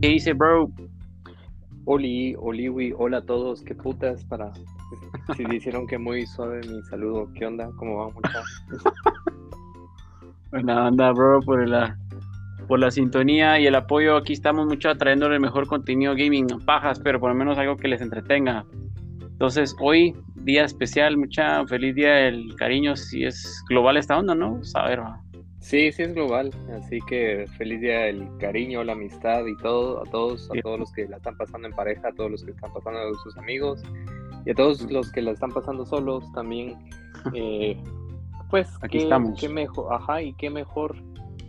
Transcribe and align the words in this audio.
¿Qué 0.00 0.08
dice, 0.08 0.32
bro? 0.34 0.70
Oli, 1.84 2.34
Oliwi, 2.38 2.94
hola 2.96 3.18
a 3.18 3.22
todos, 3.22 3.62
qué 3.62 3.74
putas 3.74 4.24
para... 4.24 4.52
Si 5.36 5.44
dijeron 5.50 5.86
que 5.86 5.98
muy 5.98 6.26
suave 6.26 6.60
mi 6.68 6.82
saludo, 6.82 7.28
¿qué 7.34 7.46
onda? 7.46 7.70
¿Cómo 7.76 7.96
va, 7.98 8.10
muchachos? 8.10 8.64
Buena 10.50 10.86
onda, 10.86 11.12
bro, 11.12 11.40
por 11.42 11.68
la, 11.68 11.96
por 12.68 12.78
la 12.78 12.90
sintonía 12.90 13.58
y 13.58 13.66
el 13.66 13.74
apoyo. 13.74 14.16
Aquí 14.16 14.32
estamos 14.32 14.66
mucho 14.66 14.94
trayéndole 14.96 15.36
el 15.36 15.40
mejor 15.40 15.66
contenido 15.66 16.14
gaming, 16.14 16.46
pajas, 16.64 17.00
pero 17.00 17.18
por 17.20 17.30
lo 17.30 17.36
menos 17.36 17.58
algo 17.58 17.76
que 17.76 17.88
les 17.88 18.00
entretenga. 18.00 18.64
Entonces, 19.20 19.76
hoy, 19.80 20.14
día 20.46 20.64
especial, 20.64 21.16
mucha 21.16 21.66
feliz 21.66 21.94
día 21.94 22.14
del 22.14 22.54
cariño, 22.56 22.96
si 22.96 23.24
es 23.24 23.62
global 23.68 23.96
esta 23.96 24.16
onda, 24.16 24.34
¿no? 24.34 24.62
Saber, 24.64 25.00
va. 25.00 25.20
Sí, 25.58 25.90
sí 25.90 26.02
es 26.04 26.14
global, 26.14 26.50
así 26.78 27.00
que 27.08 27.44
feliz 27.58 27.80
día 27.80 27.98
del 28.02 28.28
cariño, 28.38 28.84
la 28.84 28.92
amistad 28.92 29.44
y 29.46 29.56
todo, 29.56 30.00
a 30.00 30.04
todos, 30.04 30.48
a 30.56 30.62
todos 30.62 30.78
los 30.78 30.92
que 30.92 31.08
la 31.08 31.16
están 31.16 31.36
pasando 31.36 31.66
en 31.66 31.74
pareja, 31.74 32.08
a 32.08 32.12
todos 32.12 32.30
los 32.30 32.44
que 32.44 32.52
están 32.52 32.72
pasando 32.72 33.00
con 33.02 33.18
sus 33.18 33.36
amigos 33.36 33.82
y 34.44 34.50
a 34.52 34.54
todos 34.54 34.88
los 34.92 35.10
que 35.10 35.22
la 35.22 35.32
están 35.32 35.50
pasando 35.50 35.84
solos 35.84 36.30
también. 36.32 36.76
eh, 37.34 37.76
pues 38.48 38.68
Aquí 38.82 38.98
qué, 38.98 39.04
estamos. 39.04 39.40
qué 39.40 39.48
mejor, 39.48 39.92
ajá, 39.92 40.22
y 40.22 40.32
qué 40.34 40.50
mejor, 40.50 40.94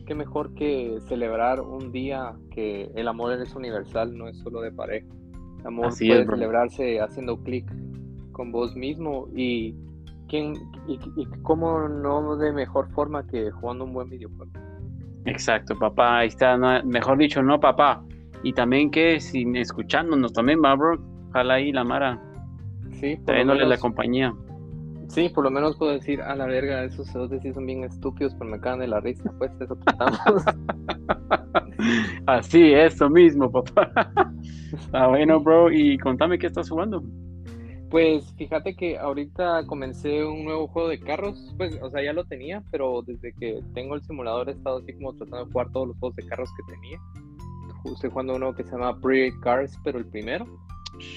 qué 0.08 0.16
mejor 0.16 0.56
que 0.56 0.98
celebrar 1.08 1.62
un 1.62 1.92
día 1.92 2.34
que 2.50 2.90
el 2.96 3.08
amor 3.08 3.40
es 3.40 3.54
universal, 3.54 4.18
no 4.18 4.28
es 4.28 4.38
solo 4.40 4.62
de 4.62 4.72
pareja. 4.72 5.06
El 5.60 5.68
amor 5.68 5.88
Así 5.88 6.08
puede 6.08 6.22
es, 6.24 6.28
celebrarse 6.28 7.00
haciendo 7.00 7.38
clic 7.44 7.72
con 8.38 8.52
vos 8.52 8.76
mismo 8.76 9.28
y 9.36 9.76
quién 10.30 10.54
y, 10.88 11.00
y 11.18 11.26
cómo 11.42 11.90
no 11.90 12.38
de 12.38 12.54
mejor 12.54 12.88
forma 12.92 13.26
que 13.28 13.50
jugando 13.52 13.84
un 13.86 13.94
buen 13.94 14.10
videojuego. 14.10 14.52
Exacto, 15.26 15.78
papá, 15.78 16.20
ahí 16.20 16.28
está, 16.28 16.56
no- 16.56 16.82
mejor 16.86 17.18
dicho, 17.18 17.42
no, 17.44 17.60
papá. 17.60 18.02
Y 18.44 18.54
también 18.54 18.92
que 18.92 19.20
sin 19.20 19.56
escuchándonos 19.58 20.32
también, 20.32 20.62
va, 20.64 20.76
bro. 20.76 20.98
Ojalá 21.30 21.56
ahí 21.56 21.72
la 21.72 21.84
Mara, 21.84 22.22
Sí, 22.94 23.18
trayéndole 23.26 23.66
la 23.66 23.78
compañía. 23.78 24.34
sí, 25.10 25.30
por 25.30 25.44
lo 25.44 25.50
menos 25.52 25.76
puedo 25.78 25.92
decir, 25.92 26.22
a 26.22 26.36
la 26.36 26.46
verga, 26.46 26.84
esos 26.84 27.08
cerotes 27.12 27.42
sí 27.42 27.52
son 27.54 27.66
bien 27.66 27.84
estúpidos, 27.84 28.34
pero 28.36 28.50
me 28.52 28.60
cagan 28.60 28.80
de 28.80 28.88
la 28.88 29.00
risa, 29.02 29.32
pues 29.38 29.52
eso 29.60 29.76
tratamos. 29.76 30.46
Así, 32.28 32.74
eso 32.74 33.10
mismo, 33.10 33.52
papá. 33.52 33.92
Está 34.74 35.08
bueno, 35.10 35.40
bro. 35.42 35.72
Y 35.72 35.98
contame 35.98 36.38
qué 36.40 36.48
estás 36.48 36.70
jugando. 36.70 37.04
Pues 37.90 38.34
fíjate 38.34 38.76
que 38.76 38.98
ahorita 38.98 39.66
comencé 39.66 40.26
un 40.26 40.44
nuevo 40.44 40.68
juego 40.68 40.90
de 40.90 41.00
carros, 41.00 41.54
pues, 41.58 41.80
o 41.82 41.90
sea, 41.90 42.04
ya 42.04 42.12
lo 42.12 42.26
tenía, 42.26 42.62
pero 42.70 43.02
desde 43.02 43.34
que 43.34 43.62
tengo 43.74 43.96
el 43.96 44.04
simulador 44.04 44.50
he 44.50 44.54
estado 44.54 44.80
así 44.80 44.94
como 44.94 45.14
tratando 45.14 45.46
de 45.46 45.52
jugar 45.52 45.72
todos 45.72 45.88
los 45.88 45.98
juegos 45.98 46.16
de 46.18 46.26
carros 46.26 46.50
que 46.58 46.74
tenía. 46.74 47.00
Estoy 47.86 48.10
jugando 48.10 48.36
uno 48.36 48.54
que 48.54 48.64
se 48.64 48.72
llama 48.72 49.00
Pre 49.00 49.32
Cars, 49.40 49.80
pero 49.84 50.00
el 50.00 50.06
primero. 50.06 50.46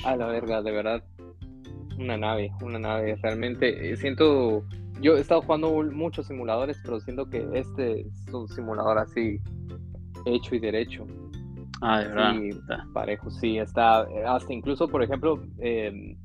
A 0.04 0.16
la 0.16 0.26
verga, 0.26 0.62
de 0.62 0.70
verdad. 0.70 1.04
Una 1.98 2.16
nave, 2.16 2.52
una 2.62 2.78
nave. 2.78 3.16
Realmente 3.16 3.90
eh, 3.90 3.96
siento. 3.96 4.64
Yo 5.00 5.16
he 5.16 5.20
estado 5.20 5.42
jugando 5.42 5.70
muchos 5.82 6.26
simuladores, 6.26 6.78
pero 6.84 7.00
siento 7.00 7.28
que 7.28 7.46
este 7.54 8.02
es 8.02 8.32
un 8.32 8.46
simulador 8.48 8.98
así 8.98 9.40
hecho 10.26 10.54
y 10.54 10.60
derecho. 10.60 11.06
Ah, 11.80 12.00
de 12.00 12.08
verdad. 12.08 12.34
Sí, 12.34 12.50
parejo, 12.92 13.30
sí, 13.30 13.58
está, 13.58 14.02
eh, 14.10 14.24
hasta 14.26 14.52
incluso, 14.52 14.86
por 14.86 15.02
ejemplo, 15.02 15.42
eh, 15.58 16.16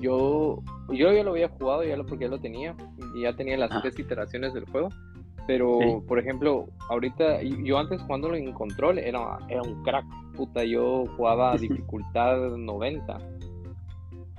yo, 0.00 0.62
yo 0.92 1.12
ya 1.12 1.22
lo 1.22 1.30
había 1.32 1.48
jugado, 1.48 1.84
ya 1.84 1.96
lo, 1.96 2.06
porque 2.06 2.24
ya 2.24 2.30
lo 2.30 2.38
tenía, 2.40 2.74
y 3.14 3.22
ya 3.22 3.32
tenía 3.34 3.56
las 3.56 3.70
Ah. 3.72 3.78
tres 3.82 3.98
iteraciones 3.98 4.54
del 4.54 4.64
juego, 4.66 4.88
pero, 5.46 5.78
Sí. 5.80 5.86
por 6.06 6.18
ejemplo, 6.18 6.66
ahorita, 6.90 7.42
yo 7.42 7.78
antes 7.78 8.00
jugándolo 8.02 8.36
en 8.36 8.52
control, 8.52 8.98
era, 8.98 9.38
era 9.48 9.62
un 9.62 9.82
crack, 9.82 10.04
puta, 10.36 10.64
yo 10.64 11.04
jugaba 11.16 11.52
a 11.52 11.56
dificultad 11.56 12.36
90 12.56 13.18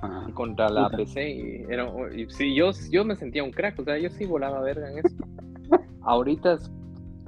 Ajá. 0.02 0.32
contra 0.34 0.68
la 0.70 0.84
Puta. 0.84 0.96
PC, 0.98 1.30
y, 1.30 1.64
era, 1.72 1.90
y 2.16 2.26
sí, 2.30 2.54
yo, 2.54 2.70
yo 2.90 3.04
me 3.04 3.16
sentía 3.16 3.44
un 3.44 3.50
crack, 3.50 3.78
o 3.80 3.84
sea, 3.84 3.98
yo 3.98 4.08
sí 4.10 4.24
volaba 4.24 4.60
verga 4.60 4.90
en 4.90 4.98
eso. 4.98 5.14
ahorita, 6.02 6.58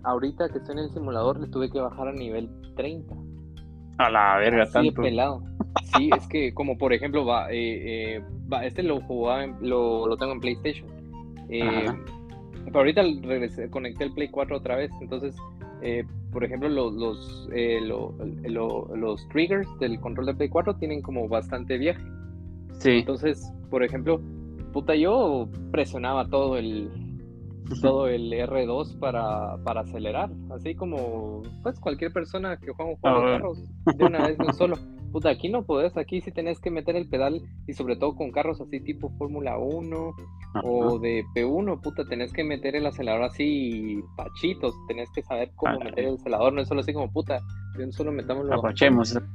ahorita 0.04 0.48
que 0.48 0.58
estoy 0.58 0.72
en 0.72 0.84
el 0.84 0.90
simulador, 0.90 1.38
le 1.40 1.48
tuve 1.48 1.70
que 1.70 1.80
bajar 1.80 2.08
a 2.08 2.12
nivel 2.12 2.48
30. 2.76 3.14
A 3.98 4.08
la 4.10 4.38
verga, 4.38 4.62
Así 4.62 4.78
de 4.78 4.84
tanto. 4.86 5.02
pelado. 5.02 5.42
Sí, 5.96 6.10
es 6.16 6.26
que 6.28 6.52
como 6.54 6.76
por 6.78 6.92
ejemplo, 6.92 7.24
va, 7.24 7.50
eh, 7.50 8.16
eh, 8.16 8.24
va, 8.52 8.64
este 8.64 8.82
lo 8.82 9.00
jugaba, 9.00 9.44
en- 9.44 9.56
lo, 9.60 10.06
lo 10.06 10.16
tengo 10.16 10.32
en 10.32 10.40
PlayStation. 10.40 10.86
Eh, 11.48 11.86
pero 12.66 12.78
ahorita 12.78 13.02
regresé, 13.22 13.68
conecté 13.70 14.04
el 14.04 14.12
Play 14.12 14.28
4 14.28 14.56
otra 14.56 14.76
vez, 14.76 14.90
entonces, 15.00 15.34
eh, 15.82 16.04
por 16.32 16.44
ejemplo, 16.44 16.68
lo- 16.68 16.90
los, 16.90 17.48
eh, 17.54 17.80
lo- 17.82 18.14
lo- 18.44 18.96
los 18.96 19.28
triggers 19.28 19.68
del 19.80 20.00
control 20.00 20.26
de 20.26 20.34
Play 20.34 20.48
4 20.48 20.74
tienen 20.76 21.02
como 21.02 21.28
bastante 21.28 21.76
viaje. 21.78 22.02
Sí. 22.78 22.90
Entonces, 22.90 23.52
por 23.70 23.82
ejemplo, 23.82 24.20
puta, 24.72 24.94
yo 24.94 25.48
presionaba 25.70 26.28
todo 26.28 26.56
el 26.56 26.90
todo 27.80 28.06
el 28.08 28.30
R2 28.32 28.96
para, 28.98 29.56
para 29.64 29.80
acelerar, 29.82 30.30
así 30.54 30.74
como 30.74 31.42
pues 31.62 31.78
cualquier 31.80 32.12
persona 32.12 32.58
que 32.58 32.70
juega 32.72 32.90
un 32.90 32.96
juego 32.98 33.16
Ah, 33.16 33.20
de 33.20 33.24
bueno. 33.24 33.38
carros 33.38 33.96
de 33.96 34.04
una 34.04 34.26
vez 34.26 34.36
de 34.38 34.46
un 34.46 34.54
solo. 34.54 34.76
Puta, 35.12 35.28
aquí 35.28 35.50
no 35.50 35.64
podés, 35.64 35.96
aquí 35.98 36.22
sí 36.22 36.32
tenés 36.32 36.58
que 36.58 36.70
meter 36.70 36.96
el 36.96 37.06
pedal 37.06 37.42
y 37.66 37.74
sobre 37.74 37.96
todo 37.96 38.16
con 38.16 38.32
carros 38.32 38.60
así 38.62 38.80
tipo 38.80 39.10
Fórmula 39.18 39.58
1 39.58 40.14
o 40.64 40.98
de 40.98 41.22
P1, 41.34 41.80
puta, 41.82 42.04
tenés 42.06 42.32
que 42.32 42.44
meter 42.44 42.76
el 42.76 42.86
acelerador 42.86 43.24
así 43.24 44.02
pachitos, 44.16 44.74
tenés 44.88 45.10
que 45.10 45.22
saber 45.22 45.50
cómo 45.54 45.78
meter 45.80 46.06
el 46.06 46.14
acelerador, 46.14 46.54
no 46.54 46.62
es 46.62 46.68
solo 46.68 46.80
así 46.80 46.94
como 46.94 47.12
puta, 47.12 47.40
de 47.76 47.84
un 47.84 47.92
solo 47.92 48.10
metámoslo. 48.10 48.54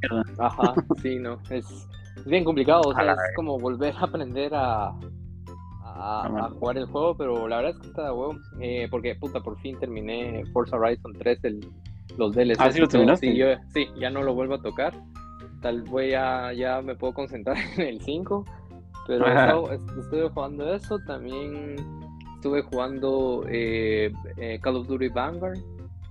Mierda. 0.02 0.24
Ajá, 0.40 0.74
sí, 1.02 1.18
no, 1.20 1.40
es, 1.52 1.88
es 2.16 2.26
bien 2.26 2.44
complicado, 2.44 2.82
o 2.86 2.94
sea, 2.94 3.14
es 3.14 3.36
como 3.36 3.60
volver 3.60 3.96
a 3.98 4.02
aprender 4.02 4.56
a, 4.56 4.90
a, 5.84 6.50
jugar 6.60 6.78
el 6.78 6.86
juego, 6.88 7.16
pero 7.16 7.48
la 7.48 7.58
verdad 7.58 7.72
es 7.76 7.80
que 7.80 7.88
está 7.88 8.06
de 8.06 8.12
huevo, 8.12 8.36
eh, 8.60 8.88
porque 8.90 9.16
puta, 9.16 9.42
por 9.42 9.60
fin 9.60 9.78
terminé 9.80 10.44
Forza 10.54 10.76
Horizon 10.76 11.14
3, 11.14 11.44
el, 11.44 11.60
los 12.18 12.34
DLCs. 12.34 12.60
Ah, 12.60 12.72
¿sí 12.72 12.80
lo 12.80 12.88
terminaste? 12.88 13.32
Sí, 13.32 13.38
yo, 13.38 13.48
sí, 13.74 13.88
ya 14.00 14.10
no 14.10 14.24
lo 14.24 14.34
vuelvo 14.34 14.56
a 14.56 14.62
tocar, 14.62 14.94
tal 15.68 15.82
vez 15.84 16.12
ya, 16.12 16.54
ya 16.54 16.82
me 16.82 16.96
puedo 16.96 17.14
concentrar 17.14 17.58
en 17.78 17.82
el 17.88 18.02
5, 18.02 18.46
pero 19.06 19.28
estado- 19.28 19.72
estuve 19.74 20.30
jugando 20.30 20.74
eso, 20.74 20.98
también 21.06 21.76
estuve 22.36 22.62
jugando 22.62 23.44
eh, 23.50 24.12
eh, 24.38 24.60
Call 24.62 24.78
of 24.78 24.88
Duty 24.88 25.10
Vanguard, 25.10 25.58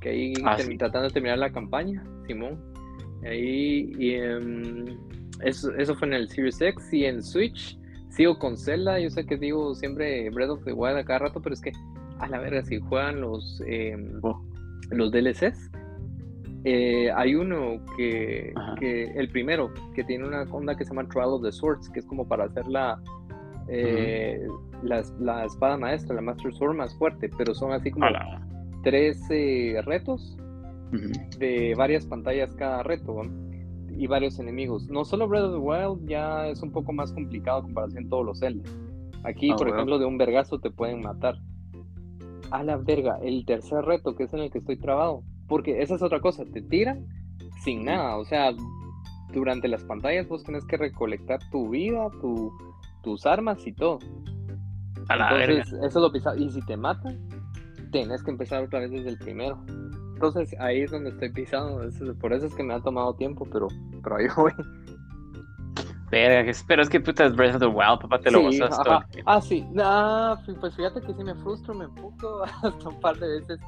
que 0.00 0.10
ahí 0.10 0.32
Ah, 0.44 0.58
sí. 0.58 0.76
tratando 0.76 1.08
de 1.08 1.14
terminar 1.14 1.38
la 1.38 1.50
campaña, 1.50 2.02
Simón. 2.26 2.60
Ahí, 3.24 3.92
y 3.98 4.14
em, 4.14 4.84
eso, 5.42 5.74
eso 5.76 5.94
fue 5.94 6.08
en 6.08 6.14
el 6.14 6.28
Series 6.28 6.60
X 6.60 6.92
y 6.92 7.04
en 7.06 7.22
Switch. 7.22 7.78
Sigo 8.10 8.38
con 8.38 8.56
Zelda, 8.58 8.98
yo 9.00 9.08
sé 9.10 9.24
que 9.26 9.36
digo 9.36 9.74
siempre 9.74 10.28
Breath 10.30 10.50
of 10.50 10.64
the 10.64 10.72
Wild 10.72 10.98
a 10.98 11.04
cada 11.04 11.20
rato, 11.20 11.40
pero 11.40 11.54
es 11.54 11.60
que 11.62 11.72
a 12.18 12.28
la 12.28 12.38
verga, 12.40 12.62
si 12.62 12.78
juegan 12.80 13.20
los, 13.22 13.62
em, 13.66 14.20
Oh. 14.22 14.38
los 14.90 15.10
DLCs, 15.12 15.70
eh, 16.69 17.10
hay 17.15 17.37
uno 17.37 17.81
que, 17.97 18.53
el 19.15 19.28
primero, 19.31 19.72
que 19.94 20.03
tiene 20.03 20.27
una 20.27 20.43
onda 20.50 20.75
que 20.77 20.84
se 20.84 20.91
llama 20.93 21.09
Trial 21.09 21.28
of 21.28 21.43
the 21.43 21.53
Swords, 21.53 21.88
que 21.91 22.00
es 22.00 22.06
como 22.06 22.27
para 22.27 22.44
hacer 22.47 22.66
la, 22.66 23.00
eh, 23.69 24.47
la, 24.82 25.03
la 25.21 25.44
espada 25.44 25.77
maestra, 25.77 26.16
la 26.16 26.22
Master 26.22 26.53
Sword 26.53 26.75
más 26.77 26.93
fuerte, 26.99 27.31
pero 27.38 27.54
son 27.54 27.71
así 27.72 27.91
como 27.93 28.06
A 28.06 28.10
la- 28.10 28.43
13 28.82 29.81
retos 29.84 30.37
de 31.38 31.75
varias 31.77 32.06
pantallas 32.06 32.54
cada 32.54 32.83
reto 32.83 33.22
y 33.91 34.06
varios 34.06 34.38
enemigos. 34.38 34.88
No 34.88 35.04
solo 35.04 35.27
Breath 35.28 35.44
of 35.44 35.53
the 35.53 35.59
Wild 35.59 36.09
ya 36.09 36.48
es 36.48 36.62
un 36.62 36.71
poco 36.72 36.93
más 36.93 37.12
complicado 37.12 37.59
en 37.60 37.65
comparación 37.66 38.06
a 38.06 38.09
todos 38.09 38.27
los 38.27 38.41
Zelda. 38.41 38.69
Aquí, 39.25 39.50
Ah, 39.50 39.56
por 39.56 39.66
bueno. 39.66 39.75
ejemplo, 39.77 39.98
de 39.98 40.04
un 40.06 40.19
vergazo 40.19 40.59
te 40.60 40.71
pueden 40.71 41.00
matar. 41.00 41.37
A 42.51 42.62
la 42.62 42.77
verga, 42.77 43.19
el 43.22 43.45
tercer 43.45 43.84
reto, 43.84 44.15
que 44.15 44.24
es 44.24 44.33
en 44.34 44.41
el 44.41 44.51
que 44.51 44.59
estoy 44.59 44.77
trabado. 44.77 45.22
Porque 45.48 45.83
esa 45.83 45.95
es 45.95 46.03
otra 46.03 46.21
cosa, 46.21 46.45
te 46.45 46.63
tiran 46.63 47.07
sin 47.63 47.84
nada. 47.84 48.16
O 48.16 48.25
sea, 48.25 48.53
durante 49.33 49.69
las 49.69 49.84
pantallas 49.84 50.28
vos 50.28 50.43
tenés 50.45 50.65
que 50.66 50.77
recolectar 50.77 51.39
tu 51.51 51.71
vida, 51.71 52.09
tu, 52.21 52.53
tus 53.03 53.27
armas 53.27 53.66
y 53.66 53.72
todo. 53.72 53.98
A 55.09 55.16
la 55.16 55.33
verga. 55.33 55.54
Entonces, 55.54 55.78
eso 55.78 55.87
es 55.87 55.95
lo 55.95 56.13
pisado. 56.13 56.37
Y 56.37 56.51
si 56.51 56.60
te 56.63 56.77
matan, 56.77 57.19
tenés 57.93 58.22
que 58.22 58.31
empezar 58.31 58.63
otra 58.65 58.81
vez 58.81 58.91
desde 58.91 59.10
el 59.10 59.19
primero. 59.19 59.59
Entonces, 60.15 60.54
ahí 60.59 60.81
es 60.81 60.91
donde 60.91 61.10
estoy 61.10 61.31
pisando. 61.31 61.89
Por 62.21 62.33
eso 62.33 62.47
es 62.47 62.54
que 62.54 62.63
me 62.63 62.75
ha 62.75 62.81
tomado 62.81 63.15
tiempo, 63.15 63.47
pero, 63.53 63.69
pero 64.03 64.16
ahí 64.16 64.27
voy. 64.37 64.53
Verga, 66.10 66.53
pero 66.69 66.83
es 66.83 66.89
que 66.89 67.01
puta 67.01 67.27
es 67.27 67.34
Breath 67.34 67.57
of 67.57 67.60
the 67.60 67.66
Wild, 67.66 68.01
papá, 68.01 68.21
te 68.21 68.31
lo 68.31 68.39
Sí, 68.39 68.60
gozas 68.60 68.83
todo. 68.83 69.01
Ah, 69.27 69.41
sí. 69.41 69.66
Ah, 69.78 70.41
pues 70.60 70.75
fíjate 70.75 71.01
que 71.01 71.13
sí 71.13 71.25
me 71.25 71.34
frustro, 71.34 71.75
me 71.75 71.84
emputo 71.87 72.45
hasta 72.63 72.89
un 72.89 73.01
par 73.01 73.19
de 73.19 73.41
veces. 73.41 73.60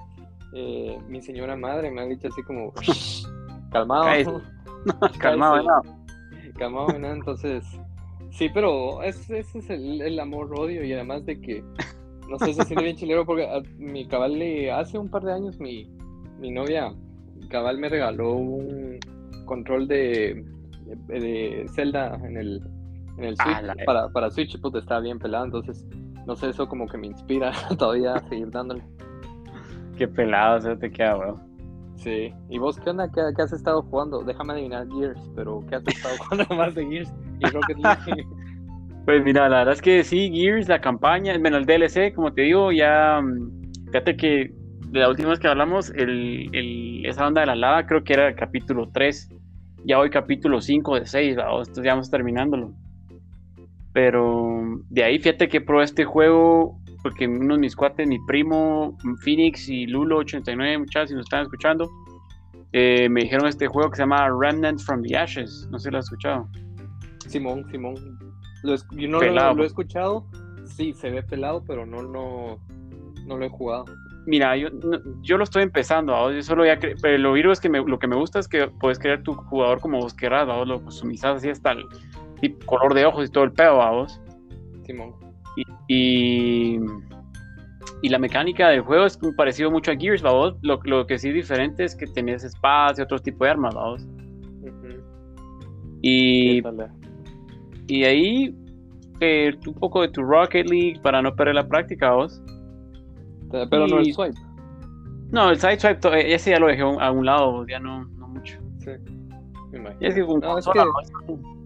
Eh, 0.52 0.98
mi 1.08 1.20
señora 1.22 1.56
madre 1.56 1.90
me 1.90 2.00
ha 2.00 2.06
dicho 2.06 2.28
así 2.28 2.42
como, 2.42 2.72
calmado. 3.70 4.42
Calmado, 5.18 5.62
no. 5.62 5.82
Calmado, 6.56 6.98
¿no? 6.98 7.10
Entonces, 7.12 7.64
sí, 8.30 8.48
pero 8.52 9.02
es- 9.02 9.28
ese 9.30 9.58
es 9.58 9.70
el, 9.70 10.00
el 10.00 10.18
amor-odio 10.20 10.84
y 10.84 10.92
además 10.92 11.24
de 11.26 11.40
que 11.40 11.62
No 12.28 12.38
sé, 12.38 12.52
se 12.52 12.62
siente 12.64 12.84
bien 12.84 12.96
chilero 12.96 13.24
porque 13.24 13.44
a- 13.46 13.62
mi 13.78 14.06
cabal 14.06 14.38
le, 14.38 14.70
hace 14.70 14.98
un 14.98 15.08
par 15.08 15.22
de 15.22 15.32
años 15.32 15.58
mi, 15.58 15.90
mi 16.38 16.50
novia 16.50 16.92
cabal 17.48 17.78
me 17.78 17.88
regaló 17.88 18.32
un 18.34 18.98
control 19.46 19.88
de, 19.88 20.44
de, 21.06 21.20
de 21.20 21.66
Zelda 21.74 22.16
en 22.22 22.36
el, 22.36 22.62
en 23.16 23.24
el 23.24 23.36
Switch 23.38 23.56
Ah, 23.66 23.74
para, 23.86 24.08
para 24.10 24.30
Switch 24.30 24.60
pues 24.60 24.74
estaba 24.74 25.00
bien 25.00 25.18
pelado, 25.18 25.46
entonces 25.46 25.86
no 26.26 26.36
sé, 26.36 26.50
eso 26.50 26.68
como 26.68 26.86
que 26.86 26.98
me 26.98 27.06
inspira 27.06 27.50
todavía 27.78 28.14
a 28.14 28.28
seguir 28.28 28.50
dándole. 28.50 28.82
Qué 29.98 30.06
pelado 30.08 30.60
se 30.60 30.76
te 30.76 30.90
queda, 30.90 31.16
weón. 31.18 31.42
Sí. 31.96 32.32
¿Y 32.48 32.58
vos 32.58 32.78
qué 32.78 32.90
onda? 32.90 33.10
¿Qué, 33.10 33.20
qué 33.36 33.42
has 33.42 33.52
estado 33.52 33.82
jugando? 33.82 34.22
Déjame 34.22 34.52
adivinar 34.52 34.86
Gears, 34.88 35.20
pero 35.34 35.64
¿qué 35.68 35.74
has 35.74 35.86
estado 35.88 36.16
jugando 36.18 36.54
más 36.54 36.74
de 36.74 36.86
Gears 36.86 37.12
y 37.40 37.50
Rocket 37.50 37.76
League? 37.78 38.26
Pues 39.04 39.24
mira, 39.24 39.48
la 39.48 39.58
verdad 39.60 39.72
es 39.72 39.80
que 39.80 40.04
sí, 40.04 40.30
Gears, 40.30 40.68
la 40.68 40.82
campaña, 40.82 41.34
bueno, 41.38 41.56
el 41.56 41.64
DLC, 41.64 42.12
como 42.14 42.30
te 42.34 42.42
digo, 42.42 42.72
ya. 42.72 43.22
mm, 43.22 43.86
Fíjate 43.86 44.16
que 44.18 44.50
de 44.90 45.00
la 45.00 45.08
última 45.08 45.30
vez 45.30 45.38
que 45.38 45.48
hablamos, 45.48 45.88
el, 45.96 46.50
el- 46.52 47.06
esa 47.06 47.26
onda 47.26 47.40
de 47.40 47.46
la 47.46 47.56
lava 47.56 47.86
creo 47.86 48.04
que 48.04 48.12
era 48.12 48.28
el 48.28 48.34
capítulo 48.34 48.90
3. 48.92 49.30
Ya 49.86 49.98
hoy 49.98 50.10
capítulo 50.10 50.60
5 50.60 50.96
de 50.96 51.06
6, 51.06 51.36
¿vamos? 51.36 51.68
entonces 51.68 51.84
ya 51.86 51.92
vamos 51.92 52.10
terminándolo. 52.10 52.74
Pero 53.94 54.60
de 54.90 55.04
ahí 55.04 55.18
fíjate 55.18 55.48
que 55.48 55.60
probé 55.62 55.84
este 55.84 56.04
juego 56.04 56.77
porque 57.02 57.26
uno 57.26 57.54
de 57.54 57.60
mis 57.60 57.76
cuates, 57.76 58.06
mi 58.06 58.18
primo 58.20 58.96
Phoenix 59.22 59.68
y 59.68 59.86
Lulo89, 59.86 60.78
muchachos, 60.78 61.10
si 61.10 61.14
nos 61.14 61.26
están 61.26 61.42
escuchando, 61.42 61.90
eh, 62.72 63.08
me 63.08 63.22
dijeron 63.22 63.46
este 63.46 63.66
juego 63.66 63.90
que 63.90 63.96
se 63.96 64.02
llama 64.02 64.28
Remnant 64.28 64.80
from 64.80 65.02
the 65.02 65.16
Ashes. 65.16 65.68
No 65.70 65.78
sé 65.78 65.84
si 65.88 65.92
lo 65.92 65.98
has 65.98 66.04
escuchado. 66.06 66.48
Simón, 67.26 67.64
Simón. 67.70 67.94
Lo 68.62 68.74
es- 68.74 68.86
yo 68.92 69.08
no 69.08 69.20
Pelado. 69.20 69.50
lo, 69.50 69.58
lo 69.58 69.64
he 69.64 69.66
escuchado. 69.66 70.26
Sí, 70.66 70.92
se 70.92 71.10
ve 71.10 71.22
pelado, 71.22 71.62
pero 71.66 71.86
no, 71.86 72.02
no, 72.02 72.58
no 73.26 73.36
lo 73.38 73.44
he 73.44 73.48
jugado. 73.48 73.84
Mira, 74.26 74.56
yo, 74.56 74.68
no- 74.70 75.00
yo 75.22 75.38
lo 75.38 75.44
estoy 75.44 75.62
empezando, 75.62 76.12
¿va? 76.12 76.30
yo 76.32 76.42
solo 76.42 76.66
ya 76.66 76.78
pero 77.00 77.16
lo 77.16 77.32
virgo 77.32 77.50
es 77.52 77.60
que 77.60 77.70
me- 77.70 77.82
lo 77.82 77.98
que 77.98 78.06
me 78.06 78.16
gusta 78.16 78.38
es 78.38 78.46
que 78.48 78.68
puedes 78.68 78.98
crear 78.98 79.22
tu 79.22 79.32
jugador 79.32 79.80
como 79.80 79.98
vos 80.00 80.12
querrás, 80.12 80.46
¿va? 80.46 80.56
vos 80.58 80.68
lo 80.68 80.82
customizás 80.82 81.36
así 81.36 81.48
hasta 81.48 81.72
el 81.72 81.84
tipo, 82.40 82.66
color 82.66 82.92
de 82.92 83.06
ojos 83.06 83.26
y 83.28 83.32
todo 83.32 83.44
el 83.44 83.52
pedo, 83.52 83.76
vos. 83.76 84.20
Simón. 84.84 85.14
Y, 85.88 86.78
y 88.02 88.08
la 88.08 88.18
mecánica 88.18 88.68
del 88.68 88.82
juego 88.82 89.06
es 89.06 89.18
parecido 89.36 89.70
mucho 89.70 89.90
a 89.90 89.96
Gears, 89.96 90.24
¿va? 90.24 90.32
vos. 90.32 90.56
Lo, 90.62 90.80
lo 90.84 91.06
que 91.06 91.18
sí 91.18 91.28
es 91.28 91.34
diferente 91.34 91.84
es 91.84 91.96
que 91.96 92.06
tenés 92.06 92.44
espadas 92.44 92.98
y 92.98 93.02
otro 93.02 93.18
tipo 93.18 93.44
de 93.44 93.50
armas, 93.50 93.74
¿va? 93.76 93.90
vos. 93.90 94.06
Ujú. 94.62 95.02
Y, 96.02 96.60
ahí 98.04 98.54
eh, 99.20 99.52
un 99.66 99.74
poco 99.74 100.02
de 100.02 100.08
tu 100.08 100.22
Rocket 100.22 100.68
League 100.68 101.00
para 101.02 101.22
no 101.22 101.34
perder 101.34 101.54
la 101.56 101.66
práctica, 101.66 102.12
vos. 102.12 102.40
Pero 103.50 103.86
no 103.86 103.98
el 103.98 104.12
swipe. 104.12 104.38
No, 105.30 105.50
el 105.50 105.58
Sideswipe, 105.58 105.96
to- 106.00 106.14
eh, 106.14 106.34
ese 106.34 106.50
ya 106.50 106.58
lo 106.58 106.68
dejé 106.68 106.82
a 106.82 107.10
un 107.10 107.26
lado, 107.26 107.66
ya 107.66 107.78
no, 107.78 108.04
no 108.04 108.28
mucho. 108.28 108.58
Sí. 108.78 108.90
Me 109.72 109.78
imagino. 109.78 110.00
Ya 110.00 110.08
es 110.08 110.14
que 110.14 110.20
No, 110.20 110.58
es. 110.58 110.66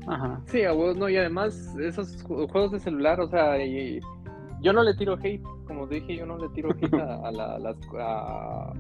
Ajá. 0.06 0.40
Sí, 0.46 0.62
a 0.64 0.72
huevos, 0.72 0.96
no, 0.96 1.08
y 1.08 1.16
además 1.16 1.74
esos 1.80 2.24
ju- 2.24 2.50
juegos 2.50 2.72
de 2.72 2.80
celular, 2.80 3.20
o 3.20 3.28
sea, 3.28 3.62
y- 3.64 4.00
yo 4.60 4.72
no 4.72 4.82
le 4.82 4.94
tiro 4.94 5.14
hate, 5.22 5.42
como 5.66 5.86
dije, 5.86 6.16
yo 6.16 6.26
no 6.26 6.38
le 6.38 6.48
tiro 6.50 6.70
hate 6.70 6.94
a, 6.94 7.26
a 7.28 7.32
la, 7.32 7.58
las- 7.58 7.76
a- 8.00 8.72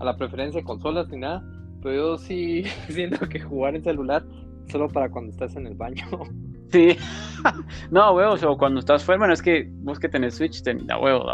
a 0.00 0.04
la 0.04 0.16
preferencia 0.16 0.60
de 0.60 0.64
consolas 0.64 1.08
ni 1.08 1.18
nada, 1.18 1.42
pero 1.82 1.94
yo 1.94 2.18
sí 2.18 2.62
siento 2.88 3.28
que 3.28 3.40
jugar 3.40 3.74
en 3.76 3.82
celular 3.84 4.24
solo 4.68 4.88
para 4.88 5.10
cuando 5.10 5.30
estás 5.30 5.54
en 5.56 5.66
el 5.66 5.74
baño. 5.74 6.04
Sí. 6.70 6.96
no, 7.90 8.12
huevos, 8.14 8.42
o 8.44 8.56
cuando 8.56 8.80
estás 8.80 9.04
fuera, 9.04 9.18
bueno, 9.18 9.34
es 9.34 9.42
que 9.42 9.68
vos 9.82 9.98
que 9.98 10.08
tenés 10.08 10.34
Switch, 10.36 10.62
ten, 10.62 10.86
da 10.86 10.98
huevo. 10.98 11.24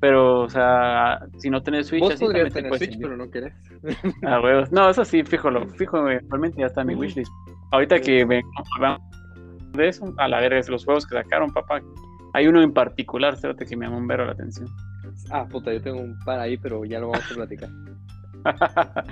Pero, 0.00 0.42
o 0.42 0.48
sea, 0.48 1.20
si 1.38 1.48
no 1.48 1.62
tenés 1.62 1.86
Switch, 1.86 2.02
Vos 2.02 2.14
así 2.14 2.24
podrías 2.24 2.52
tener 2.52 2.76
Switch, 2.76 2.98
pero 3.00 3.16
no 3.16 3.30
querés. 3.30 3.54
Ah, 4.24 4.40
huevos. 4.42 4.70
No, 4.70 4.90
eso 4.90 5.04
sí, 5.04 5.22
fijo, 5.24 5.50
lo, 5.50 5.66
fijo, 5.76 6.08
eh, 6.10 6.20
realmente 6.28 6.60
ya 6.60 6.66
está 6.66 6.82
en 6.82 6.88
mi 6.88 6.94
wishlist. 6.94 7.32
Ahorita 7.72 8.00
que 8.00 8.24
ven 8.24 8.42
de 9.72 9.88
eso, 9.88 10.14
a 10.18 10.28
la 10.28 10.40
verga, 10.40 10.58
es 10.58 10.68
los 10.68 10.84
juegos 10.84 11.06
que 11.06 11.14
sacaron, 11.14 11.52
papá. 11.52 11.80
Hay 12.32 12.46
uno 12.46 12.62
en 12.62 12.72
particular, 12.72 13.34
espérate, 13.34 13.66
que 13.66 13.76
me 13.76 13.86
llamó 13.86 13.98
un 13.98 14.06
vero 14.06 14.24
la 14.24 14.32
atención. 14.32 14.68
Ah, 15.30 15.46
puta, 15.46 15.72
yo 15.72 15.80
tengo 15.80 16.00
un 16.00 16.18
par 16.24 16.40
ahí, 16.40 16.56
pero 16.56 16.84
ya 16.84 16.98
lo 17.00 17.08
vamos 17.08 17.30
a 17.30 17.34
platicar. 17.34 17.70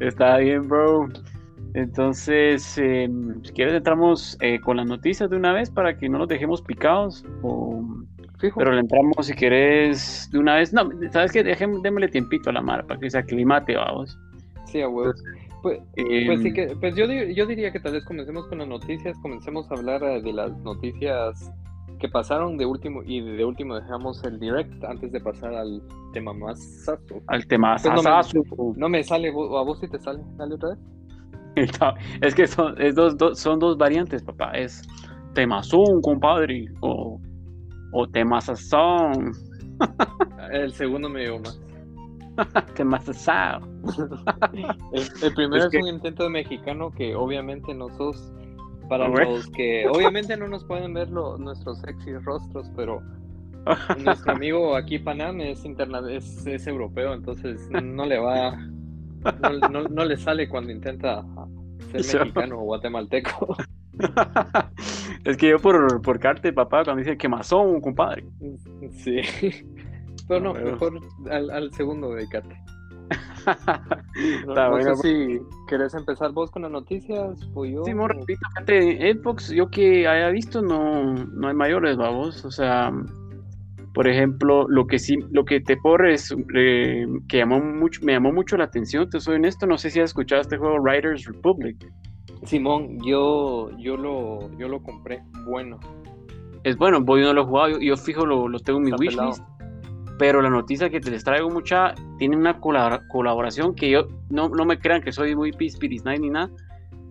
Está 0.00 0.38
bien, 0.38 0.68
bro. 0.68 1.08
Entonces, 1.74 2.78
eh, 2.78 3.08
si 3.42 3.52
quieres, 3.52 3.74
entramos 3.74 4.36
eh, 4.40 4.60
con 4.60 4.78
las 4.78 4.86
noticias 4.86 5.28
de 5.28 5.36
una 5.36 5.52
vez 5.52 5.70
para 5.70 5.96
que 5.96 6.08
no 6.08 6.18
nos 6.18 6.28
dejemos 6.28 6.62
picados. 6.62 7.24
O... 7.42 7.84
Fijo. 8.38 8.58
Pero 8.58 8.72
le 8.72 8.80
entramos 8.80 9.26
si 9.26 9.34
querés 9.34 10.28
de 10.30 10.38
una 10.38 10.56
vez. 10.56 10.72
No, 10.72 10.88
¿sabes 11.10 11.32
qué? 11.32 11.42
Déjeme, 11.42 11.78
démosle 11.82 12.08
tiempito 12.08 12.50
a 12.50 12.52
la 12.52 12.60
mar 12.60 12.86
para 12.86 13.00
que 13.00 13.10
se 13.10 13.18
aclimate, 13.18 13.76
vamos. 13.76 14.18
Sí, 14.66 14.82
a 14.82 14.88
huevos. 14.88 15.22
Pues, 15.66 15.80
Eh, 15.96 16.26
Pues 16.26 16.42
sí 16.42 16.52
que, 16.52 16.76
pues 16.80 16.94
yo, 16.94 17.06
yo 17.06 17.46
diría 17.46 17.72
que 17.72 17.80
tal 17.80 17.92
vez 17.92 18.04
comencemos 18.04 18.46
con 18.46 18.58
las 18.58 18.68
noticias, 18.68 19.16
comencemos 19.22 19.70
a 19.70 19.74
hablar 19.74 20.02
eh, 20.04 20.22
de 20.22 20.32
las 20.32 20.56
noticias 20.58 21.50
que 21.98 22.08
pasaron 22.08 22.56
de 22.58 22.66
último 22.66 23.02
y 23.04 23.20
de 23.20 23.44
último 23.44 23.74
dejamos 23.74 24.22
el 24.24 24.38
direct 24.38 24.84
antes 24.84 25.10
de 25.12 25.20
pasar 25.20 25.54
al 25.54 25.80
tema 26.12 26.32
más 26.34 26.62
sazo. 26.84 27.22
al 27.26 27.46
tema 27.46 27.76
Pues 27.76 27.84
no 27.84 28.02
me-. 28.02 28.02
No 28.76 28.88
me 28.88 29.02
sale, 29.02 29.28
a 29.30 29.32
vos 29.32 29.80
sí 29.80 29.88
te 29.88 29.98
sale, 29.98 30.20
dale 30.36 30.54
otra 30.54 30.68
vez. 30.70 30.78
Es 32.20 32.34
que 32.34 32.46
son, 32.46 32.80
es 32.80 32.94
dos, 32.94 33.16
dos- 33.16 33.38
son 33.38 33.58
dos 33.58 33.78
variantes, 33.78 34.22
papá. 34.22 34.50
Es 34.52 34.82
temazón, 35.34 36.00
compadre. 36.02 36.66
O, 36.82 37.18
o 37.92 38.06
temazazón. 38.08 39.32
El 40.52 40.72
segundo 40.72 41.08
me 41.08 41.22
dio 41.22 41.38
más. 41.40 41.58
Temazazao. 42.74 43.60
El, 44.92 45.02
el 45.22 45.34
primero 45.34 45.56
Es 45.56 45.64
es, 45.64 45.70
que- 45.70 45.78
un 45.78 45.88
intento 45.88 46.24
de 46.24 46.30
mexicano 46.30 46.90
que 46.90 47.14
obviamente 47.14 47.74
no 47.74 47.88
sos 47.96 48.32
para 48.88 49.08
los 49.08 49.48
que 49.50 49.86
obviamente 49.92 50.36
no 50.36 50.48
nos 50.48 50.64
pueden 50.64 50.94
ver 50.94 51.08
lo- 51.10 51.36
nuestros 51.38 51.78
sexy 51.80 52.12
rostros, 52.18 52.70
pero 52.76 53.02
nuestro 53.98 54.32
amigo 54.32 54.76
aquí 54.76 54.98
Panam 54.98 55.40
es 55.40 55.64
interna 55.64 56.00
es, 56.10 56.46
es 56.46 56.66
europeo, 56.66 57.12
entonces 57.14 57.68
no 57.82 58.04
le 58.06 58.18
va 58.18 58.56
no, 59.40 59.68
no- 59.68 59.82
no 59.88 60.04
le 60.04 60.16
sale 60.16 60.48
cuando 60.48 60.70
intenta 60.72 61.24
ser 61.90 62.20
mexicano 62.20 62.58
o 62.60 62.62
guatemalteco. 62.62 63.56
es 65.24 65.36
que 65.36 65.48
yo 65.50 65.58
por, 65.58 66.00
por 66.02 66.20
carte, 66.20 66.52
papá, 66.52 66.84
cuando 66.84 67.02
dice 67.02 67.16
quemazón, 67.16 67.80
compadre. 67.80 68.24
Sí. 68.92 69.20
Pero 70.28 70.40
no, 70.40 70.50
Ah, 70.50 70.52
bueno. 70.52 70.70
mejor 70.72 71.00
al, 71.30 71.50
al 71.50 71.72
segundo 71.72 72.10
dedicate. 72.14 72.56
No, 74.46 74.54
no 74.54 74.70
bueno, 74.70 74.96
sé 74.96 75.02
si 75.02 75.40
querés 75.68 75.92
empezar 75.94 76.32
vos 76.32 76.50
con 76.50 76.62
las 76.62 76.70
noticias 76.70 77.38
o 77.54 77.64
yo. 77.66 77.84
Sí, 77.84 77.92
repito, 77.92 78.40
fíjate, 78.54 79.12
Xbox, 79.12 79.50
yo 79.50 79.68
que 79.70 80.08
haya 80.08 80.30
visto, 80.30 80.62
no, 80.62 81.12
no 81.14 81.48
hay 81.48 81.54
mayores, 81.54 81.96
vamos. 81.98 82.44
O 82.46 82.50
sea, 82.50 82.90
por 83.92 84.08
ejemplo, 84.08 84.66
lo 84.68 84.86
que 84.86 84.98
sí, 84.98 85.16
lo 85.30 85.44
que 85.44 85.60
te 85.60 85.76
puedo 85.76 85.98
res- 85.98 86.34
eh, 86.54 87.06
que 87.28 87.36
llamó 87.38 87.60
mucho, 87.60 88.00
me 88.04 88.12
llamó 88.12 88.32
mucho 88.32 88.56
la 88.56 88.64
atención, 88.64 89.08
te 89.10 89.20
soy 89.20 89.36
honesto, 89.36 89.66
no 89.66 89.76
sé 89.76 89.90
si 89.90 90.00
has 90.00 90.06
escuchado 90.10 90.40
este 90.40 90.56
juego 90.56 90.78
Riders 90.84 91.26
Republic. 91.26 91.76
Simón, 92.44 92.98
yo, 93.04 93.70
yo 93.78 93.96
lo, 93.98 94.50
yo 94.58 94.68
lo 94.68 94.82
compré. 94.82 95.22
Bueno. 95.44 95.78
Es 96.64 96.76
bueno, 96.78 97.00
voy 97.02 97.20
no 97.22 97.32
lo 97.34 97.42
he 97.42 97.44
jugado, 97.44 97.68
yo, 97.72 97.78
yo 97.80 97.96
fijo 97.96 98.24
lo, 98.24 98.48
lo 98.48 98.58
tengo 98.60 98.78
en 98.78 98.84
mi 98.86 98.92
wishlist. 98.92 99.42
Pero 100.18 100.40
la 100.40 100.48
noticia 100.48 100.88
que 100.88 101.00
te 101.00 101.10
les 101.10 101.24
traigo 101.24 101.50
mucha, 101.50 101.94
tiene 102.18 102.36
una 102.36 102.58
colabora- 102.60 103.06
colaboración 103.08 103.74
que 103.74 103.90
yo, 103.90 104.06
no, 104.30 104.48
no 104.48 104.64
me 104.64 104.78
crean 104.78 105.02
que 105.02 105.12
soy 105.12 105.36
muy 105.36 105.52
Night 106.04 106.20
ni 106.20 106.30
nada, 106.30 106.50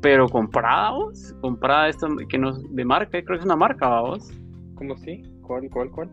pero 0.02 0.28
comprada, 0.28 0.92
vos, 0.92 1.36
comprada 1.42 1.88
esta 1.90 2.08
que 2.30 2.38
no, 2.38 2.54
de 2.54 2.86
marca, 2.86 3.12
creo 3.12 3.26
que 3.26 3.36
es 3.40 3.46
una 3.46 3.56
marca, 3.56 4.02
vos. 4.02 4.32
¿Cómo 4.76 4.98
sí? 4.98 5.22
¿Cuál, 5.42 5.70
cuál, 5.70 5.92
cuál? 5.92 6.10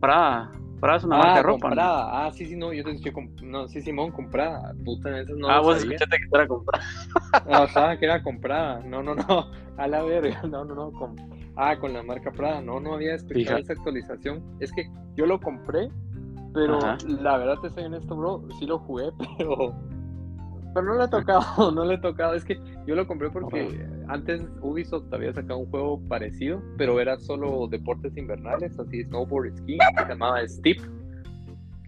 Prada. 0.00 0.52
Prada 0.80 0.98
es 0.98 1.04
una 1.04 1.16
marca 1.16 1.32
ah, 1.32 1.36
de 1.38 1.42
ropa. 1.42 1.56
¿no? 1.56 1.74
comprada. 1.74 2.26
Ah, 2.26 2.30
sí, 2.32 2.46
sí, 2.46 2.56
no, 2.56 2.72
yo 2.72 2.84
te 2.84 2.92
dije, 2.92 3.12
comp- 3.12 3.40
no, 3.42 3.66
sí, 3.66 3.82
Simón, 3.82 4.12
comprada. 4.12 4.72
Puta, 4.84 5.20
esas 5.20 5.36
no 5.36 5.50
ah, 5.50 5.58
vos 5.58 5.80
sabía. 5.80 5.96
escuchaste 5.96 6.16
que 6.18 6.36
era 6.36 6.46
comprada. 6.46 6.84
Ajá, 7.64 7.98
que 7.98 8.04
era 8.04 8.22
comprada. 8.22 8.80
No, 8.84 9.02
no, 9.02 9.16
no. 9.16 9.46
A 9.76 9.88
la 9.88 10.02
verga. 10.02 10.40
No, 10.44 10.64
no, 10.64 10.74
no. 10.74 10.92
con- 10.92 11.16
Ah, 11.60 11.76
con 11.76 11.92
la 11.92 12.04
marca 12.04 12.30
Prada. 12.30 12.60
No, 12.62 12.78
no 12.78 12.94
había 12.94 13.16
escuchado 13.16 13.40
Fija. 13.40 13.58
esa 13.58 13.72
actualización. 13.72 14.44
Es 14.60 14.70
que 14.72 14.88
yo 15.16 15.26
lo 15.26 15.40
compré, 15.40 15.88
pero 16.54 16.78
Ajá. 16.78 16.98
la 17.08 17.36
verdad 17.36 17.56
te 17.60 17.70
soy 17.70 17.82
honesto, 17.82 18.16
bro. 18.16 18.44
Sí 18.60 18.66
lo 18.66 18.78
jugué, 18.78 19.10
pero. 19.38 19.74
Pero 20.72 20.86
no 20.86 20.94
le 20.96 21.04
he 21.04 21.08
tocado, 21.08 21.72
no 21.72 21.84
le 21.84 21.94
he 21.94 21.98
tocado. 21.98 22.34
Es 22.34 22.44
que 22.44 22.60
yo 22.86 22.94
lo 22.94 23.08
compré 23.08 23.28
porque 23.30 23.84
antes 24.06 24.46
Ubisoft 24.62 25.12
había 25.12 25.32
sacado 25.32 25.58
un 25.58 25.70
juego 25.70 26.00
parecido, 26.08 26.62
pero 26.76 27.00
era 27.00 27.18
solo 27.18 27.66
deportes 27.66 28.16
invernales, 28.16 28.78
así 28.78 29.02
snowboard 29.02 29.56
ski, 29.56 29.78
que 29.78 30.02
se 30.02 30.08
llamaba 30.08 30.46
Steep. 30.46 30.78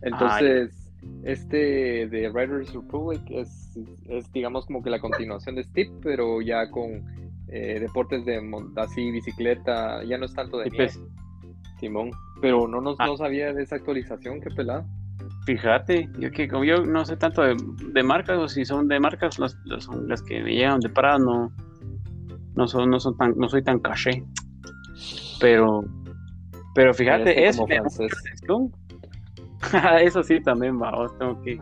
Entonces, 0.03 0.93
este 1.23 2.09
de 2.09 2.29
Riders 2.29 2.75
Republic 2.75 3.23
es, 3.31 3.79
es, 4.09 4.33
digamos, 4.33 4.67
como 4.67 4.83
que 4.83 4.91
la 4.91 4.99
continuación 4.99 5.55
de 5.55 5.63
Steep, 5.63 5.93
pero 6.03 6.41
ya 6.41 6.69
con 6.71 7.05
eh, 7.53 7.81
deportes 7.81 8.25
de 8.25 8.41
así, 8.77 9.11
bicicleta, 9.11 10.03
ya 10.05 10.19
no 10.19 10.27
es 10.27 10.35
tanto 10.35 10.59
de 10.59 10.69
Y 10.69 10.71
nieve, 10.71 10.87
pues, 10.95 11.01
Simón. 11.79 12.11
Pero 12.41 12.69
no, 12.69 12.81
nos, 12.81 12.97
Ah. 12.99 13.07
no 13.07 13.17
sabía 13.17 13.53
de 13.53 13.63
esa 13.63 13.77
actualización, 13.77 14.41
qué 14.41 14.51
pelado. 14.51 14.85
Fíjate, 15.47 16.09
yo 16.19 16.31
que 16.31 16.49
como 16.49 16.65
yo 16.65 16.85
no 16.85 17.05
sé 17.05 17.17
tanto 17.17 17.43
de, 17.43 17.57
de 17.93 18.03
marcas, 18.03 18.39
o 18.39 18.49
si 18.49 18.65
son 18.65 18.89
de 18.89 19.01
marcas, 19.01 19.39
las, 19.39 19.57
las, 19.65 19.85
son 19.85 20.09
las 20.09 20.23
que 20.23 20.43
me 20.43 20.55
llegan 20.55 20.81
de 20.81 20.89
parada 20.91 21.19
no, 21.19 21.53
no 22.55 22.69
son, 22.69 22.91
no 22.91 23.01
son 23.01 23.17
tan, 23.17 23.35
no 23.37 23.49
soy 23.49 23.63
tan 23.63 23.79
caché. 23.81 24.23
Pero, 25.41 25.83
pero 26.75 26.93
fíjate, 26.95 27.25
Parece 27.25 27.49
eso 30.07 30.23
sí 30.23 30.41
también 30.41 30.79
vamos, 30.79 31.17
tengo 31.19 31.41
que 31.43 31.61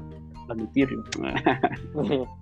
admitirlo. 0.48 1.04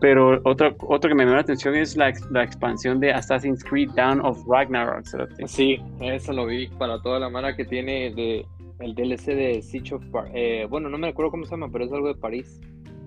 Pero 0.00 0.40
otro, 0.44 0.76
otro 0.88 1.08
que 1.08 1.14
me 1.14 1.24
llama 1.24 1.36
la 1.36 1.42
atención 1.42 1.74
es 1.74 1.96
la, 1.96 2.12
la 2.30 2.44
expansión 2.44 3.00
de 3.00 3.12
Assassin's 3.12 3.64
Creed 3.64 3.90
Down 3.96 4.20
of 4.20 4.38
Ragnarok. 4.46 5.04
Sí, 5.46 5.78
eso 6.00 6.32
lo 6.32 6.46
vi 6.46 6.68
para 6.68 7.00
toda 7.00 7.18
la 7.18 7.30
mara 7.30 7.56
que 7.56 7.64
tiene 7.64 8.12
de 8.14 8.44
el 8.80 8.94
DLC 8.94 9.34
de 9.34 9.62
Siege 9.62 9.94
of 9.94 10.04
Par 10.10 10.28
eh, 10.34 10.66
bueno, 10.68 10.90
no 10.90 10.98
me 10.98 11.08
acuerdo 11.08 11.30
cómo 11.30 11.46
se 11.46 11.52
llama, 11.52 11.70
pero 11.72 11.86
es 11.86 11.92
algo 11.92 12.08
de 12.08 12.14
París. 12.14 12.60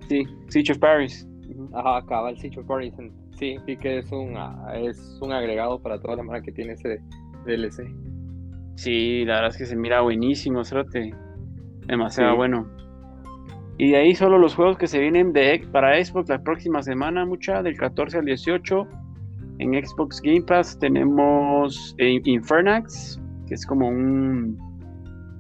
Sí, 0.08 0.26
Siege 0.48 0.72
of 0.74 0.80
Paris. 0.80 1.28
Ajá, 1.74 1.98
acaba 1.98 2.32
el 2.32 2.40
Siege 2.40 2.60
of 2.60 2.66
Paris. 2.66 2.94
Sí, 3.38 3.58
sí 3.66 3.78
que 3.78 4.00
es 4.00 4.12
un 4.12 4.34
ah, 4.36 4.74
es 4.76 5.20
un 5.22 5.32
agregado 5.32 5.80
para 5.82 6.00
toda 6.02 6.16
la 6.18 6.24
mara 6.24 6.42
que 6.42 6.52
tiene 6.52 6.74
ese 6.74 7.00
DLC. 7.46 7.88
Sí, 8.76 9.26
la 9.26 9.36
verdad 9.36 9.52
es 9.52 9.58
que 9.58 9.66
se 9.66 9.76
mira 9.76 10.02
buenísimo, 10.02 10.64
cerote. 10.64 11.14
Demasiado 11.86 12.32
Sí. 12.32 12.38
bueno. 12.38 12.68
Y 13.80 13.92
de 13.92 13.96
ahí 13.96 14.14
solo 14.14 14.38
los 14.38 14.56
juegos 14.56 14.78
que 14.78 14.88
se 14.88 15.00
vienen 15.00 15.32
de 15.32 15.66
para 15.72 16.04
Xbox 16.04 16.28
la 16.28 16.44
próxima 16.44 16.84
semana, 16.84 17.26
mucha, 17.26 17.64
del 17.64 17.78
14 17.78 18.18
al 18.18 18.26
18. 18.26 18.86
En 19.60 19.72
Xbox 19.74 20.22
Game 20.22 20.42
Pass 20.42 20.78
tenemos 20.78 21.96
eh, 21.98 22.20
Infernax, 22.26 23.22
que 23.48 23.54
es 23.54 23.66
como 23.66 23.88
un. 23.88 24.58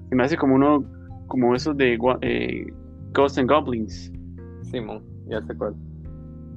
Se 0.07 0.15
me 0.15 0.23
hace 0.23 0.37
como 0.37 0.55
uno. 0.55 0.85
Como 1.27 1.53
esos 1.53 1.75
de 1.75 1.99
eh, 2.21 2.65
Ghosts 3.13 3.39
and 3.39 3.49
Goblins. 3.49 4.09
Simón, 4.61 5.03
ya 5.27 5.41
sé 5.41 5.53
cuál. 5.55 5.75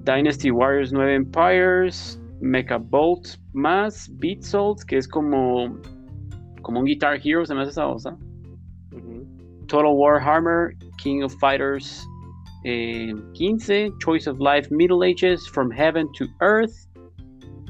Dynasty 0.04 0.52
Warriors 0.52 0.92
9 0.92 1.14
Empires, 1.16 2.22
Mecha 2.40 2.78
Bolt 2.78 3.26
más 3.54 4.08
Beat 4.20 4.42
Souls, 4.42 4.84
que 4.84 4.98
es 4.98 5.08
como. 5.08 5.78
Como 6.62 6.78
un 6.78 6.86
Guitar 6.86 7.18
Hero, 7.24 7.44
se 7.44 7.56
me 7.56 7.62
hace 7.62 7.72
esa 7.72 7.86
cosa. 7.86 8.16
Ujú. 8.92 9.41
Total 9.72 9.94
War 9.96 10.20
Hammer, 10.20 10.74
King 10.98 11.22
of 11.22 11.32
Fighters 11.40 12.06
eh, 12.66 13.12
15, 13.38 13.98
Choice 13.98 14.26
of 14.28 14.38
Life 14.38 14.68
Middle 14.70 15.02
Ages, 15.02 15.48
From 15.48 15.70
Heaven 15.70 16.06
to 16.18 16.26
Earth, 16.42 16.74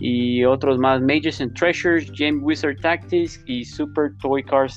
y 0.00 0.42
otros 0.44 0.78
más, 0.78 1.00
Mages 1.00 1.40
and 1.40 1.54
Treasures, 1.54 2.10
Game 2.18 2.40
Wizard 2.42 2.80
Tactics 2.80 3.40
y 3.46 3.64
Super 3.64 4.10
Toy 4.20 4.42
Cars 4.42 4.76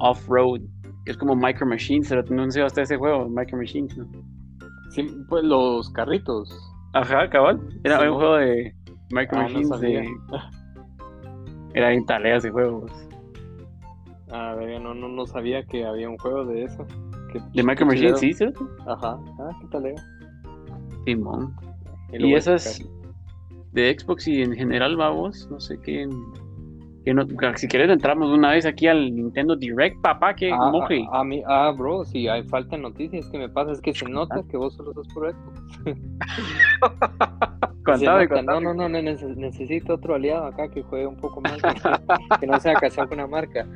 Off-Road, 0.00 0.60
que 1.06 1.12
es 1.12 1.16
como 1.16 1.34
Micro 1.34 1.66
Machines, 1.66 2.10
pero 2.10 2.22
no 2.28 2.50
sé 2.50 2.60
hasta 2.60 2.82
ese 2.82 2.98
juego, 2.98 3.26
Micro 3.30 3.56
Machines, 3.56 3.96
¿no? 3.96 4.06
Sí, 4.90 5.08
pues 5.30 5.42
los 5.44 5.88
carritos. 5.90 6.50
Ajá, 6.92 7.30
cabal, 7.30 7.58
era 7.82 7.98
Sí, 7.98 8.06
un 8.08 8.14
juego 8.14 8.36
de 8.36 8.74
Micro 9.10 9.38
Ah, 9.38 9.42
Machines, 9.44 9.80
de- 9.80 10.06
era 11.74 11.88
bien 11.88 12.04
talea 12.04 12.36
ese 12.36 12.50
juego, 12.50 12.84
pues. 14.32 14.42
A 14.42 14.54
ver, 14.54 14.80
no, 14.80 14.94
no, 14.94 15.08
no 15.08 15.26
sabía 15.26 15.62
que 15.64 15.84
había 15.84 16.08
un 16.08 16.16
juego 16.18 16.44
de 16.46 16.64
eso. 16.64 16.86
De 17.54 17.62
Micro 17.62 17.76
qué 17.76 17.84
Machines, 17.86 18.18
sí, 18.18 18.32
¿cierto? 18.32 18.68
Ajá, 18.86 19.18
ah, 19.40 19.50
qué 19.60 19.66
tal? 19.68 19.94
Simón. 21.06 21.54
Y 22.12 22.34
a 22.34 22.38
esas 22.38 22.82
de 23.72 23.96
Xbox 23.98 24.28
y 24.28 24.42
en 24.42 24.52
general, 24.54 24.96
vamos, 24.96 25.48
no 25.50 25.58
sé 25.60 25.78
qué. 25.80 26.06
que 27.04 27.14
no- 27.14 27.26
si 27.56 27.66
quieres, 27.68 27.90
entramos 27.90 28.30
una 28.30 28.50
vez 28.52 28.64
aquí 28.66 28.86
al 28.86 29.12
Nintendo 29.16 29.56
Direct, 29.56 30.00
papá, 30.02 30.34
que 30.36 30.52
Ah, 30.52 30.70
moje. 30.70 31.04
a, 31.10 31.20
a 31.20 31.24
mí, 31.24 31.42
ah, 31.48 31.72
bro, 31.76 32.04
si 32.04 32.28
hay 32.28 32.44
falta 32.44 32.76
de 32.76 32.82
noticias, 32.82 33.26
que 33.30 33.38
me 33.38 33.48
pasa 33.48 33.72
es 33.72 33.80
que 33.80 33.92
se 33.94 34.08
nota 34.08 34.42
que 34.48 34.56
vos 34.56 34.74
solo 34.74 34.92
sos 34.92 35.08
por 35.08 35.32
Xbox. 35.32 35.62
Contame, 37.84 38.24
nota, 38.26 38.28
contame. 38.28 38.60
No, 38.64 38.74
no, 38.74 38.88
no, 38.88 38.98
nece- 39.00 39.34
necesito 39.34 39.94
otro 39.94 40.14
aliado 40.14 40.44
acá 40.46 40.68
que 40.68 40.82
juegue 40.82 41.06
un 41.06 41.16
poco 41.16 41.40
más, 41.40 41.60
que, 41.60 42.38
que 42.40 42.46
no 42.46 42.60
sea 42.60 42.74
casado 42.74 43.08
con 43.08 43.18
una 43.18 43.26
marca. 43.26 43.66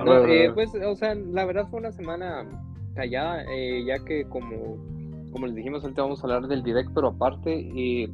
No, 0.00 0.26
eh, 0.26 0.50
pues, 0.52 0.70
o 0.74 0.96
sea, 0.96 1.14
la 1.14 1.44
verdad 1.44 1.68
fue 1.70 1.80
una 1.80 1.92
semana 1.92 2.46
callada, 2.94 3.44
eh, 3.50 3.84
ya 3.86 3.98
que 4.04 4.24
como, 4.24 4.76
como 5.32 5.46
les 5.46 5.54
dijimos, 5.54 5.82
ahorita 5.82 6.02
vamos 6.02 6.20
a 6.20 6.26
hablar 6.26 6.48
del 6.48 6.62
direct, 6.62 6.90
pero 6.94 7.08
aparte, 7.08 7.68
eh, 7.76 8.08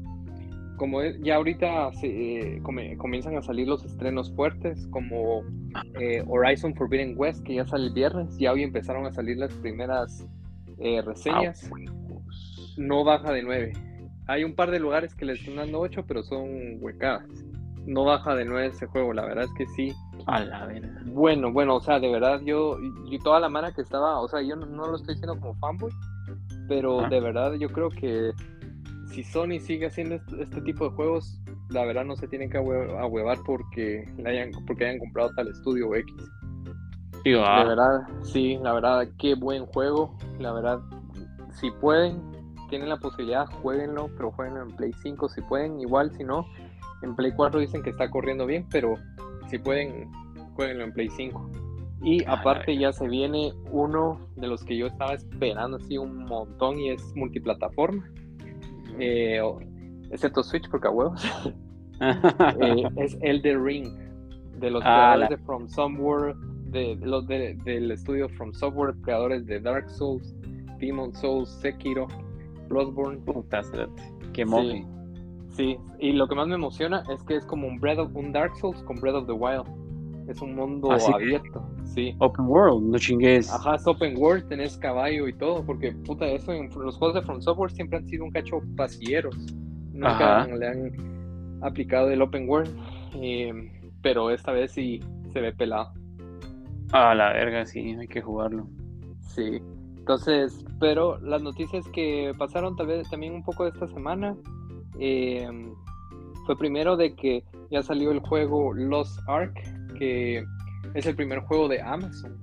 como 0.80 1.02
ya 1.02 1.36
ahorita 1.36 1.92
se, 1.92 2.56
eh, 2.56 2.62
comienzan 2.62 3.36
a 3.36 3.42
salir 3.42 3.68
los 3.68 3.84
estrenos 3.84 4.34
fuertes, 4.34 4.86
como 4.86 5.42
eh, 6.00 6.24
Horizon 6.26 6.74
Forbidden 6.74 7.12
West, 7.18 7.44
que 7.44 7.56
ya 7.56 7.66
sale 7.66 7.88
el 7.88 7.92
viernes, 7.92 8.34
ya 8.38 8.50
hoy 8.50 8.62
empezaron 8.62 9.04
a 9.04 9.12
salir 9.12 9.36
las 9.36 9.52
primeras 9.52 10.26
eh, 10.78 11.02
reseñas, 11.02 11.70
Ah, 11.70 11.76
no 12.78 13.04
baja 13.04 13.30
de 13.30 13.42
9. 13.42 13.72
Hay 14.26 14.42
un 14.44 14.54
par 14.54 14.70
de 14.70 14.80
lugares 14.80 15.14
que 15.14 15.26
le 15.26 15.34
están 15.34 15.56
dando 15.56 15.80
8, 15.80 16.04
pero 16.08 16.22
son 16.22 16.48
huecadas. 16.80 17.28
No 17.84 18.04
baja 18.04 18.34
de 18.34 18.46
9 18.46 18.68
ese 18.68 18.86
juego, 18.86 19.12
la 19.12 19.26
verdad 19.26 19.44
es 19.44 19.52
que 19.58 19.66
sí. 19.66 19.92
A 20.26 20.40
la 20.40 20.66
verga. 20.66 21.00
Bueno, 21.06 21.52
bueno, 21.52 21.76
o 21.76 21.80
sea, 21.80 21.98
de 22.00 22.10
verdad 22.10 22.40
yo, 22.44 22.76
y 23.06 23.18
toda 23.18 23.40
la 23.40 23.48
mara 23.48 23.72
que 23.72 23.82
estaba, 23.82 24.20
o 24.20 24.28
sea, 24.28 24.40
yo 24.42 24.56
no, 24.56 24.66
no 24.66 24.86
lo 24.86 24.96
estoy 24.96 25.14
diciendo 25.14 25.38
como 25.40 25.54
fanboy, 25.56 25.90
pero 26.68 27.00
Ah. 27.00 27.08
de 27.08 27.20
verdad 27.20 27.52
yo 27.54 27.68
creo 27.68 27.88
que 27.90 28.32
si 29.06 29.22
Sony 29.24 29.58
sigue 29.60 29.86
haciendo 29.86 30.14
este, 30.16 30.42
este 30.42 30.60
tipo 30.62 30.84
de 30.84 30.90
juegos, 30.94 31.40
la 31.70 31.84
verdad 31.84 32.04
no 32.04 32.16
se 32.16 32.28
tienen 32.28 32.48
que 32.50 32.58
ahue- 32.58 32.96
ahuevar 32.98 33.38
porque, 33.44 34.04
le 34.16 34.28
hayan, 34.30 34.50
porque 34.66 34.84
hayan 34.86 34.98
comprado 35.00 35.30
tal 35.34 35.48
estudio 35.48 35.94
X. 35.94 36.14
Digo, 37.24 37.42
ah, 37.44 37.60
De 37.62 37.68
verdad, 37.68 38.00
sí, 38.22 38.58
la 38.62 38.72
verdad, 38.72 39.06
qué 39.18 39.34
buen 39.34 39.66
juego, 39.66 40.16
la 40.38 40.52
verdad, 40.52 40.80
si 41.52 41.70
pueden, 41.72 42.22
tienen 42.70 42.88
la 42.88 42.96
posibilidad, 42.98 43.46
jueguenlo, 43.62 44.08
pero 44.16 44.30
jueguenlo 44.32 44.62
en 44.62 44.76
Play 44.76 44.92
5 45.02 45.28
si 45.28 45.40
pueden, 45.42 45.80
igual 45.80 46.12
si 46.12 46.22
no, 46.24 46.46
en 47.02 47.14
Play 47.16 47.32
4 47.32 47.60
dicen 47.60 47.82
que 47.82 47.90
está 47.90 48.08
corriendo 48.10 48.46
bien, 48.46 48.66
pero 48.70 48.94
si 49.50 49.58
pueden, 49.58 50.10
jueguenlo 50.54 50.84
en 50.84 50.92
Play 50.92 51.08
5. 51.10 51.50
Y 52.02 52.24
Ah, 52.24 52.34
aparte 52.40 52.76
ya 52.78 52.92
se 52.92 53.06
viene 53.08 53.52
uno 53.70 54.18
de 54.36 54.46
los 54.46 54.64
que 54.64 54.76
yo 54.76 54.86
estaba 54.86 55.12
esperando 55.14 55.76
así 55.76 55.98
un 55.98 56.24
montón 56.24 56.78
y 56.80 56.90
es 56.90 57.14
multiplataforma, 57.14 58.08
eh, 58.98 59.40
excepto 60.10 60.42
Switch 60.42 60.68
porque 60.70 60.88
a 60.88 60.90
huevos, 60.90 61.22
eh, 62.00 62.84
es 62.96 63.18
Elder 63.20 63.60
Ring, 63.62 63.88
de 64.58 64.70
los 64.70 64.82
Ah, 64.84 65.14
creadores 65.14 65.30
la- 65.30 65.36
de 65.36 65.42
From 65.44 65.68
Somewhere, 65.68 66.34
de, 66.70 66.96
de 66.96 67.06
los 67.06 67.26
de- 67.26 67.54
del 67.64 67.90
estudio 67.90 68.28
From 68.30 68.52
Software, 68.54 68.94
creadores 69.02 69.44
de 69.46 69.60
Dark 69.60 69.90
Souls, 69.90 70.34
Demon 70.78 71.12
Souls, 71.14 71.50
Sekiro, 71.60 72.06
Bloodborne. 72.68 73.18
Puta, 73.20 73.60
Qué 74.32 74.44
Sí. 74.46 74.86
Sí, 75.60 75.76
y 75.98 76.12
lo 76.12 76.26
que 76.28 76.34
más 76.34 76.48
me 76.48 76.54
emociona 76.54 77.02
es 77.12 77.22
que 77.24 77.36
es 77.36 77.44
como 77.46 77.68
un 77.68 77.78
Breath 77.78 77.98
of, 77.98 78.14
un 78.16 78.32
Dark 78.32 78.56
Souls 78.56 78.82
con 78.84 78.96
Breath 79.00 79.16
of 79.16 79.26
the 79.26 79.32
Wild. 79.32 79.66
Es 80.28 80.40
un 80.40 80.54
mundo 80.54 80.92
Así 80.92 81.08
que- 81.12 81.14
abierto, 81.14 81.68
sí. 81.84 82.14
Open 82.18 82.46
World, 82.46 82.84
no 82.90 82.98
chingues. 82.98 83.52
Ajá, 83.52 83.74
es 83.74 83.86
open 83.86 84.16
world, 84.16 84.46
tenés 84.48 84.76
caballo 84.78 85.26
y 85.26 85.32
todo, 85.32 85.64
porque 85.66 85.92
puta, 85.92 86.26
eso 86.26 86.52
en 86.52 86.68
los 86.70 86.96
juegos 86.96 87.14
de 87.16 87.22
From 87.22 87.40
Software 87.40 87.72
siempre 87.72 87.98
han 87.98 88.06
sido 88.06 88.24
un 88.24 88.30
cacho 88.30 88.60
pasilleros. 88.76 89.36
Nunca 89.92 90.42
Ajá. 90.42 90.46
le 90.54 90.68
han 90.68 91.58
aplicado 91.62 92.10
el 92.10 92.22
open 92.22 92.48
world, 92.48 92.70
eh, 93.14 93.52
pero 94.02 94.30
esta 94.30 94.52
vez 94.52 94.70
sí 94.72 95.00
se 95.32 95.40
ve 95.40 95.52
pelado. 95.52 95.92
A 96.92 97.14
la 97.14 97.32
verga, 97.32 97.66
sí, 97.66 97.96
hay 97.98 98.06
que 98.08 98.20
jugarlo. 98.22 98.66
Sí. 99.20 99.60
Entonces, 99.98 100.64
pero 100.78 101.18
las 101.20 101.42
noticias 101.42 101.86
que 101.88 102.32
pasaron 102.38 102.76
tal 102.76 102.86
vez 102.86 103.08
también 103.10 103.34
un 103.34 103.42
poco 103.42 103.64
de 103.64 103.70
esta 103.70 103.86
semana 103.88 104.36
eh, 104.98 105.48
fue 106.46 106.56
primero 106.56 106.96
de 106.96 107.14
que 107.14 107.44
ya 107.70 107.82
salió 107.82 108.10
el 108.10 108.20
juego 108.20 108.72
Lost 108.74 109.18
Ark, 109.28 109.54
que 109.98 110.44
es 110.94 111.06
el 111.06 111.14
primer 111.14 111.40
juego 111.40 111.68
de 111.68 111.80
Amazon. 111.82 112.36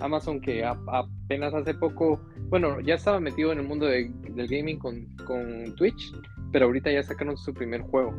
Amazon 0.00 0.40
que 0.40 0.64
a- 0.64 0.78
apenas 0.92 1.52
hace 1.54 1.74
poco, 1.74 2.20
bueno, 2.48 2.80
ya 2.80 2.94
estaba 2.94 3.20
metido 3.20 3.52
en 3.52 3.58
el 3.60 3.66
mundo 3.68 3.86
de- 3.86 4.10
del 4.34 4.48
gaming 4.48 4.78
con, 4.78 5.06
con 5.26 5.74
Twitch, 5.76 6.12
pero 6.52 6.66
ahorita 6.66 6.90
ya 6.90 7.02
sacaron 7.02 7.36
su 7.36 7.52
primer 7.52 7.82
juego. 7.82 8.14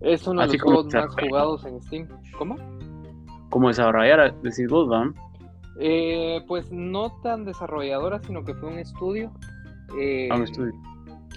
Es 0.00 0.26
uno 0.26 0.42
de 0.42 0.46
los 0.48 0.62
juegos 0.62 0.84
más 1.06 1.14
jugados 1.30 1.64
en 1.64 1.82
Steam. 1.82 2.08
¿Cómo? 2.38 2.56
Como 3.48 3.68
desarrollar, 3.68 4.34
decís 4.42 4.68
vos. 4.68 4.88
Eh, 5.80 6.42
pues 6.46 6.70
no 6.70 7.10
tan 7.22 7.44
desarrolladora, 7.44 8.20
sino 8.22 8.44
que 8.44 8.54
fue 8.54 8.68
un 8.68 8.78
estudio. 8.78 9.32
eh, 9.98 10.28
A 10.30 10.36
un 10.36 10.42
estudio. 10.42 10.72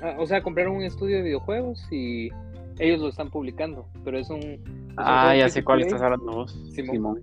Ah, 0.01 0.15
O 0.19 0.25
sea, 0.27 0.41
compraron 0.41 0.75
un 0.75 0.83
estudio 0.83 1.17
de 1.17 1.23
videojuegos 1.23 1.87
y 1.91 2.29
ellos 2.79 2.99
lo 3.01 3.09
están 3.09 3.29
publicando, 3.29 3.87
pero 4.03 4.17
es 4.17 4.29
un... 4.29 4.39
es 4.41 4.59
Ah, 4.97 5.35
ya 5.35 5.49
sé 5.49 5.63
cuál 5.63 5.81
estás 5.81 6.01
hablando 6.01 6.31
vos. 6.31 6.51
Simón. 6.73 6.95
Simón. 6.95 7.21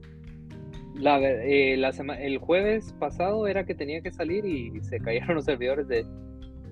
La, 0.95 1.18
eh, 1.21 1.76
la 1.76 1.92
sema- 1.92 2.18
el 2.21 2.38
jueves 2.38 2.95
pasado 2.99 3.47
era 3.47 3.64
que 3.66 3.75
tenía 3.75 4.00
que 4.00 4.11
salir 4.11 4.45
y 4.47 4.80
se 4.83 4.99
cayeron 5.00 5.35
los 5.37 5.45
servidores 5.45 5.88
de... 5.88 6.06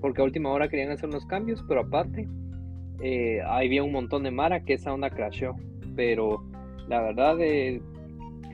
Porque 0.01 0.21
a 0.21 0.25
última 0.25 0.51
hora 0.51 0.69
querían 0.69 0.91
hacer 0.91 1.09
unos 1.09 1.25
cambios, 1.27 1.65
pero 1.67 1.81
aparte 1.81 2.29
eh, 3.01 3.41
había 3.47 3.83
un 3.83 3.93
montón 3.93 4.23
de 4.23 4.31
Mara 4.31 4.61
que 4.61 4.75
esa 4.75 4.93
onda 4.93 5.09
crashó. 5.11 5.55
Pero 5.97 6.43
la 6.89 7.01
verdad, 7.01 7.37
eh, 7.41 7.81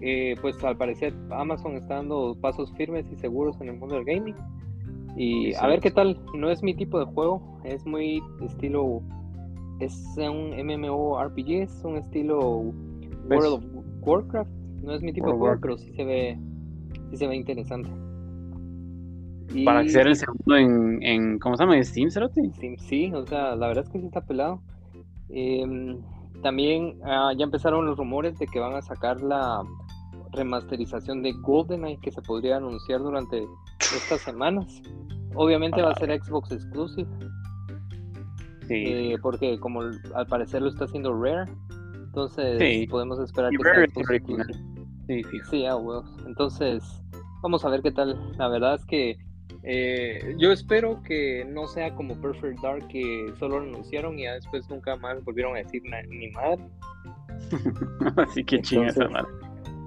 eh, 0.00 0.35
pues 0.40 0.62
al 0.62 0.76
parecer 0.76 1.12
Amazon 1.30 1.75
está 1.76 1.97
dando 1.97 2.37
pasos 2.40 2.73
firmes 2.76 3.07
y 3.12 3.16
seguros 3.16 3.61
en 3.61 3.69
el 3.69 3.76
mundo 3.76 3.97
del 3.97 4.04
gaming. 4.04 4.37
Y 5.17 5.55
a 5.55 5.67
ver 5.67 5.81
qué 5.81 5.90
tal, 5.90 6.19
no 6.35 6.50
es 6.50 6.62
mi 6.62 6.75
tipo 6.75 6.99
de 6.99 7.05
juego, 7.07 7.61
es 7.64 7.85
muy 7.87 8.23
estilo, 8.43 9.02
es 9.81 10.17
un 10.17 10.50
MMORPG, 10.50 11.62
es 11.62 11.83
un 11.85 11.97
estilo 11.97 12.73
World 13.29 13.52
of 13.52 13.64
Warcraft, 14.02 14.50
no 14.83 14.95
es 14.95 15.02
mi 15.02 15.12
tipo 15.12 15.31
de 15.31 15.37
juego, 15.37 15.59
pero 15.61 15.76
sí 15.76 15.93
se 15.93 16.05
ve, 16.05 16.38
sí 17.11 17.17
se 17.17 17.26
ve 17.26 17.37
interesante. 17.37 17.90
Para 19.64 19.87
ser 19.88 20.07
el 20.07 20.14
segundo 20.14 20.57
en, 20.57 21.02
en 21.02 21.38
¿cómo 21.40 21.57
se 21.57 21.64
llama? 21.64 21.83
¿Steam, 21.83 22.09
Cerote? 22.11 22.40
Steam, 22.55 22.76
sí, 22.79 23.12
o 23.12 23.26
sea, 23.26 23.57
la 23.57 23.67
verdad 23.67 23.85
es 23.85 23.90
que 23.90 23.99
sí 23.99 24.07
está 24.07 24.21
pelado. 24.21 24.62
Em, 25.29 25.99
también 26.43 26.99
ah, 27.05 27.33
ya 27.37 27.45
empezaron 27.45 27.85
los 27.85 27.99
rumores 27.99 28.38
de 28.38 28.47
que 28.47 28.61
van 28.61 28.75
a 28.75 28.83
sacar 28.83 29.21
la 29.21 29.62
remasterización 30.33 31.23
de 31.23 31.33
GoldenEye 31.33 31.99
que 32.00 32.12
se 32.12 32.23
podría 32.23 32.57
anunciar 32.57 33.00
durante 33.00 33.45
estas 33.92 34.20
semanas. 34.23 34.82
Obviamente 35.35 35.82
va 35.82 35.92
a 35.92 35.94
ser 35.94 36.11
Xbox 36.23 36.52
Exclusive. 36.52 37.09
Sí. 38.66 38.85
Eh, 38.87 39.18
porque 39.20 39.59
como 39.59 39.82
al 40.14 40.26
parecer 40.28 40.62
lo 40.62 40.68
está 40.68 40.85
haciendo 40.85 41.12
Rare, 41.20 41.50
entonces 41.94 42.88
podemos 42.88 43.18
esperar 43.20 43.50
que 43.50 43.62
sea 43.62 44.18
Xbox 44.18 44.47
Sí, 45.06 45.23
sí, 45.50 45.66
ah, 45.66 45.76
Entonces, 46.26 46.85
vamos 47.42 47.64
a 47.64 47.70
ver 47.70 47.82
qué 47.82 47.90
tal. 47.90 48.16
La 48.38 48.49
verdad 48.49 48.76
es 48.76 48.85
que 48.85 49.18
eh, 49.62 50.35
yo 50.38 50.52
espero 50.52 51.02
que 51.02 51.44
no 51.44 51.66
sea 51.66 51.94
como 51.94 52.18
Perfect 52.20 52.61
Dark 52.61 52.88
que 52.88 53.32
solo 53.38 53.61
lo 53.61 53.68
anunciaron 53.68 54.18
y 54.18 54.23
ya 54.23 54.35
después 54.35 54.68
nunca 54.70 54.97
más 54.97 55.23
volvieron 55.25 55.56
a 55.56 55.59
decir 55.59 55.82
ni 56.09 56.30
madre. 56.30 56.62
Así 58.16 58.44
que 58.44 58.61
chinga 58.62 58.88
esa 58.88 59.09
madre. 59.09 59.28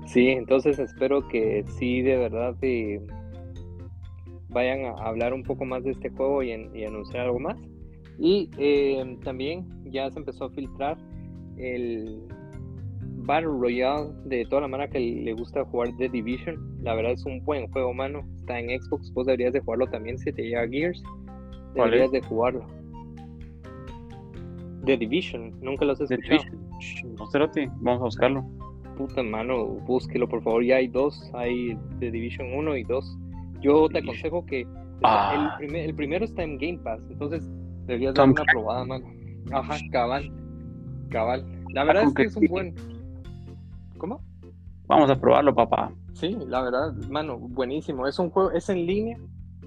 Sí, 0.06 0.30
entonces 0.30 0.78
espero 0.80 1.28
que 1.28 1.66
sí 1.78 2.02
de 2.02 2.18
verdad 2.18 2.56
eh, 2.62 3.02
vayan 4.54 4.86
a 4.86 4.92
hablar 5.08 5.34
un 5.34 5.44
poco 5.44 5.66
más 5.66 5.84
de 5.84 5.92
este 5.92 6.10
juego 6.10 6.44
y, 6.44 6.52
anunciar 6.52 7.26
algo 7.26 7.40
más. 7.40 7.58
Y 8.20 8.50
eh, 8.58 9.18
también 9.24 9.66
ya 9.86 10.10
se 10.12 10.20
empezó 10.20 10.46
a 10.46 10.50
filtrar 10.52 10.98
el, 11.58 12.22
Battle 13.26 13.48
Royale 13.48 14.12
de 14.26 14.46
toda 14.46 14.62
la 14.62 14.68
mano 14.68 14.88
que 14.90 15.00
le 15.00 15.34
gusta 15.34 15.64
jugar 15.66 15.90
The 15.98 16.10
Division. 16.10 16.84
La 16.84 16.94
verdad 16.94 17.14
es 17.14 17.26
un 17.26 17.44
buen 17.44 17.68
juego, 17.72 17.94
mano. 17.94 18.28
Está 18.36 18.60
en 18.60 18.82
Xbox. 18.82 19.14
Vos 19.14 19.26
deberías 19.26 19.54
de 19.54 19.62
jugarlo 19.62 19.88
también 19.88 20.18
si 20.18 20.32
te 20.32 20.44
llega 20.44 20.68
Gears. 20.68 21.02
Deberías 21.74 22.12
de 22.12 22.22
jugarlo. 22.22 22.66
The 24.86 24.98
Division. 24.98 25.54
Nunca 25.62 25.86
lo 25.86 25.94
has 25.94 26.02
escuchado. 26.02 26.44
No 27.18 27.28
Vamos 27.82 28.02
a 28.02 28.06
buscarlo. 28.06 28.46
Puta 28.98 29.24
mano, 29.24 29.66
búsquelo 29.66 30.28
por 30.28 30.44
favor. 30.44 30.64
Ya 30.64 30.78
hay 30.78 30.88
dos. 30.88 31.32
Hay 31.34 31.78
The 32.00 32.12
Division 32.12 32.54
1 32.54 32.78
y 32.78 32.84
2. 32.84 33.18
Yo 33.64 33.88
te 33.90 34.00
aconsejo 34.00 34.46
que 34.46 34.68
ah. 35.04 35.58
el, 35.60 35.96
primero 35.96 36.26
está 36.26 36.44
en 36.44 36.58
Game 36.58 36.80
Pass. 36.80 37.02
Entonces 37.10 37.50
deberías 37.86 38.14
dar 38.14 38.30
una 38.30 38.44
probada, 38.44 38.86
mano. 38.86 39.06
Ajá, 39.52 39.78
cabal. 39.92 40.32
Cabal. 41.10 41.46
La 41.70 41.84
verdad 41.86 42.04
es 42.04 42.14
que 42.14 42.24
es 42.24 42.36
un 42.36 42.48
buen 42.48 42.76
¿Cómo? 43.98 44.22
Vamos 44.88 45.10
a 45.10 45.20
probarlo, 45.20 45.56
papá. 45.56 45.92
Sí, 46.14 46.38
la 46.48 46.62
verdad, 46.62 46.94
mano, 47.10 47.40
buenísimo. 47.40 48.06
Es 48.06 48.20
un 48.20 48.30
juego, 48.30 48.52
es 48.52 48.70
en 48.70 48.86
línea. 48.86 49.18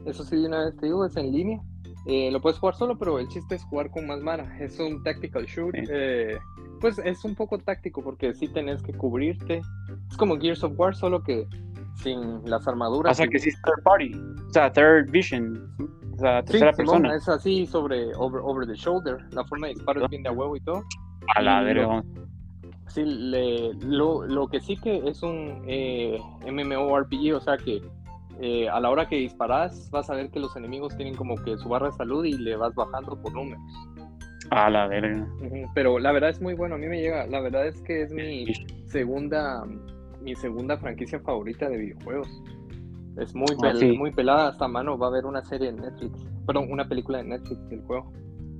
Eso 0.04 0.22
sí, 0.24 0.36
una 0.36 0.66
vez 0.66 0.76
te 0.76 0.86
digo, 0.86 1.04
es 1.06 1.16
en 1.16 1.32
línea. 1.32 1.60
Eh, 2.06 2.30
lo 2.30 2.40
puedes 2.40 2.58
jugar 2.58 2.76
solo, 2.76 2.96
pero 2.96 3.18
el 3.18 3.26
chiste 3.28 3.56
es 3.56 3.64
jugar 3.64 3.90
con 3.90 4.06
más 4.06 4.20
mana. 4.20 4.56
Es 4.60 4.78
un 4.78 5.02
tactical 5.02 5.46
shoot. 5.46 5.74
Eh, 5.74 6.38
pues 6.80 6.98
es 6.98 7.24
un 7.24 7.34
poco 7.34 7.58
táctico 7.58 8.02
porque 8.02 8.32
sí 8.34 8.46
tenés 8.46 8.82
que 8.82 8.92
cubrirte. 8.92 9.62
Es 10.10 10.16
como 10.16 10.38
Gears 10.38 10.62
of 10.62 10.78
War, 10.78 10.94
solo 10.94 11.22
que 11.22 11.46
sin 11.96 12.48
las 12.48 12.66
armaduras. 12.66 13.12
O 13.12 13.14
sea, 13.14 13.28
que 13.28 13.38
sí 13.38 13.48
es 13.48 13.60
third 13.62 13.82
party. 13.82 14.12
O 14.48 14.52
sea, 14.52 14.72
third 14.72 15.10
vision. 15.10 15.74
O 16.14 16.18
sea, 16.18 16.42
tercera 16.42 16.72
persona. 16.72 17.14
es 17.14 17.28
así 17.28 17.66
sobre 17.66 18.14
over, 18.16 18.40
over 18.42 18.66
the 18.66 18.74
shoulder. 18.74 19.18
La 19.32 19.44
forma 19.44 19.68
de 19.68 19.74
disparo 19.74 20.04
es 20.04 20.10
bien 20.10 20.22
de 20.22 20.30
huevo 20.30 20.56
y 20.56 20.60
todo. 20.60 20.82
A 21.34 21.42
la 21.42 21.62
verga. 21.62 22.02
Sí, 22.88 23.04
le, 23.04 23.74
lo, 23.74 24.46
que 24.48 24.60
sí 24.60 24.76
que 24.76 25.02
es 25.08 25.22
un 25.22 25.64
eh, 25.66 26.18
MMORPG, 26.46 27.34
o 27.34 27.40
sea 27.40 27.56
que 27.56 27.82
eh, 28.40 28.68
a 28.68 28.80
la 28.80 28.90
hora 28.90 29.08
que 29.08 29.16
disparas 29.16 29.90
vas 29.90 30.08
a 30.08 30.14
ver 30.14 30.30
que 30.30 30.38
los 30.38 30.54
enemigos 30.56 30.96
tienen 30.96 31.14
como 31.14 31.36
que 31.36 31.56
su 31.58 31.68
barra 31.68 31.86
de 31.86 31.92
salud 31.92 32.24
y 32.24 32.34
le 32.34 32.56
vas 32.56 32.74
bajando 32.74 33.20
por 33.20 33.32
números. 33.32 33.60
A 34.50 34.70
la 34.70 34.86
verga. 34.86 35.26
Pero 35.74 35.98
la 35.98 36.12
verdad 36.12 36.30
es 36.30 36.40
muy 36.40 36.54
bueno, 36.54 36.76
a 36.76 36.78
mí 36.78 36.86
me 36.86 37.00
llega, 37.00 37.26
la 37.26 37.40
verdad 37.40 37.66
es 37.66 37.82
que 37.82 38.02
es 38.02 38.12
mi 38.12 38.46
segunda, 38.86 39.64
mi 40.26 40.34
segunda 40.34 40.76
franquicia 40.76 41.20
favorita 41.20 41.68
de 41.68 41.78
videojuegos. 41.78 42.42
Es 43.16 43.34
muy, 43.34 43.46
ah, 43.62 43.72
muy 43.96 44.10
pelada 44.10 44.48
hasta 44.48 44.66
mano, 44.68 44.98
va 44.98 45.06
a 45.06 45.10
haber 45.10 45.24
una 45.24 45.42
serie 45.42 45.68
en 45.68 45.76
Netflix, 45.76 46.26
perdón, 46.46 46.66
una 46.70 46.86
película 46.86 47.18
de 47.18 47.24
Netflix 47.24 47.68
del 47.70 47.80
juego. 47.82 48.12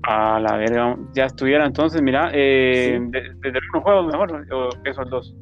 A 0.05 0.38
la 0.38 0.57
verga, 0.57 0.96
ya 1.12 1.24
estuviera 1.24 1.66
entonces, 1.66 2.00
mira, 2.00 2.31
eh, 2.33 2.98
¿desde 3.11 3.59
el 3.59 3.64
uno 3.74 3.83
juego 3.83 4.02
mejor 4.05 4.46
o 4.52 4.68
eso 4.85 5.02
el 5.02 5.11
2? 5.11 5.37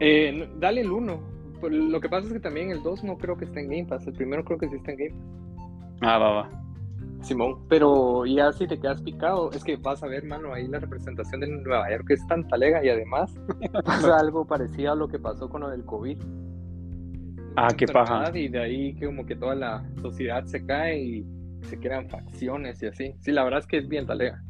Eh, 0.00 0.48
dale 0.58 0.82
el 0.82 0.92
1. 0.92 1.34
Lo 1.62 2.00
que 2.00 2.08
pasa 2.10 2.26
es 2.26 2.32
que 2.34 2.40
también 2.40 2.70
el 2.70 2.82
2 2.82 3.02
no 3.04 3.16
creo 3.16 3.36
que 3.36 3.46
esté 3.46 3.60
en 3.60 3.70
Game 3.70 3.86
Pass, 3.86 4.06
el 4.06 4.12
primero 4.12 4.44
creo 4.44 4.58
que 4.58 4.68
sí 4.68 4.76
está 4.76 4.92
en 4.92 4.98
Game 4.98 5.10
Pass. 5.10 5.98
Ah, 6.02 6.18
va, 6.18 6.30
va. 6.30 6.63
Simón, 7.24 7.66
pero 7.68 8.26
ya 8.26 8.52
si 8.52 8.66
te 8.66 8.78
quedas 8.78 9.00
picado, 9.02 9.50
es 9.52 9.64
que 9.64 9.76
vas 9.76 10.02
a 10.02 10.06
ver, 10.06 10.24
mano, 10.24 10.52
ahí 10.52 10.68
la 10.68 10.78
representación 10.78 11.40
de 11.40 11.48
Nueva 11.48 11.90
York 11.90 12.06
es 12.10 12.26
tan 12.26 12.46
talega 12.48 12.84
y 12.84 12.88
además 12.88 13.34
pasa 13.84 14.18
algo 14.20 14.46
parecido 14.46 14.92
a 14.92 14.94
lo 14.94 15.08
que 15.08 15.18
pasó 15.18 15.48
con 15.48 15.62
lo 15.62 15.70
del 15.70 15.84
COVID. 15.84 16.18
Ah, 17.56 17.68
qué 17.76 17.86
paja. 17.86 18.36
Y 18.36 18.48
de 18.48 18.60
ahí 18.60 18.94
que 18.94 19.06
como 19.06 19.24
que 19.24 19.36
toda 19.36 19.54
la 19.54 19.84
sociedad 20.02 20.44
se 20.44 20.64
cae 20.66 21.00
y 21.00 21.26
se 21.62 21.78
crean 21.78 22.08
facciones 22.08 22.82
y 22.82 22.86
así. 22.86 23.14
Sí, 23.20 23.32
la 23.32 23.44
verdad 23.44 23.60
es 23.60 23.66
que 23.66 23.78
es 23.78 23.88
bien 23.88 24.06
talega. 24.06 24.42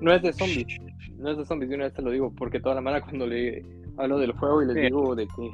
No 0.00 0.12
es 0.12 0.22
de 0.22 0.32
zombies, 0.32 0.78
no 1.16 1.30
es 1.30 1.38
de 1.38 1.44
zombies, 1.44 1.68
de 1.68 1.76
una 1.76 1.84
vez 1.84 1.94
te 1.94 2.02
lo 2.02 2.10
digo, 2.10 2.32
porque 2.36 2.60
toda 2.60 2.74
la 2.74 2.80
mano 2.80 3.00
cuando 3.02 3.26
le 3.26 3.62
hablo 3.98 4.18
del 4.18 4.32
juego 4.32 4.62
y 4.62 4.66
les 4.66 4.74
digo 4.74 5.14
de 5.14 5.26
que 5.26 5.50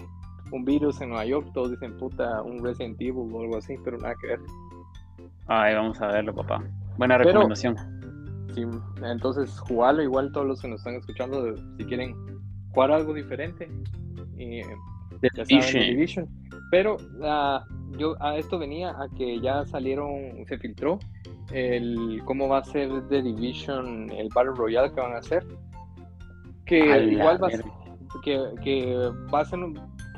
un 0.52 0.64
virus 0.64 1.00
en 1.00 1.10
Nueva 1.10 1.26
York, 1.26 1.50
todos 1.52 1.70
dicen 1.70 1.96
puta, 1.96 2.42
un 2.42 2.62
Resident 2.62 3.00
Evil 3.00 3.30
o 3.32 3.40
algo 3.40 3.56
así, 3.56 3.74
pero 3.84 3.98
nada 3.98 4.14
que 4.20 4.28
ver. 4.28 4.40
Ay, 5.48 5.74
vamos 5.74 6.00
a 6.00 6.08
verlo, 6.08 6.34
papá. 6.34 6.62
Buena 6.98 7.18
recomendación. 7.18 7.76
sí, 8.54 8.62
entonces 9.02 9.58
jugarlo 9.60 10.02
igual 10.02 10.30
todos 10.32 10.46
los 10.46 10.60
que 10.60 10.68
nos 10.68 10.80
están 10.80 10.96
escuchando, 10.96 11.56
si 11.76 11.84
quieren 11.84 12.14
jugar 12.72 12.92
algo 12.92 13.14
diferente. 13.14 13.68
Y, 14.36 14.60
ya 15.34 15.44
Division. 15.44 16.28
Pero 16.70 16.98
la 17.18 17.64
yo 17.96 18.14
a 18.20 18.36
esto 18.36 18.58
venía 18.58 18.90
a 18.90 19.08
que 19.16 19.40
ya 19.40 19.64
salieron, 19.64 20.44
se 20.46 20.58
filtró 20.58 20.98
el 21.50 22.20
cómo 22.24 22.48
va 22.48 22.58
a 22.58 22.64
ser 22.64 23.08
The 23.08 23.22
Division, 23.22 24.10
el 24.10 24.28
Battle 24.34 24.52
Royale 24.54 24.92
que 24.92 25.00
van 25.00 25.14
a 25.14 25.18
hacer. 25.18 25.46
Que 26.66 26.78
igual 26.78 27.42
va 27.42 27.48
a 27.48 27.50
ser, 27.50 27.64
que, 28.22 28.38
que 28.62 29.10
va 29.32 29.40
a 29.40 29.44
ser 29.46 29.58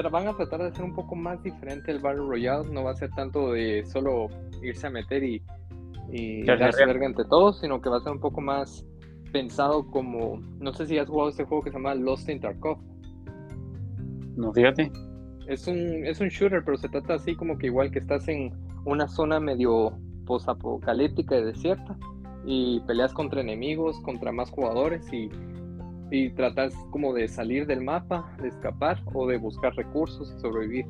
van 0.08 0.28
a 0.28 0.36
tratar 0.36 0.60
de 0.60 0.68
hacer 0.68 0.84
un 0.84 0.94
poco 0.94 1.14
más 1.14 1.42
diferente 1.42 1.90
el 1.90 1.98
Battle 1.98 2.26
Royale, 2.26 2.68
no 2.70 2.84
va 2.84 2.92
a 2.92 2.94
ser 2.94 3.10
tanto 3.10 3.52
de 3.52 3.84
solo 3.84 4.28
irse 4.62 4.86
a 4.86 4.90
meter 4.90 5.22
y, 5.22 5.42
y 6.10 6.44
darse 6.44 6.86
verga 6.86 7.06
entre 7.06 7.24
todos, 7.24 7.60
sino 7.60 7.80
que 7.80 7.88
va 7.88 7.98
a 7.98 8.00
ser 8.00 8.12
un 8.12 8.20
poco 8.20 8.40
más 8.40 8.86
pensado 9.32 9.86
como, 9.90 10.40
no 10.58 10.72
sé 10.72 10.86
si 10.86 10.98
has 10.98 11.08
jugado 11.08 11.30
este 11.30 11.44
juego 11.44 11.62
que 11.62 11.70
se 11.70 11.76
llama 11.76 11.94
Lost 11.94 12.28
in 12.28 12.40
Tarkov. 12.40 12.78
No, 14.36 14.52
fíjate 14.52 14.90
es 15.50 15.66
un, 15.66 16.06
es 16.06 16.20
un 16.20 16.28
shooter, 16.28 16.62
pero 16.64 16.76
se 16.76 16.88
trata 16.88 17.14
así 17.14 17.34
como 17.34 17.58
que 17.58 17.66
igual 17.66 17.90
que 17.90 17.98
estás 17.98 18.28
en 18.28 18.52
una 18.84 19.08
zona 19.08 19.40
medio 19.40 19.98
posapocalíptica 20.24 21.36
y 21.36 21.44
desierta 21.44 21.98
y 22.46 22.80
peleas 22.86 23.12
contra 23.12 23.40
enemigos, 23.40 24.00
contra 24.02 24.30
más 24.30 24.48
jugadores 24.50 25.12
y, 25.12 25.28
y 26.10 26.30
tratas 26.30 26.74
como 26.90 27.12
de 27.12 27.28
salir 27.28 27.66
del 27.66 27.82
mapa, 27.82 28.36
de 28.40 28.48
escapar 28.48 29.00
o 29.14 29.26
de 29.26 29.38
buscar 29.38 29.74
recursos 29.74 30.34
y 30.36 30.40
sobrevivir. 30.40 30.86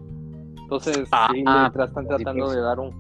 Entonces, 0.63 1.09
ah, 1.13 1.29
sí, 1.33 1.45
ah, 1.47 1.71
están 1.73 2.07
tratando 2.07 2.45
pues. 2.47 2.57
de 2.57 2.63
dar 2.63 2.79
un, 2.79 2.95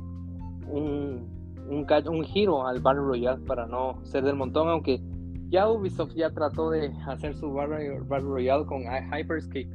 un, 0.68 1.86
un, 2.08 2.24
giro 2.24 2.66
al 2.66 2.80
Battle 2.80 3.02
Royale 3.02 3.40
para 3.46 3.66
no 3.66 4.04
ser 4.04 4.24
del 4.24 4.36
montón, 4.36 4.68
aunque 4.68 5.00
ya 5.48 5.68
Ubisoft 5.68 6.14
ya 6.14 6.30
trató 6.30 6.70
de 6.70 6.92
hacer 7.06 7.34
su 7.34 7.52
Battle, 7.52 8.00
Royale 8.08 8.66
con 8.66 8.82
Hyperscape, 8.82 9.70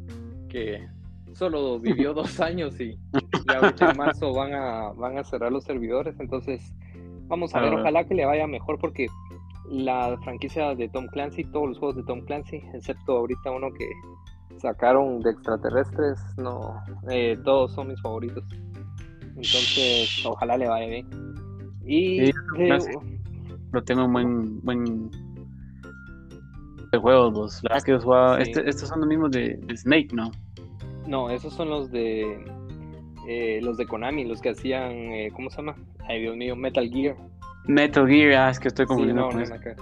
que 0.50 0.88
solo 1.34 1.80
vivió 1.82 2.14
dos 2.14 2.40
años 2.40 2.80
y 2.80 2.98
ya 3.48 3.90
en 3.90 3.98
marzo 3.98 4.34
van 4.34 4.54
a, 4.54 4.92
van 4.94 5.18
a 5.18 5.24
cerrar 5.24 5.52
los 5.52 5.64
servidores. 5.64 6.20
Entonces, 6.20 6.74
vamos 7.28 7.56
a 7.56 7.62
ver, 7.62 7.74
ojalá 7.74 8.04
que 8.06 8.14
le 8.14 8.26
vaya 8.26 8.46
mejor 8.46 8.78
porque 8.80 9.08
la 9.70 10.18
franquicia 10.24 10.76
de 10.76 10.88
Tom 10.90 11.08
Clancy, 11.08 11.44
todos 11.46 11.70
los 11.70 11.80
juegos 11.80 11.98
de 11.98 12.04
Tom 12.04 12.22
Clancy, 12.22 12.62
excepto 12.74 13.18
ahorita 13.18 13.52
uno 13.52 13.72
que 13.74 13.90
sacaron 14.60 15.20
de 15.22 15.32
extraterrestres, 15.32 16.20
no, 16.38 16.82
eh, 17.10 17.38
todos 17.44 17.74
son 17.74 17.90
mis 17.90 18.02
favoritos. 18.02 18.44
Entonces, 19.22 20.26
ojalá 20.26 20.58
le 20.58 20.68
vaya 20.68 20.88
bien. 20.88 21.08
Y 21.86 22.32
lo 23.72 23.84
tengo 23.84 24.06
un 24.06 24.14
buen, 24.14 24.62
buen 24.62 25.12
de 26.92 26.98
juegos, 26.98 27.62
los, 27.62 27.84
que 27.84 27.94
este, 28.40 28.70
estos 28.70 28.88
son 28.88 29.02
los 29.02 29.10
mismos 29.10 29.32
de 29.32 29.60
Snake, 29.76 30.10
¿no? 30.14 30.32
No, 31.08 31.30
esos 31.30 31.54
son 31.54 31.70
los 31.70 31.92
de 31.92 32.44
eh, 33.28 33.60
los 33.62 33.78
de 33.78 33.88
Konami, 33.88 34.24
los 34.24 34.40
que 34.40 34.50
hacían, 34.50 34.92
eh, 34.92 35.32
¿cómo 35.34 35.50
se 35.50 35.58
llama? 35.58 35.76
Ay, 36.08 36.22
Dios 36.22 36.36
mío, 36.36 36.56
Metal 36.56 36.88
Gear. 36.90 37.16
Metal 37.68 38.08
Gear, 38.08 38.34
ah, 38.34 38.50
es 38.50 38.60
que 38.60 38.68
estoy 38.70 38.86
Sí, 38.86 38.88
confundiendo 38.88 39.22
no, 39.24 39.28
con 39.30 39.38
no, 39.38 39.44
eso. 39.44 39.54
acá. 39.54 39.76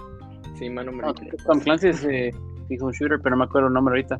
Sí, 0.56 0.70
mano, 0.70 0.92
me 0.92 1.02
No, 1.02 1.14
Tom 1.46 1.60
Clancy 1.60 1.88
es 1.88 2.04
eh, 2.04 2.32
fijo 2.68 2.86
un 2.86 2.92
shooter, 2.92 3.18
pero 3.20 3.30
no 3.36 3.40
me 3.40 3.44
acuerdo 3.44 3.68
el 3.68 3.74
nombre 3.74 3.92
ahorita. 3.92 4.18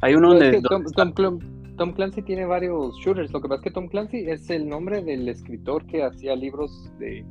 Hay 0.00 0.14
uno 0.14 0.34
es 0.34 0.40
donde... 0.40 0.56
que 0.56 0.62
Tom, 0.62 0.84
Tom 0.96 1.12
Clan- 1.12 1.76
Tom 1.76 1.92
Clancy 1.92 2.22
tiene 2.22 2.46
varios 2.46 2.94
shooters. 2.98 3.32
Lo 3.32 3.40
que 3.40 3.48
pasa 3.48 3.58
es 3.60 3.64
que 3.64 3.70
Tom 3.70 3.88
Clancy 3.88 4.28
es 4.28 4.48
el 4.50 4.68
nombre 4.68 5.02
del 5.02 5.28
escritor 5.28 5.84
que 5.86 6.02
hacía 6.04 6.34
libros 6.36 6.90
de, 6.98 7.24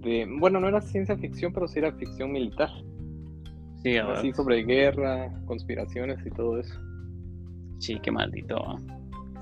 de 0.00 0.26
bueno, 0.40 0.58
no 0.60 0.68
era 0.68 0.80
ciencia 0.80 1.16
ficción, 1.16 1.52
pero 1.52 1.68
sí 1.68 1.78
era 1.78 1.92
ficción 1.92 2.32
militar. 2.32 2.68
Sí. 3.82 3.96
Así 3.98 4.32
sobre 4.32 4.64
guerra, 4.64 5.32
conspiraciones 5.46 6.18
y 6.26 6.30
todo 6.30 6.58
eso. 6.58 6.74
sí, 7.78 7.98
qué 8.02 8.10
maldito. 8.10 8.56
ah. 8.66 8.76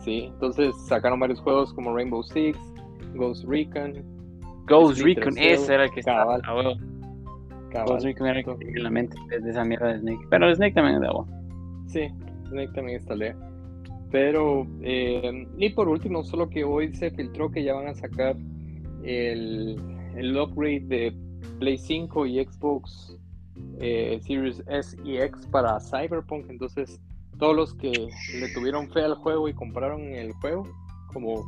Sí, 0.04 0.24
entonces 0.34 0.74
sacaron 0.86 1.18
varios 1.18 1.40
juegos 1.40 1.72
como 1.72 1.94
Rainbow 1.96 2.22
Six, 2.22 2.58
Ghost 3.14 3.44
Recon, 3.48 4.04
Ghost 4.66 5.00
Recon, 5.02 5.36
ese 5.38 5.74
era 5.74 5.84
el 5.84 5.90
que 5.90 6.00
estaba. 6.00 6.40
cabal. 6.40 6.78
Cabal. 7.70 7.88
Ghost 7.88 8.04
Recon 8.04 8.26
era 8.26 8.38
el 8.38 8.44
que 8.44 8.54
tenía 8.54 8.76
en 8.76 8.82
la 8.84 8.90
mente 8.90 9.16
de 9.28 9.50
esa 9.50 9.64
mierda 9.64 9.92
de 9.92 10.00
Snake. 10.00 10.26
Pero 10.30 10.54
Snake 10.54 10.74
también 10.74 10.96
es 10.96 11.00
de 11.02 11.06
agua. 11.08 11.26
Sí, 11.86 12.08
Snake 12.48 12.72
también 12.74 12.98
está 12.98 13.14
lea. 13.14 13.36
Pero, 14.10 14.66
eh, 14.82 15.46
y 15.58 15.70
por 15.70 15.88
último, 15.88 16.22
solo 16.22 16.48
que 16.48 16.62
hoy 16.64 16.94
se 16.94 17.10
filtró 17.10 17.50
que 17.50 17.64
ya 17.64 17.74
van 17.74 17.88
a 17.88 17.94
sacar 17.94 18.36
el, 19.02 19.76
el 20.16 20.38
upgrade 20.38 20.84
de 20.86 21.16
Play 21.58 21.78
5 21.78 22.26
y 22.26 22.44
Xbox 22.44 23.18
eh, 23.80 24.20
Series 24.22 24.62
S 24.68 24.96
y 25.04 25.16
X 25.16 25.46
para 25.50 25.78
Cyberpunk. 25.80 26.48
Entonces, 26.48 27.00
todos 27.38 27.56
los 27.56 27.74
que 27.74 27.90
le 27.90 28.48
tuvieron 28.54 28.88
fe 28.90 29.00
al 29.00 29.14
juego 29.16 29.48
y 29.48 29.54
compraron 29.54 30.02
el 30.14 30.32
juego, 30.34 30.64
como, 31.12 31.44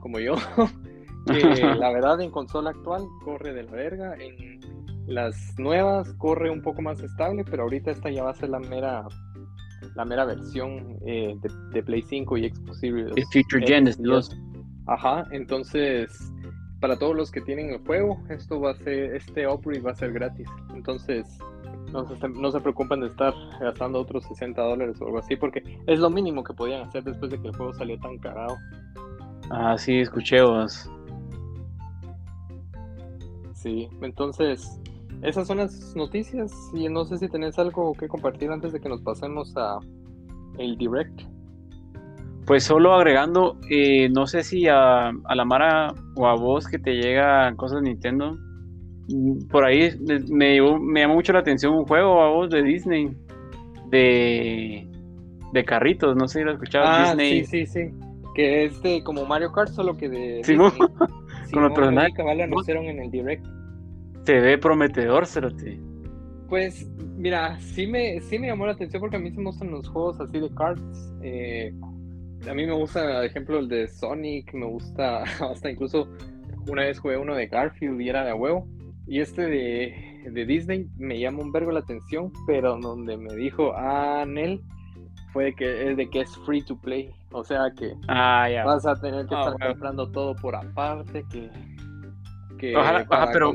como 0.00 0.18
yo, 0.18 0.34
que 1.28 1.40
la 1.78 1.92
verdad 1.92 2.20
en 2.20 2.30
consola 2.30 2.70
actual 2.70 3.02
corre 3.24 3.54
de 3.54 3.62
la 3.64 3.72
verga. 3.72 4.14
En 4.16 4.60
las 5.06 5.58
nuevas 5.58 6.12
corre 6.14 6.50
un 6.50 6.62
poco 6.62 6.82
más 6.82 7.00
estable, 7.00 7.44
pero 7.44 7.64
ahorita 7.64 7.90
esta 7.90 8.10
ya 8.10 8.24
va 8.24 8.30
a 8.30 8.34
ser 8.34 8.50
la 8.50 8.58
mera 8.58 9.06
la 9.94 10.04
mera 10.04 10.24
versión 10.24 10.98
eh, 11.06 11.36
de, 11.40 11.50
de 11.72 11.82
Play 11.82 12.02
5 12.02 12.36
y 12.36 12.50
Xbox 12.50 12.80
Series. 12.80 13.12
El 13.16 13.24
Future 13.32 13.66
Gen 13.66 13.88
es. 13.88 13.98
Ajá, 14.86 15.24
entonces 15.30 16.32
para 16.80 16.96
todos 16.96 17.16
los 17.16 17.30
que 17.30 17.40
tienen 17.40 17.70
el 17.70 17.78
juego, 17.78 18.22
esto 18.28 18.60
va 18.60 18.72
a 18.72 18.74
ser, 18.74 19.16
este 19.16 19.46
upgrade 19.46 19.80
va 19.80 19.92
a 19.92 19.94
ser 19.94 20.12
gratis. 20.12 20.48
Entonces, 20.74 21.26
no 21.92 22.06
se, 22.06 22.28
no 22.28 22.50
se 22.50 22.60
preocupen 22.60 23.00
de 23.00 23.08
estar 23.08 23.34
gastando 23.60 24.00
otros 24.00 24.24
60 24.24 24.60
dólares 24.62 25.00
o 25.00 25.06
algo 25.06 25.18
así, 25.18 25.36
porque 25.36 25.62
es 25.86 25.98
lo 25.98 26.10
mínimo 26.10 26.44
que 26.44 26.54
podían 26.54 26.82
hacer 26.82 27.02
después 27.02 27.30
de 27.30 27.40
que 27.40 27.48
el 27.48 27.56
juego 27.56 27.72
salió 27.72 27.98
tan 27.98 28.18
cagado. 28.18 28.56
Ah, 29.50 29.76
sí, 29.76 29.98
escuché 29.98 30.42
vos. 30.42 30.88
Sí, 33.58 33.88
entonces, 34.02 34.80
esas 35.22 35.48
son 35.48 35.58
las 35.58 35.96
noticias 35.96 36.52
y 36.72 36.88
no 36.88 37.04
sé 37.04 37.18
si 37.18 37.28
tenés 37.28 37.58
algo 37.58 37.92
que 37.94 38.06
compartir 38.06 38.50
antes 38.50 38.72
de 38.72 38.80
que 38.80 38.88
nos 38.88 39.02
pasemos 39.02 39.52
a 39.56 39.78
el 40.58 40.76
direct. 40.78 41.22
Pues 42.46 42.62
solo 42.62 42.94
agregando, 42.94 43.58
eh, 43.68 44.08
no 44.10 44.28
sé 44.28 44.44
si 44.44 44.68
a, 44.68 45.08
a 45.08 45.34
la 45.34 45.44
Mara 45.44 45.92
o 46.14 46.28
a 46.28 46.36
vos 46.36 46.68
que 46.68 46.78
te 46.78 46.92
llegan 46.92 47.56
cosas 47.56 47.82
de 47.82 47.88
Nintendo, 47.88 48.36
mm, 49.08 49.48
por 49.48 49.64
ahí 49.64 49.90
me, 50.06 50.56
me, 50.60 51.00
llamó 51.00 51.14
mucho 51.14 51.32
la 51.32 51.40
atención 51.40 51.74
un 51.74 51.84
juego 51.84 52.22
a 52.22 52.30
vos 52.30 52.48
de 52.50 52.62
Disney, 52.62 53.10
de, 53.90 54.88
de 55.52 55.64
carritos, 55.64 56.16
no 56.16 56.28
sé 56.28 56.38
si 56.38 56.44
lo 56.44 56.52
escuchabas, 56.52 57.10
Ah, 57.10 57.16
Disney. 57.16 57.44
sí, 57.44 57.66
sí, 57.66 57.66
sí. 57.66 57.90
Que 58.36 58.66
es 58.66 58.80
de 58.82 59.02
como 59.02 59.24
Mario 59.24 59.50
Kart, 59.50 59.72
solo 59.72 59.96
que 59.96 60.08
de. 60.08 60.44
Simón. 60.44 60.70
Disney. 60.70 60.88
Con 61.52 61.74
personajes. 61.74 62.10
ahí 62.10 62.12
cabal 62.12 62.38
lo 62.38 62.44
anunciaron 62.44 62.84
en 62.84 63.00
el 63.00 63.10
direct. 63.10 63.46
Se 64.24 64.40
ve 64.40 64.58
prometedor, 64.58 65.26
cerote. 65.26 65.80
Pues, 66.48 66.88
mira, 67.16 67.58
sí 67.60 67.86
me, 67.86 68.20
sí 68.20 68.38
me 68.38 68.46
llamó 68.46 68.66
la 68.66 68.72
atención 68.72 69.00
porque 69.00 69.16
a 69.16 69.18
mí 69.18 69.30
sí 69.30 69.38
me 69.38 69.44
gustan 69.44 69.70
los 69.70 69.88
juegos 69.88 70.20
así 70.20 70.38
de 70.38 70.48
cards. 70.54 71.14
Eh, 71.22 71.74
a 72.48 72.54
mí 72.54 72.66
me 72.66 72.74
gusta, 72.74 73.00
por 73.00 73.24
ejemplo, 73.24 73.58
el 73.58 73.68
de 73.68 73.88
Sonic, 73.88 74.52
me 74.54 74.66
gusta, 74.66 75.22
hasta 75.50 75.70
incluso 75.70 76.08
una 76.66 76.84
vez 76.84 76.98
jugué 76.98 77.16
uno 77.16 77.34
de 77.34 77.46
Garfield 77.46 78.00
y 78.00 78.08
era 78.08 78.24
de 78.24 78.32
huevo. 78.32 78.66
Y 79.06 79.20
este 79.20 79.46
de, 79.46 80.30
de 80.30 80.46
Disney 80.46 80.86
me 80.96 81.18
llama 81.18 81.42
un 81.42 81.52
vergo 81.52 81.72
la 81.72 81.80
atención, 81.80 82.30
pero 82.46 82.76
donde 82.78 83.16
me 83.16 83.34
dijo, 83.34 83.72
ah, 83.74 84.24
Nel, 84.26 84.62
fue 85.32 85.54
que 85.54 85.90
es 85.90 85.96
de 85.96 86.08
que 86.08 86.20
es 86.20 86.36
free 86.46 86.62
to 86.62 86.78
play. 86.78 87.10
O 87.32 87.44
sea 87.44 87.70
que 87.76 87.94
Ah, 88.08 88.48
ya. 88.50 88.64
vas 88.64 88.86
a 88.86 88.94
tener 88.96 89.26
que 89.26 89.34
Ah, 89.34 89.38
estar 89.40 89.52
bueno. 89.58 89.72
comprando 89.72 90.10
todo 90.10 90.34
por 90.36 90.56
aparte, 90.56 91.24
que... 91.30 91.50
que 92.58 92.76
Ojalá- 92.76 93.06
pero- 93.32 93.54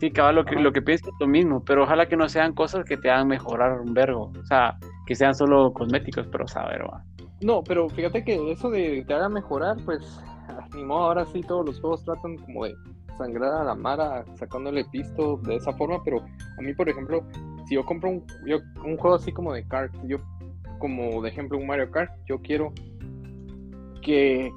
Sí, 0.00 0.10
cabal, 0.10 0.34
lo 0.34 0.44
que, 0.44 0.54
Ajá. 0.56 0.62
lo 0.64 0.72
que 0.72 0.82
pienso 0.82 1.08
es 1.08 1.14
lo 1.20 1.26
mismo, 1.26 1.64
pero 1.64 1.84
ojalá 1.84 2.06
que 2.06 2.16
no 2.16 2.28
sean 2.28 2.52
cosas 2.52 2.84
que 2.84 2.96
te 2.96 3.10
hagan 3.10 3.28
mejorar 3.28 3.80
un 3.80 3.94
vergo. 3.94 4.32
O 4.38 4.44
sea, 4.44 4.76
que 5.06 5.14
sean 5.14 5.34
solo 5.34 5.72
cosméticos, 5.72 6.26
pero 6.26 6.46
saber, 6.46 6.82
va. 6.84 7.02
No, 7.40 7.62
pero 7.62 7.88
fíjate 7.88 8.22
que 8.24 8.52
eso 8.52 8.70
de 8.70 9.04
te 9.06 9.14
haga 9.14 9.28
mejorar, 9.28 9.76
pues 9.84 10.20
ni 10.74 10.84
modo, 10.84 11.04
ahora 11.04 11.24
sí 11.26 11.40
todos 11.42 11.64
los 11.64 11.80
juegos 11.80 12.04
tratan 12.04 12.36
como 12.38 12.64
de 12.64 12.74
sangrar 13.16 13.52
a 13.54 13.64
la 13.64 13.74
Mara 13.74 14.24
sacándole 14.34 14.84
pisto 14.86 15.36
de 15.38 15.56
esa 15.56 15.72
forma, 15.72 16.02
pero 16.04 16.18
a 16.20 16.60
mí, 16.60 16.74
por 16.74 16.88
ejemplo, 16.88 17.24
si 17.66 17.76
yo 17.76 17.84
compro 17.86 18.10
un, 18.10 18.26
yo- 18.44 18.58
un 18.84 18.96
juego 18.96 19.16
así 19.16 19.32
como 19.32 19.52
de 19.52 19.66
kart, 19.66 19.94
yo 20.04 20.18
como 20.78 21.22
de 21.22 21.28
ejemplo 21.30 21.58
un 21.58 21.66
Mario 21.66 21.90
Kart, 21.90 22.10
yo 22.26 22.40
quiero 22.40 22.72
que 24.02 24.50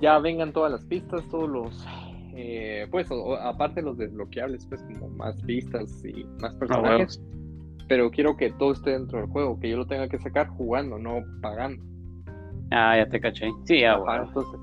ya 0.00 0.18
vengan 0.18 0.52
todas 0.52 0.72
las 0.72 0.84
pistas, 0.86 1.26
todos 1.28 1.48
los, 1.48 1.86
eh, 2.34 2.86
pues 2.90 3.10
o- 3.10 3.36
aparte 3.36 3.82
los 3.82 3.96
desbloqueables, 3.98 4.66
pues 4.66 4.82
como 4.82 5.08
más 5.10 5.36
pistas 5.42 6.04
y 6.04 6.24
más 6.40 6.54
Ah, 6.54 6.58
personajes, 6.58 7.22
pero 7.88 8.10
quiero 8.10 8.36
que 8.36 8.50
todo 8.52 8.72
esté 8.72 8.90
dentro 8.90 9.18
del 9.20 9.28
juego, 9.28 9.58
que 9.60 9.68
yo 9.70 9.76
lo 9.76 9.86
tenga 9.86 10.08
que 10.08 10.18
sacar 10.18 10.48
jugando, 10.48 10.98
no 10.98 11.20
pagando. 11.42 11.82
Ah, 12.70 12.96
ya 12.96 13.06
te 13.08 13.20
caché. 13.20 13.50
Sí, 13.64 13.80
ya, 13.80 13.96
bueno. 13.98 14.24
entonces, 14.28 14.60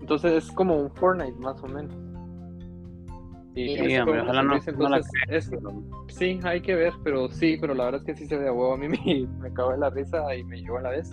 entonces 0.00 0.32
es 0.44 0.52
como 0.52 0.76
un 0.76 0.90
Fortnite 0.92 1.38
más 1.38 1.62
o 1.62 1.66
menos. 1.68 1.94
Y 3.66 3.74
Sí, 3.76 3.84
ese 3.86 4.00
hombre, 4.00 4.20
juego 4.20 4.22
ojalá 4.24 4.42
no, 4.42 4.60
servicio, 4.60 4.72
no 4.72 4.88
la 4.88 4.96
entonces, 4.96 5.22
es- 5.28 6.16
sí, 6.16 6.40
hay 6.42 6.60
que 6.60 6.74
ver, 6.74 6.92
pero 7.04 7.28
sí, 7.28 7.56
pero 7.60 7.74
la 7.74 7.84
verdad 7.84 8.00
es 8.00 8.06
que 8.06 8.14
sí 8.14 8.26
se 8.26 8.36
ve 8.38 8.48
a 8.48 8.52
huevo. 8.52 8.74
A 8.74 8.76
mí 8.76 8.88
me, 8.88 9.26
me 9.38 9.50
de 9.50 9.78
la 9.78 9.90
risa 9.90 10.34
y 10.34 10.44
me 10.44 10.58
llegó 10.60 10.78
a 10.78 10.82
la 10.82 10.90
vez 10.90 11.10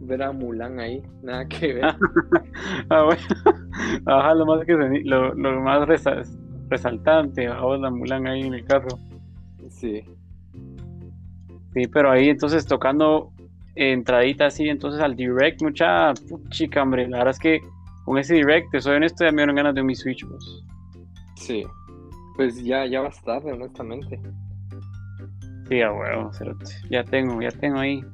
ver 0.00 0.22
a 0.22 0.32
Mulan 0.32 0.80
ahí, 0.80 1.02
nada 1.22 1.46
que 1.48 1.72
ver. 1.74 1.94
Ah, 2.88 3.02
bueno. 3.04 3.20
Ajá, 4.06 4.34
lo 4.34 4.46
más, 4.46 4.64
que 4.66 4.76
se- 4.76 5.02
lo, 5.04 5.34
lo 5.34 5.60
más 5.60 5.86
resa- 5.88 6.22
resaltante, 6.68 7.46
ahora 7.46 7.78
la 7.78 7.90
Mulan 7.90 8.26
ahí 8.26 8.42
en 8.42 8.54
el 8.54 8.64
carro. 8.64 8.98
Sí, 9.70 10.04
Sí, 11.74 11.86
pero 11.88 12.10
ahí 12.10 12.28
entonces 12.28 12.66
tocando 12.66 13.32
entradita 13.74 14.46
así, 14.46 14.68
entonces 14.68 15.00
al 15.00 15.16
direct, 15.16 15.62
mucha 15.62 16.12
chica, 16.50 16.82
hombre. 16.82 17.08
La 17.08 17.18
verdad 17.18 17.30
es 17.32 17.38
que 17.38 17.62
con 18.04 18.18
ese 18.18 18.34
direct, 18.34 18.70
te 18.70 18.80
soy 18.80 18.96
honesto, 18.96 19.24
ya 19.24 19.30
me 19.32 19.38
dieron 19.38 19.56
ganas 19.56 19.74
de 19.74 19.82
mi 19.82 19.94
Switch, 19.94 20.26
pues. 20.28 20.44
sí. 21.36 21.66
Pues 22.36 22.62
ya, 22.62 22.86
ya 22.86 23.00
vas 23.00 23.22
tarde, 23.22 23.52
honestamente. 23.52 24.20
Sí, 25.68 25.80
a 25.80 25.92
huevo. 25.92 26.30
Ya 26.90 27.04
tengo, 27.04 27.40
ya 27.40 27.50
tengo 27.50 27.78
ahí. 27.78 28.04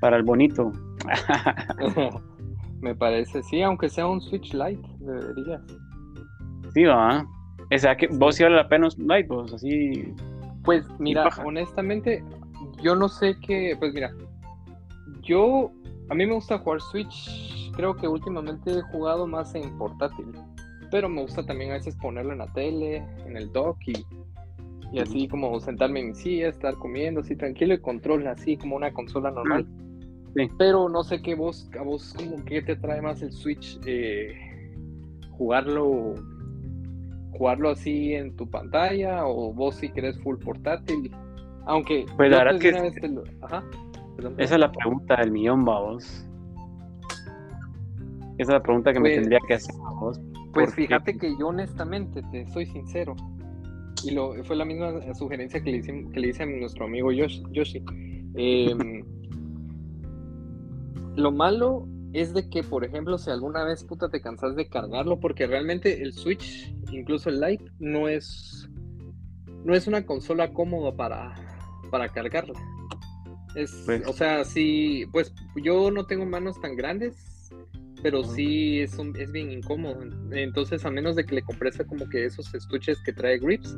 Para 0.00 0.16
el 0.16 0.22
bonito. 0.22 0.72
me 2.80 2.94
parece, 2.94 3.42
sí, 3.42 3.62
aunque 3.62 3.88
sea 3.88 4.06
un 4.06 4.20
Switch 4.20 4.52
Lite, 4.52 4.88
deberías. 5.00 5.62
Sí, 6.74 6.84
va. 6.84 7.26
O 7.70 7.78
sea, 7.78 7.96
que 7.96 8.06
vos 8.08 8.36
sí 8.36 8.42
vale 8.42 8.56
la 8.56 8.68
pena 8.68 8.86
un 8.86 9.06
Lite, 9.06 9.28
pues 9.28 9.52
así. 9.52 10.14
Pues 10.64 10.86
mira, 10.98 11.28
honestamente, 11.44 12.22
yo 12.82 12.94
no 12.94 13.08
sé 13.08 13.36
qué, 13.40 13.74
pues 13.78 13.92
mira, 13.94 14.12
yo, 15.22 15.70
a 16.08 16.14
mí 16.14 16.26
me 16.26 16.34
gusta 16.34 16.58
jugar 16.58 16.80
Switch, 16.80 17.70
creo 17.72 17.94
que 17.96 18.06
últimamente 18.06 18.70
he 18.70 18.82
jugado 18.82 19.26
más 19.26 19.54
en 19.54 19.76
portátil, 19.78 20.26
pero 20.90 21.08
me 21.08 21.22
gusta 21.22 21.44
también 21.44 21.70
a 21.70 21.74
veces 21.74 21.96
ponerlo 21.96 22.32
en 22.32 22.38
la 22.38 22.52
tele, 22.52 23.04
en 23.26 23.36
el 23.36 23.50
dock 23.52 23.76
y, 23.86 24.04
y 24.92 25.00
así 25.00 25.28
como 25.28 25.58
sentarme 25.60 26.00
en 26.00 26.08
mi 26.08 26.14
silla, 26.14 26.48
estar 26.48 26.74
comiendo 26.74 27.20
así 27.20 27.36
tranquilo 27.36 27.74
y 27.74 27.78
control 27.80 28.26
así 28.26 28.56
como 28.56 28.76
una 28.76 28.92
consola 28.92 29.30
normal. 29.30 29.66
Sí. 30.36 30.48
Pero 30.58 30.88
no 30.88 31.02
sé 31.04 31.20
qué 31.22 31.34
vos, 31.34 31.70
a 31.78 31.82
vos 31.82 32.14
como 32.16 32.44
que 32.44 32.62
te 32.62 32.76
trae 32.76 33.00
más 33.02 33.22
el 33.22 33.32
Switch, 33.32 33.78
eh, 33.86 34.34
jugarlo 35.32 36.14
jugarlo 37.32 37.70
así 37.70 38.14
en 38.14 38.34
tu 38.34 38.48
pantalla 38.50 39.24
o 39.26 39.52
vos 39.52 39.76
si 39.76 39.88
querés 39.90 40.18
full 40.22 40.36
portátil. 40.38 41.14
Aunque 41.66 42.04
Pues 42.16 42.30
la 42.30 42.38
verdad 42.38 42.58
pues 42.60 42.92
que 42.92 43.06
es- 43.06 43.12
lo- 43.12 43.22
Ajá. 43.42 43.62
perdón, 44.16 44.34
Esa 44.38 44.54
es 44.54 44.60
la 44.60 44.72
pregunta 44.72 45.16
del 45.16 45.30
millón, 45.30 45.64
vos. 45.64 46.26
Esa 48.38 48.42
es 48.42 48.48
la 48.48 48.62
pregunta 48.62 48.92
que 48.92 48.98
me 49.00 49.10
Pues- 49.10 49.20
tendría 49.20 49.38
que 49.46 49.54
hacer 49.54 49.74
a 49.86 49.90
vos. 49.92 50.20
Pues 50.52 50.74
fíjate 50.74 51.18
que 51.18 51.36
yo 51.38 51.48
honestamente, 51.48 52.22
te 52.30 52.46
soy 52.48 52.66
sincero, 52.66 53.14
y 54.04 54.12
lo, 54.12 54.32
fue 54.44 54.56
la 54.56 54.64
misma 54.64 55.14
sugerencia 55.14 55.62
que 55.62 55.70
le, 55.70 55.78
hice, 55.78 56.06
que 56.12 56.20
le 56.20 56.28
hice 56.28 56.42
a 56.42 56.46
nuestro 56.46 56.86
amigo 56.86 57.12
Yoshi. 57.12 57.42
Yoshi. 57.50 57.82
Em, 58.34 59.04
lo 61.16 61.32
malo 61.32 61.86
es 62.12 62.32
de 62.32 62.48
que, 62.48 62.62
por 62.62 62.84
ejemplo, 62.84 63.18
si 63.18 63.30
alguna 63.30 63.64
vez 63.64 63.84
puta 63.84 64.08
te 64.08 64.20
cansas 64.20 64.56
de 64.56 64.68
cargarlo, 64.68 65.20
porque 65.20 65.46
realmente 65.46 66.02
el 66.02 66.12
Switch, 66.12 66.74
incluso 66.90 67.28
el 67.28 67.40
Lite, 67.40 67.64
no 67.78 68.08
es 68.08 68.68
no 69.64 69.74
es 69.74 69.86
una 69.86 70.06
consola 70.06 70.52
cómoda 70.52 70.96
para, 70.96 71.34
para 71.90 72.08
cargarla. 72.08 72.58
Es, 73.54 73.82
Pues- 73.84 74.06
o 74.06 74.12
sea, 74.12 74.44
sí, 74.44 75.04
pues 75.12 75.34
yo 75.56 75.90
no 75.90 76.06
tengo 76.06 76.24
manos 76.24 76.60
tan 76.60 76.76
grandes, 76.76 77.16
pero 78.02 78.24
sí 78.24 78.80
es, 78.80 78.98
un- 78.98 79.16
es 79.16 79.30
bien 79.32 79.50
incómodo. 79.50 79.98
Entonces, 80.32 80.84
a 80.84 80.90
menos 80.90 81.16
de 81.16 81.24
que 81.24 81.34
le 81.36 81.42
comprese 81.42 81.84
como 81.86 82.08
que 82.08 82.24
esos 82.24 82.54
estuches 82.54 82.98
que 83.02 83.12
trae 83.12 83.38
grips, 83.38 83.76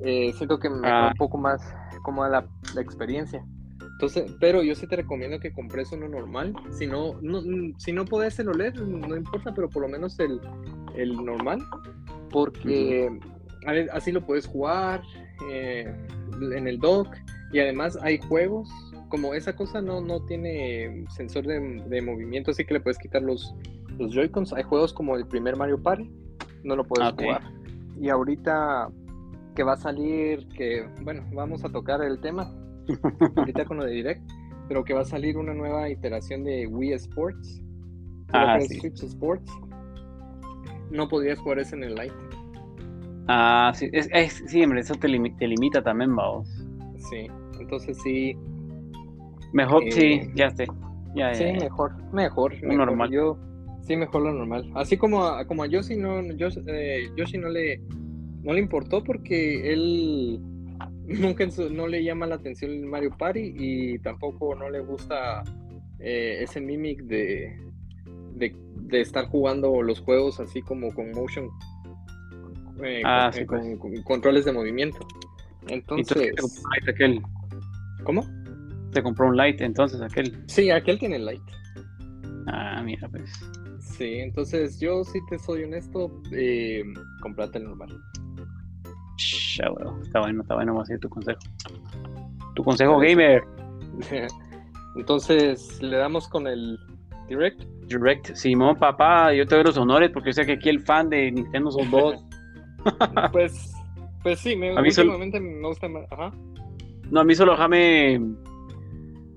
eh, 0.00 0.32
siento 0.34 0.58
que 0.58 0.68
me 0.70 0.80
Ah. 0.88 1.08
un 1.12 1.16
poco 1.16 1.38
más 1.38 1.60
cómoda 2.02 2.28
la, 2.28 2.46
la 2.74 2.80
experiencia. 2.80 3.44
Entonces, 3.80 4.34
pero 4.40 4.62
yo 4.64 4.74
sí 4.74 4.86
te 4.88 4.96
recomiendo 4.96 5.38
que 5.38 5.52
compres 5.52 5.92
uno 5.92 6.08
normal. 6.08 6.54
Si 6.70 6.86
no, 6.86 7.20
no, 7.22 7.40
si 7.78 7.92
no 7.92 8.04
puedes 8.04 8.36
el 8.40 8.48
OLED, 8.48 8.74
no 8.74 9.16
importa, 9.16 9.54
pero 9.54 9.68
por 9.68 9.82
lo 9.82 9.88
menos 9.88 10.18
el, 10.18 10.40
el 10.96 11.12
normal. 11.24 11.60
Porque 12.30 13.08
a 13.66 13.96
así 13.96 14.10
lo 14.12 14.24
puedes 14.24 14.46
jugar 14.46 15.02
eh, 15.50 15.94
en 16.40 16.66
el 16.66 16.78
dock. 16.78 17.08
Y 17.52 17.60
además 17.60 17.98
hay 18.02 18.18
juegos. 18.18 18.68
Como 19.12 19.34
esa 19.34 19.54
cosa 19.54 19.82
no, 19.82 20.00
no 20.00 20.20
tiene 20.24 21.04
sensor 21.10 21.46
de, 21.46 21.60
de 21.86 22.00
movimiento, 22.00 22.50
así 22.52 22.64
que 22.64 22.72
le 22.72 22.80
puedes 22.80 22.96
quitar 22.96 23.20
los, 23.20 23.54
los 23.98 24.10
Joy-Cons. 24.14 24.54
Hay 24.54 24.62
juegos 24.62 24.94
como 24.94 25.16
el 25.16 25.26
primer 25.26 25.54
Mario 25.54 25.82
Party, 25.82 26.10
no 26.64 26.76
lo 26.76 26.84
puedes 26.84 27.12
Ok. 27.12 27.20
jugar. 27.20 27.42
Y 28.00 28.08
ahorita 28.08 28.88
que 29.54 29.62
va 29.64 29.74
a 29.74 29.76
salir, 29.76 30.48
que 30.56 30.88
bueno, 31.02 31.26
vamos 31.34 31.62
a 31.62 31.68
tocar 31.68 32.00
el 32.02 32.20
tema 32.22 32.50
ahorita 33.36 33.66
con 33.66 33.76
lo 33.76 33.84
de 33.84 33.92
Direct, 33.92 34.22
pero 34.66 34.82
que 34.82 34.94
va 34.94 35.02
a 35.02 35.04
salir 35.04 35.36
una 35.36 35.52
nueva 35.52 35.90
iteración 35.90 36.42
de 36.42 36.66
Wii 36.66 36.94
Sports, 36.94 37.62
Ah, 38.32 38.58
sí. 38.62 38.80
Switch 38.80 39.02
Sports. 39.02 39.52
No 40.90 41.06
podrías 41.06 41.38
jugar 41.38 41.58
ese 41.58 41.76
en 41.76 41.84
el 41.84 41.94
Lite. 41.96 42.14
Ah, 43.28 43.72
sí, 43.74 43.90
es, 43.92 44.08
es- 44.10 44.42
sí, 44.46 44.64
hombre, 44.64 44.80
eso 44.80 44.94
te, 44.94 45.06
te 45.38 45.46
limita 45.46 45.82
también, 45.82 46.16
vamos. 46.16 46.48
Sí, 46.96 47.26
entonces 47.60 47.98
sí, 48.02 48.34
Mejor, 49.52 49.84
Eh, 49.84 49.92
sí, 49.92 50.30
ya 50.34 50.46
esté. 50.46 50.66
Ya, 51.14 51.34
sí, 51.34 51.44
ya, 51.44 51.52
ya. 51.52 51.60
mejor, 51.60 51.92
mejor, 52.12 52.52
mejor. 52.62 52.76
normal. 52.76 53.10
Yo, 53.10 53.38
sí, 53.82 53.96
mejor 53.96 54.22
lo 54.22 54.32
normal. 54.32 54.70
Así 54.74 54.96
como 54.96 55.24
a, 55.26 55.44
como 55.46 55.62
a 55.62 55.66
Yoshi 55.66 55.96
no, 55.96 56.22
Yoshi, 56.32 56.60
eh, 56.66 57.10
Yoshi 57.16 57.36
no 57.38 57.48
le, 57.50 57.80
no 58.42 58.52
le 58.54 58.60
importó 58.60 59.04
porque 59.04 59.72
él 59.72 60.40
nunca 61.06 61.46
no 61.70 61.86
le 61.86 62.02
llama 62.02 62.26
la 62.26 62.36
atención 62.36 62.70
el 62.70 62.86
Mario 62.86 63.10
Party 63.18 63.52
y 63.56 63.98
tampoco 63.98 64.54
no 64.54 64.70
le 64.70 64.80
gusta 64.80 65.42
eh, 65.98 66.38
ese 66.40 66.60
mimic 66.60 67.02
de, 67.02 67.54
de, 68.34 68.56
de 68.76 69.00
estar 69.00 69.26
jugando 69.26 69.82
los 69.82 70.00
juegos 70.00 70.40
así 70.40 70.62
como 70.62 70.94
con 70.94 71.10
motion 71.12 71.50
eh, 72.82 73.02
Ah, 73.04 73.30
con, 73.30 73.32
sí, 73.34 73.40
eh, 73.40 73.46
pues. 73.46 73.60
con- 73.60 73.76
con 73.92 74.02
controles 74.02 74.44
de 74.46 74.52
movimiento. 74.52 74.98
Entonces, 75.68 76.16
Entonces. 76.30 76.62
¿cómo? 78.02 78.24
Te 78.92 79.02
compró 79.02 79.26
un 79.28 79.36
light, 79.36 79.60
entonces 79.60 80.00
aquel. 80.00 80.42
Sí, 80.46 80.70
aquel 80.70 80.98
tiene 80.98 81.18
light. 81.18 81.42
Ah, 82.46 82.82
mira, 82.84 83.08
pues. 83.08 83.30
Sí, 83.80 84.18
entonces 84.20 84.78
yo 84.80 85.02
si 85.04 85.18
te 85.28 85.38
soy 85.38 85.64
honesto, 85.64 86.10
eh, 86.32 86.82
comprate 87.20 87.58
el 87.58 87.64
normal. 87.64 87.98
Ah, 89.64 89.68
bueno, 89.70 89.98
Está 90.02 90.20
bueno, 90.20 90.42
está 90.42 90.54
bueno, 90.54 90.72
vamos 90.72 90.84
a 90.84 90.86
seguir 90.86 91.00
tu 91.00 91.08
consejo. 91.08 91.38
Tu 92.54 92.64
consejo 92.64 92.98
gamer. 92.98 93.42
entonces 94.96 95.80
le 95.82 95.96
damos 95.96 96.28
con 96.28 96.46
el 96.46 96.78
direct. 97.28 97.62
Direct. 97.86 98.34
Simón, 98.34 98.76
papá, 98.76 99.32
yo 99.34 99.46
te 99.46 99.54
doy 99.56 99.64
los 99.64 99.76
honores 99.76 100.10
porque 100.12 100.32
sé 100.32 100.44
que 100.46 100.52
aquí 100.52 100.68
el 100.68 100.80
fan 100.80 101.08
de 101.08 101.30
Nintendo 101.32 101.70
son 101.70 101.90
dos. 101.90 102.24
Pues, 103.30 103.72
pues 104.24 104.40
sí, 104.40 104.56
me, 104.56 104.76
A 104.76 104.82
mí 104.82 104.90
solo- 104.90 105.12
últimamente 105.12 105.38
me 105.38 105.68
gusta 105.68 105.88
más. 105.88 106.04
Ajá. 106.10 106.32
No, 107.12 107.20
a 107.20 107.24
mí 107.24 107.32
solo 107.34 107.52
déjame. 107.52 108.20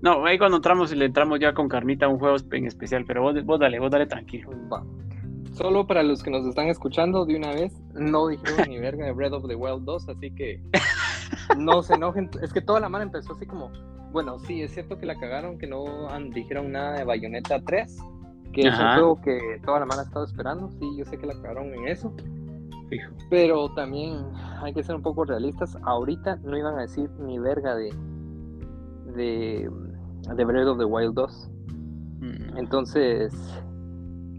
No, 0.05 0.23
ahí 0.23 0.37
cuando 0.37 0.57
entramos 0.57 0.91
y 0.91 0.95
le 0.95 1.05
entramos 1.05 1.39
ya 1.39 1.55
con 1.55 1.67
carnita 1.67 2.05
a 2.05 2.09
un 2.09 2.19
juego 2.19 2.37
en 2.51 2.67
especial, 2.67 3.05
pero 3.07 3.23
vos, 3.23 3.43
vos 3.43 3.59
dale, 3.59 3.79
vos 3.79 3.89
dale 3.89 4.05
tranquilo. 4.05 4.51
Va. 4.71 4.83
Solo 5.53 5.87
para 5.87 6.03
los 6.03 6.21
que 6.21 6.29
nos 6.29 6.45
están 6.45 6.67
escuchando 6.67 7.25
de 7.25 7.35
una 7.35 7.49
vez, 7.53 7.73
no 7.95 8.27
dijeron 8.27 8.69
ni 8.69 8.77
verga 8.77 9.03
de 9.07 9.13
Breath 9.13 9.33
of 9.33 9.47
the 9.47 9.55
Wild 9.55 9.83
2, 9.83 10.09
así 10.09 10.29
que 10.35 10.61
no 11.57 11.81
se 11.81 11.95
enojen. 11.95 12.29
Es 12.43 12.53
que 12.53 12.61
toda 12.61 12.79
la 12.79 12.87
mano 12.87 13.03
empezó 13.05 13.33
así 13.33 13.47
como, 13.47 13.71
bueno, 14.11 14.37
sí, 14.37 14.61
es 14.61 14.75
cierto 14.75 14.99
que 14.99 15.07
la 15.07 15.15
cagaron, 15.15 15.57
que 15.57 15.65
no 15.65 16.07
han- 16.09 16.29
dijeron 16.29 16.71
nada 16.71 16.97
de 16.99 17.03
Bayonetta 17.03 17.59
3, 17.65 17.97
que 18.53 18.61
es 18.67 18.77
un 18.79 18.85
juego 18.93 19.21
que 19.23 19.59
toda 19.65 19.79
la 19.79 19.85
mano 19.87 20.01
ha 20.01 20.05
estado 20.05 20.23
esperando, 20.25 20.69
sí, 20.79 20.87
yo 20.99 21.05
sé 21.05 21.17
que 21.17 21.25
la 21.25 21.33
cagaron 21.33 21.73
en 21.73 21.87
eso, 21.87 22.13
Fijo. 22.89 23.11
pero 23.31 23.73
también 23.73 24.23
hay 24.61 24.71
que 24.71 24.83
ser 24.83 24.95
un 24.95 25.01
poco 25.01 25.25
realistas. 25.25 25.75
Ahorita 25.81 26.35
no 26.43 26.55
iban 26.57 26.75
a 26.77 26.81
decir 26.81 27.09
ni 27.19 27.39
verga 27.39 27.73
de, 27.75 27.89
de, 29.15 29.69
de 30.35 30.45
Breath 30.45 30.67
of 30.67 30.77
the 30.77 30.85
Wild 30.85 31.15
2. 31.15 31.49
Mm, 32.19 32.57
Entonces, 32.57 33.33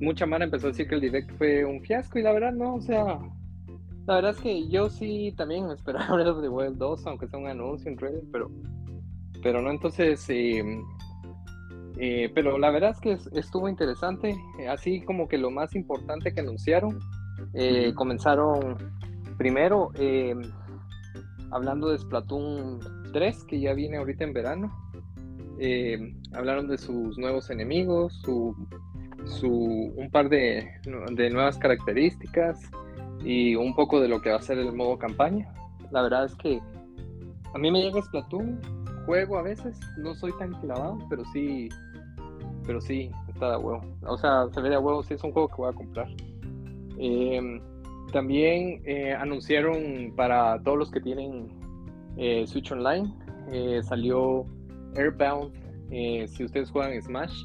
mucha 0.00 0.26
mara 0.26 0.44
empezó 0.44 0.66
a 0.66 0.70
decir 0.70 0.88
que 0.88 0.94
el 0.96 1.00
direct 1.00 1.30
fue 1.38 1.64
un 1.64 1.80
fiasco 1.82 2.18
y 2.18 2.22
la 2.22 2.32
verdad 2.32 2.52
no, 2.52 2.74
o 2.76 2.80
sea, 2.80 3.18
la 4.06 4.14
verdad 4.16 4.32
es 4.32 4.40
que 4.40 4.68
yo 4.68 4.88
sí 4.88 5.32
también 5.36 5.70
esperaba 5.70 6.06
Breath 6.14 6.28
of 6.28 6.42
the 6.42 6.48
Wild 6.48 6.76
2, 6.78 7.06
aunque 7.06 7.28
sea 7.28 7.38
un 7.38 7.46
anuncio, 7.46 7.90
un 7.90 7.96
trailer, 7.98 8.22
pero, 8.32 8.50
pero 9.42 9.62
no, 9.62 9.70
entonces, 9.70 10.24
eh, 10.28 10.82
eh, 11.98 12.30
pero 12.34 12.58
la 12.58 12.70
verdad 12.70 12.90
es 12.90 13.00
que 13.00 13.12
es- 13.12 13.30
estuvo 13.32 13.68
interesante, 13.68 14.36
eh, 14.58 14.68
así 14.68 15.00
como 15.02 15.28
que 15.28 15.38
lo 15.38 15.50
más 15.50 15.74
importante 15.74 16.32
que 16.32 16.40
anunciaron, 16.40 16.98
eh, 17.54 17.92
comenzaron 17.94 18.76
primero 19.38 19.90
eh, 19.94 20.34
hablando 21.50 21.88
de 21.90 21.98
Splatoon 21.98 22.80
3, 23.12 23.44
que 23.44 23.60
ya 23.60 23.72
viene 23.72 23.96
ahorita 23.98 24.24
en 24.24 24.32
verano. 24.32 24.72
Eh, 25.58 26.14
hablaron 26.32 26.68
de 26.68 26.76
sus 26.76 27.16
nuevos 27.16 27.48
enemigos, 27.50 28.14
su, 28.24 28.54
su, 29.24 29.50
un 29.50 30.10
par 30.10 30.28
de, 30.28 30.68
de 31.12 31.30
nuevas 31.30 31.56
características 31.58 32.70
y 33.24 33.54
un 33.56 33.74
poco 33.74 34.00
de 34.00 34.08
lo 34.08 34.20
que 34.20 34.30
va 34.30 34.36
a 34.36 34.42
ser 34.42 34.58
el 34.58 34.72
modo 34.72 34.98
campaña. 34.98 35.52
La 35.90 36.02
verdad 36.02 36.26
es 36.26 36.34
que 36.34 36.60
a 37.54 37.58
mí 37.58 37.70
me 37.70 37.80
llega 37.80 38.02
Splatoon, 38.02 38.60
juego 39.06 39.38
a 39.38 39.42
veces, 39.42 39.78
no 39.98 40.14
soy 40.14 40.32
tan 40.38 40.52
clavado, 40.60 40.98
pero 41.08 41.24
sí, 41.32 41.68
pero 42.66 42.80
sí, 42.80 43.10
está 43.28 43.52
de 43.52 43.56
huevo. 43.56 43.80
O 44.06 44.18
sea, 44.18 44.46
se 44.52 44.60
ve 44.60 44.68
de 44.68 44.78
huevo, 44.78 45.02
sí 45.02 45.14
es 45.14 45.24
un 45.24 45.32
juego 45.32 45.48
que 45.48 45.56
voy 45.56 45.70
a 45.70 45.74
comprar. 45.74 46.08
Eh, 46.98 47.60
también 48.12 48.82
eh, 48.84 49.14
anunciaron 49.14 50.12
para 50.16 50.62
todos 50.62 50.78
los 50.78 50.90
que 50.90 51.00
tienen 51.00 51.48
Switch 52.46 52.72
Online, 52.72 53.12
salió 53.82 54.46
Airbound. 54.96 55.52
eh, 55.90 56.26
si 56.28 56.44
ustedes 56.44 56.70
juegan 56.70 57.00
Smash, 57.00 57.44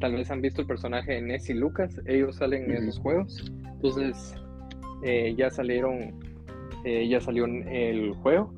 tal 0.00 0.14
vez 0.14 0.30
han 0.30 0.40
visto 0.40 0.60
el 0.60 0.66
personaje 0.66 1.12
de 1.12 1.22
Ness 1.22 1.48
y 1.48 1.54
Lucas, 1.54 2.00
ellos 2.06 2.36
salen 2.36 2.64
en 2.70 2.88
esos 2.88 2.98
juegos. 2.98 3.50
Entonces, 3.64 4.34
eh, 5.02 5.34
ya 5.36 5.50
salieron, 5.50 6.14
eh, 6.84 7.08
ya 7.08 7.20
salió 7.20 7.44
el 7.46 8.14
juego. 8.16 8.52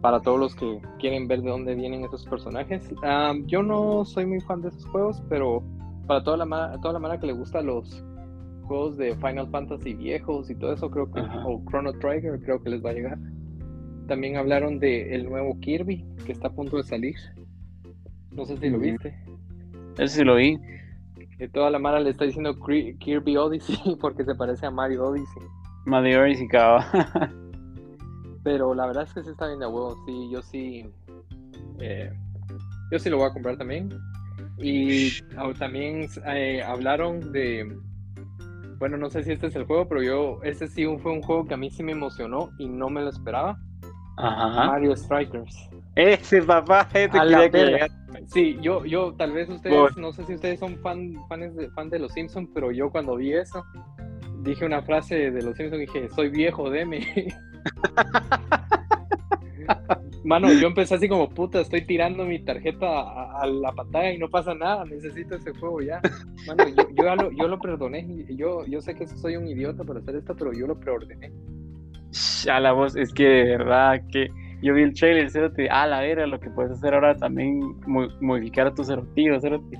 Para 0.00 0.20
todos 0.20 0.38
los 0.38 0.54
que 0.54 0.80
quieren 0.98 1.28
ver 1.28 1.42
de 1.42 1.50
dónde 1.50 1.74
vienen 1.74 2.04
esos 2.04 2.24
personajes. 2.24 2.88
Ah, 3.02 3.34
yo 3.46 3.62
no 3.62 4.04
soy 4.04 4.24
muy 4.24 4.40
fan 4.40 4.62
de 4.62 4.68
esos 4.68 4.86
juegos, 4.86 5.22
pero 5.28 5.62
para 6.06 6.24
toda 6.24 6.38
la, 6.38 6.78
toda 6.80 6.94
la 6.94 6.98
manera 7.00 7.20
que 7.20 7.26
le 7.26 7.34
gusta 7.34 7.60
los 7.60 8.02
juegos 8.62 8.96
de 8.96 9.14
Final 9.16 9.50
Fantasy 9.50 9.94
viejos 9.94 10.48
y 10.48 10.54
todo 10.54 10.72
eso, 10.72 10.90
creo 10.90 11.10
que, 11.10 11.20
Ajá. 11.20 11.44
o 11.46 11.62
Chrono 11.68 11.92
Trigger, 11.94 12.40
creo 12.40 12.62
que 12.62 12.70
les 12.70 12.84
va 12.84 12.90
a 12.90 12.92
llegar. 12.94 13.18
También 14.10 14.36
hablaron 14.36 14.80
de 14.80 15.14
el 15.14 15.26
nuevo 15.26 15.56
Kirby 15.60 16.04
que 16.26 16.32
está 16.32 16.48
a 16.48 16.52
punto 16.52 16.76
de 16.78 16.82
salir. 16.82 17.14
No 18.32 18.44
sé 18.44 18.56
si 18.56 18.68
lo 18.68 18.78
Ujú. 18.78 18.86
viste. 18.86 19.14
Ese 19.98 20.16
sí 20.18 20.24
lo 20.24 20.34
vi. 20.34 20.58
Que 21.38 21.48
toda 21.48 21.70
la 21.70 21.78
mara 21.78 22.00
le 22.00 22.10
está 22.10 22.24
diciendo 22.24 22.58
Kirby 22.58 23.36
Odyssey 23.36 23.76
porque 24.00 24.24
se 24.24 24.34
parece 24.34 24.66
a 24.66 24.72
Mario 24.72 25.04
Odyssey. 25.04 25.44
Mario 25.86 26.26
y 26.26 26.48
Cava. 26.48 26.84
Pero 28.42 28.74
la 28.74 28.88
verdad 28.88 29.04
es 29.04 29.14
que 29.14 29.22
sí 29.22 29.30
está 29.30 29.46
bien 29.46 29.60
de 29.60 29.66
huevo. 29.68 29.96
Sí, 30.04 30.28
yo 30.32 30.42
sí. 30.42 30.90
eh, 31.78 32.10
yo 32.90 32.98
sí 32.98 33.10
lo 33.10 33.18
voy 33.18 33.30
a 33.30 33.32
comprar 33.32 33.58
también. 33.58 33.90
Y 34.58 35.20
también 35.56 36.08
eh, 36.26 36.64
hablaron 36.64 37.30
de. 37.30 37.78
Bueno, 38.80 38.96
no 38.96 39.08
sé 39.08 39.22
si 39.22 39.30
este 39.30 39.46
es 39.46 39.54
el 39.54 39.66
juego, 39.66 39.86
pero 39.86 40.02
yo. 40.02 40.40
Este 40.42 40.66
sí 40.66 40.84
fue 41.00 41.12
un 41.12 41.22
juego 41.22 41.46
que 41.46 41.54
a 41.54 41.56
mí 41.56 41.70
sí 41.70 41.84
me 41.84 41.92
emocionó 41.92 42.50
y 42.58 42.66
no 42.68 42.90
me 42.90 43.02
lo 43.02 43.10
esperaba. 43.10 43.56
Ajá. 44.28 44.66
Mario 44.66 44.96
Strikers. 44.96 45.70
Ese 45.94 46.42
papá, 46.42 46.88
ese 46.92 47.18
A 47.18 47.24
la 47.24 47.50
que. 47.50 47.86
Sí, 48.26 48.58
yo, 48.60 48.84
yo, 48.84 49.14
tal 49.14 49.32
vez 49.32 49.48
ustedes, 49.48 49.76
Por- 49.76 49.98
no 49.98 50.12
sé 50.12 50.24
si 50.24 50.34
ustedes 50.34 50.60
son 50.60 50.76
fan, 50.78 51.14
fans 51.28 51.56
de, 51.56 51.70
fan 51.70 51.90
de 51.90 51.98
los 51.98 52.12
Simpsons, 52.12 52.48
pero 52.54 52.70
yo 52.70 52.90
cuando 52.90 53.16
vi 53.16 53.32
eso, 53.32 53.64
dije 54.42 54.64
una 54.64 54.82
frase 54.82 55.30
de 55.30 55.42
los 55.42 55.56
Simpsons, 55.56 55.80
dije, 55.80 56.08
soy 56.10 56.28
viejo, 56.28 56.70
deme. 56.70 57.00
Mano, 60.24 60.52
yo 60.52 60.68
empecé 60.68 60.94
así 60.94 61.08
como 61.08 61.30
puta, 61.30 61.60
estoy 61.60 61.86
tirando 61.86 62.24
mi 62.24 62.38
tarjeta 62.44 63.40
a, 63.40 63.46
la 63.46 63.72
pantalla 63.72 64.12
y 64.12 64.18
no 64.18 64.28
pasa 64.28 64.54
nada, 64.54 64.84
necesito 64.84 65.34
ese 65.34 65.52
juego 65.52 65.80
ya. 65.80 66.00
Mano, 66.46 66.68
yo, 66.68 66.88
yo, 66.94 67.16
lo, 67.16 67.30
yo 67.32 67.48
lo 67.48 67.58
perdoné, 67.58 68.26
yo, 68.28 68.66
yo 68.66 68.82
sé 68.82 68.94
que 68.94 69.06
soy 69.06 69.36
un 69.36 69.48
idiota 69.48 69.82
para 69.82 70.00
hacer 70.00 70.16
esto, 70.16 70.36
pero 70.36 70.52
yo 70.52 70.66
lo 70.66 70.78
preordené. 70.78 71.32
A 72.50 72.60
la 72.60 72.72
voz, 72.72 72.96
es 72.96 73.12
que 73.12 73.24
de 73.24 73.44
verdad 73.56 74.00
que 74.10 74.28
yo 74.62 74.74
vi 74.74 74.82
el 74.82 74.94
trailer, 74.94 75.30
Cerote, 75.30 75.68
a 75.70 75.86
la 75.86 76.00
vera, 76.00 76.26
lo 76.26 76.38
que 76.38 76.50
puedes 76.50 76.72
hacer 76.72 76.94
ahora 76.94 77.16
también, 77.16 77.60
modificar 78.20 78.74
tus 78.74 78.88
tío, 79.14 79.40
Cerote, 79.40 79.78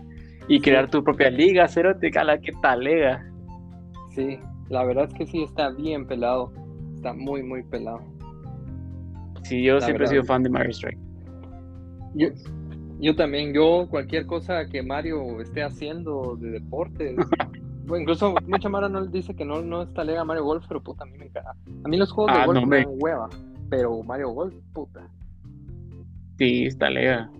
y 0.48 0.60
crear 0.60 0.90
tu 0.90 1.02
propia 1.02 1.30
liga, 1.30 1.68
Cerote, 1.68 2.10
cala, 2.10 2.38
qué 2.38 2.52
talega. 2.62 3.24
Sí, 4.14 4.38
la 4.68 4.84
verdad 4.84 5.04
es 5.08 5.14
que 5.14 5.26
sí, 5.26 5.42
está 5.42 5.70
bien 5.70 6.06
pelado, 6.06 6.52
está 6.94 7.12
muy, 7.12 7.42
muy 7.42 7.62
pelado. 7.64 8.00
Sí, 9.42 9.62
yo 9.62 9.80
siempre 9.80 10.04
he 10.06 10.08
sido 10.08 10.24
fan 10.24 10.42
de 10.42 10.50
Mario 10.50 10.70
Strike. 10.70 10.98
Yo, 12.14 12.28
yo 13.00 13.16
también, 13.16 13.52
yo 13.52 13.86
cualquier 13.90 14.26
cosa 14.26 14.66
que 14.66 14.82
Mario 14.82 15.40
esté 15.40 15.62
haciendo 15.62 16.36
de 16.36 16.50
deporte, 16.50 17.14
bueno, 17.14 17.52
incluso 17.96 18.34
mucha 18.46 18.68
Mara 18.68 18.88
no 18.88 19.04
dice 19.06 19.34
que 19.34 19.44
no, 19.44 19.62
no 19.62 19.82
está 19.82 20.04
lega 20.04 20.24
Mario 20.24 20.44
Golf, 20.44 20.64
pero 20.68 20.82
puta, 20.82 21.04
a 21.04 21.06
mí 21.06 21.16
me 21.18 21.26
encanta. 21.26 21.54
A 21.84 21.88
mí 21.88 21.96
los 21.96 22.12
juegos 22.12 22.34
de 22.34 22.40
ah, 22.40 22.46
golf 22.46 22.66
me 22.66 22.78
dan 22.78 22.86
hueva, 22.98 23.28
pero 23.68 24.02
Mario 24.02 24.30
Golf, 24.30 24.54
puta. 24.72 25.08
Sí, 26.38 26.66
está 26.66 26.90
lega. 26.90 27.30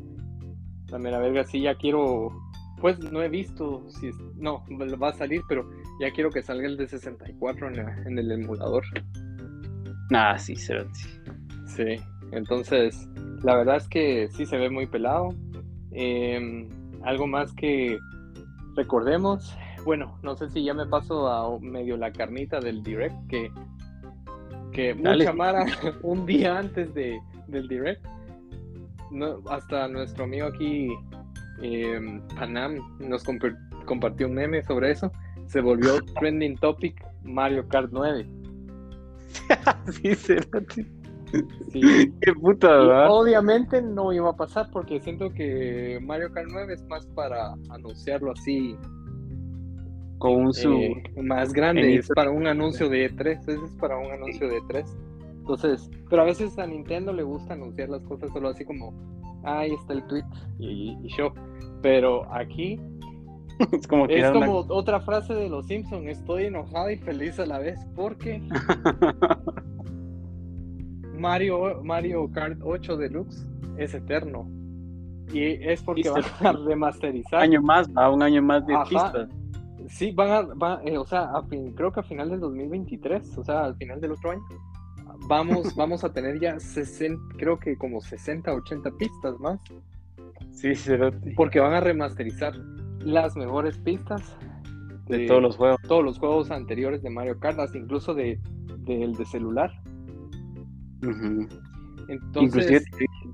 La 0.89 0.99
mera 0.99 1.19
verga, 1.19 1.45
sí, 1.45 1.61
ya 1.61 1.75
quiero, 1.75 2.33
pues 2.81 2.99
no 2.99 3.23
he 3.23 3.29
visto 3.29 3.89
si, 3.89 4.11
no, 4.37 4.65
va 5.01 5.11
a 5.11 5.13
salir, 5.13 5.43
pero 5.49 5.69
ya 6.01 6.11
quiero 6.11 6.31
que 6.31 6.43
salga 6.43 6.67
el 6.67 6.77
de 6.77 6.89
64 6.89 7.69
en, 7.69 7.79
en 8.07 8.19
el 8.19 8.33
emulador. 8.33 8.85
Ah, 10.13 10.37
sí, 10.39 10.57
sí. 10.57 10.75
Sí, 11.67 12.01
entonces 12.33 13.09
la 13.43 13.57
verdad 13.57 13.77
es 13.77 13.89
que 13.89 14.29
sí 14.29 14.47
se 14.47 14.59
ve 14.59 14.71
muy 14.71 14.87
pelado. 14.87 15.29
Em, 15.93 16.69
algo 17.03 17.27
más 17.27 17.53
que 17.55 17.99
recordemos, 18.77 19.57
bueno, 19.85 20.19
no 20.23 20.37
sé 20.37 20.51
si 20.51 20.65
ya 20.65 20.75
me 20.75 20.87
paso 20.87 21.29
a 21.29 21.59
medio 21.61 21.97
la 21.97 22.13
carnita 22.13 22.61
del 22.61 22.83
direct, 22.83 23.15
que, 23.29 23.51
que 24.73 24.95
mucha 24.95 25.33
Mara 25.33 25.65
un 26.03 26.27
día 26.27 26.59
antes 26.59 26.93
de, 26.95 27.21
del 27.47 27.69
direct, 27.69 28.05
no, 29.11 29.41
hasta 29.49 29.89
nuestro 29.89 30.25
amigo 30.25 30.47
aquí, 30.47 30.91
eh, 31.63 32.21
Panam, 32.37 32.79
nos 33.01 33.25
compartió 33.85 34.27
un 34.27 34.35
meme 34.35 34.63
sobre 34.63 34.93
eso, 34.93 35.13
se 35.47 35.61
volvió 35.61 36.01
trending 36.21 36.57
topic 36.59 37.05
Mario 37.23 37.67
Kart 37.69 37.91
9. 37.93 38.27
sí, 39.93 40.15
sí. 40.15 40.35
Sí. 41.73 42.13
Qué 42.21 42.33
puta, 42.35 42.69
¿verdad? 42.69 43.07
Obviamente 43.09 43.81
no 43.81 44.13
iba 44.13 44.31
a 44.31 44.37
pasar 44.37 44.69
porque 44.73 45.01
siento 45.01 45.31
que 45.33 46.01
Mario 46.03 46.33
Kart 46.33 46.49
9 46.51 46.75
es 46.75 46.83
más 46.87 47.07
para 47.07 47.55
anunciarlo 47.69 48.33
así. 48.33 48.77
Con 50.21 50.37
un 50.37 50.53
su. 50.53 50.71
Eh, 50.71 51.03
más 51.17 51.55
grande, 51.55 51.97
es 51.97 52.09
para 52.15 52.31
un 52.31 52.47
anuncio 52.47 52.91
de 52.91 53.11
E3. 53.11 53.49
es 53.49 53.77
para 53.81 53.97
un 53.97 54.13
anuncio 54.13 54.49
de 54.49 54.61
E3. 54.61 54.85
Entonces, 55.39 55.91
pero 56.11 56.23
a 56.23 56.25
veces 56.27 56.59
a 56.59 56.67
Nintendo 56.67 57.11
le 57.11 57.23
gusta 57.23 57.55
anunciar 57.55 57.89
las 57.89 58.03
cosas 58.03 58.31
solo 58.31 58.51
así 58.51 58.67
como, 58.67 58.93
ahí 59.43 59.73
está 59.73 59.95
el 59.95 60.07
tweet 60.09 60.25
y, 60.59 60.95
show. 61.09 61.33
Pero 61.81 62.31
aquí 62.33 62.79
es 63.73 63.89
como, 63.89 64.07
es 64.07 64.31
como 64.31 64.59
otra 64.59 65.01
frase 65.01 65.33
de 65.33 65.49
los 65.49 65.67
Simpsons, 65.67 66.07
estoy 66.07 66.45
enojado 66.45 66.91
y 66.91 66.99
feliz 66.99 67.41
a 67.41 67.47
la 67.47 67.59
vez 67.59 67.81
porque 67.97 68.43
Mario, 71.19 71.83
Mario 71.83 72.31
Kart 72.31 72.59
8 72.63 72.97
Deluxe 72.99 73.47
es 73.79 73.95
eterno. 73.95 74.47
Y 75.33 75.45
es 75.45 75.83
porque 75.83 76.11
van 76.11 76.25
a 76.41 76.53
remasterizar. 76.53 77.39
Un 77.39 77.45
año 77.45 77.63
más, 77.63 77.89
a 77.95 78.11
un 78.11 78.23
año 78.23 78.43
más 78.43 78.67
de 78.67 78.75
pistas. 78.89 79.31
Sí, 79.91 80.13
van 80.13 80.31
a, 80.31 80.81
eh, 80.85 80.97
o 80.97 81.05
sea, 81.05 81.31
creo 81.75 81.93
que 81.93 82.01
a 82.01 82.03
final 82.03 82.31
del 82.31 82.41
2023, 82.41 83.37
o 83.37 83.45
sea, 83.45 83.65
al 83.65 83.77
final 83.77 84.01
del 84.01 84.13
otro 84.13 84.31
año, 84.31 84.43
vamos, 85.27 85.75
vamos 85.77 86.05
a 86.05 86.13
tener 86.13 86.41
ya 86.41 86.59
60, 86.59 87.37
creo 87.37 87.59
que 87.59 87.77
como 87.77 88.01
60, 88.01 88.53
80 88.53 88.91
pistas 88.93 89.39
más. 89.41 89.61
Sí, 90.53 90.75
sí, 90.75 90.93
Porque 91.37 91.61
van 91.61 91.75
a 91.75 91.81
remasterizar 91.81 92.55
las 93.01 93.37
mejores 93.37 93.77
pistas 93.79 94.37
de, 95.07 95.27
todos 95.27 95.43
los 95.43 95.57
juegos. 95.57 95.81
Todos 95.87 96.05
los 96.05 96.19
juegos 96.19 96.51
anteriores 96.51 97.03
de 97.03 97.11
Mario 97.11 97.39
Kart, 97.39 97.59
incluso 97.75 98.15
de, 98.15 98.39
del 98.85 99.15
de 99.15 99.25
celular. 99.27 99.71
Inclusive 102.37 102.83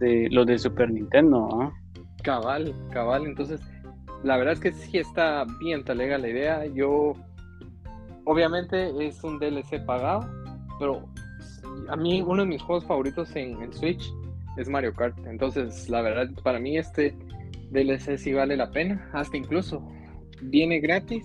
de, 0.00 0.28
los 0.30 0.46
de 0.46 0.58
Super 0.58 0.90
Nintendo, 0.90 1.72
Cabal, 2.22 2.74
cabal. 2.90 3.26
Entonces, 3.26 3.60
la 4.22 4.36
verdad 4.36 4.54
es 4.54 4.60
que 4.60 4.72
sí 4.72 4.98
está 4.98 5.44
bien 5.60 5.84
talega 5.84 6.18
la 6.18 6.28
idea. 6.28 6.66
Yo, 6.66 7.14
obviamente, 8.24 8.92
es 9.06 9.22
un 9.22 9.38
DLC 9.38 9.84
pagado, 9.84 10.28
pero 10.78 11.04
a 11.88 11.96
mí 11.96 12.22
uno 12.22 12.42
de 12.42 12.48
mis 12.48 12.62
juegos 12.62 12.84
favoritos 12.84 13.34
en, 13.36 13.60
el 13.62 13.72
Switch 13.72 14.12
es 14.56 14.68
Mario 14.68 14.94
Kart. 14.94 15.16
Entonces, 15.26 15.88
la 15.88 16.02
verdad, 16.02 16.28
para 16.42 16.58
mí 16.58 16.76
este 16.76 17.14
DLC 17.70 18.16
sí 18.16 18.32
vale 18.32 18.56
la 18.56 18.70
pena. 18.70 19.08
Hasta 19.12 19.36
incluso 19.36 19.82
viene 20.42 20.80
gratis 20.80 21.24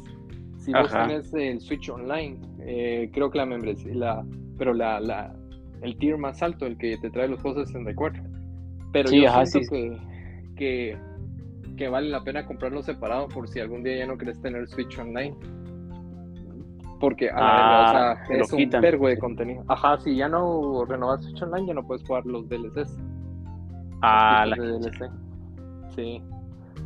si 0.58 0.72
vos 0.74 0.92
tenés 0.92 1.34
el 1.34 1.60
Switch 1.62 1.90
Online. 1.90 2.38
Eh, 2.60 3.10
creo 3.14 3.32
que 3.32 3.38
la 3.38 3.46
membresía, 3.46 3.94
la, 3.96 4.26
pero 4.58 4.74
la, 4.74 5.00
la, 5.00 5.36
el 5.82 5.98
tier 5.98 6.18
más 6.18 6.42
alto, 6.44 6.66
el 6.66 6.78
que 6.78 6.98
te 6.98 7.10
trae 7.10 7.28
los 7.28 7.42
juegos 7.42 7.62
de 7.62 7.66
64. 7.68 8.24
Pero 8.92 9.10
yo 9.10 9.46
siento 9.46 9.70
que, 9.72 9.98
que, 10.56 10.98
vale 11.88 12.10
la 12.10 12.24
pena 12.24 12.46
comprarlo 12.46 12.84
separado 12.84 13.28
por 13.28 13.48
si 13.48 13.60
algún 13.60 13.84
día 13.84 13.98
ya 13.98 14.08
no 14.08 14.18
quieres 14.18 14.40
tener 14.42 14.68
Switch 14.68 14.98
Online. 14.98 15.36
Porque 17.00 17.30
ah, 17.34 18.16
es 18.30 18.54
un 18.54 18.70
vergo 18.70 19.08
de 19.08 19.18
contenido. 19.18 19.64
Ajá, 19.68 20.00
si 20.00 20.16
ya 20.16 20.30
no 20.30 20.86
renovas 20.86 21.24
Switch 21.24 21.42
Online, 21.42 21.68
ya 21.68 21.74
no 21.74 21.86
puedes 21.86 22.06
jugar 22.06 22.26
los 22.26 22.48
DLCs. 22.48 22.98
Ah, 24.04 24.46
la 24.46 24.56
DLC. 24.56 25.10
Sí. 25.96 26.22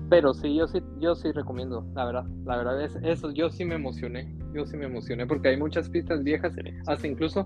Pero 0.09 0.33
sí, 0.33 0.55
yo 0.55 0.67
sí, 0.67 0.81
yo 0.99 1.15
sí 1.15 1.31
recomiendo, 1.31 1.85
la 1.95 2.05
verdad. 2.05 2.25
La 2.45 2.57
verdad 2.57 2.81
es 2.81 2.95
eso, 3.03 3.31
yo 3.31 3.49
sí 3.49 3.65
me 3.65 3.75
emocioné. 3.75 4.33
Yo 4.53 4.65
sí 4.65 4.77
me 4.77 4.85
emocioné 4.85 5.25
porque 5.25 5.49
hay 5.49 5.57
muchas 5.57 5.89
pistas 5.89 6.23
viejas, 6.23 6.55
hasta 6.87 7.07
incluso 7.07 7.43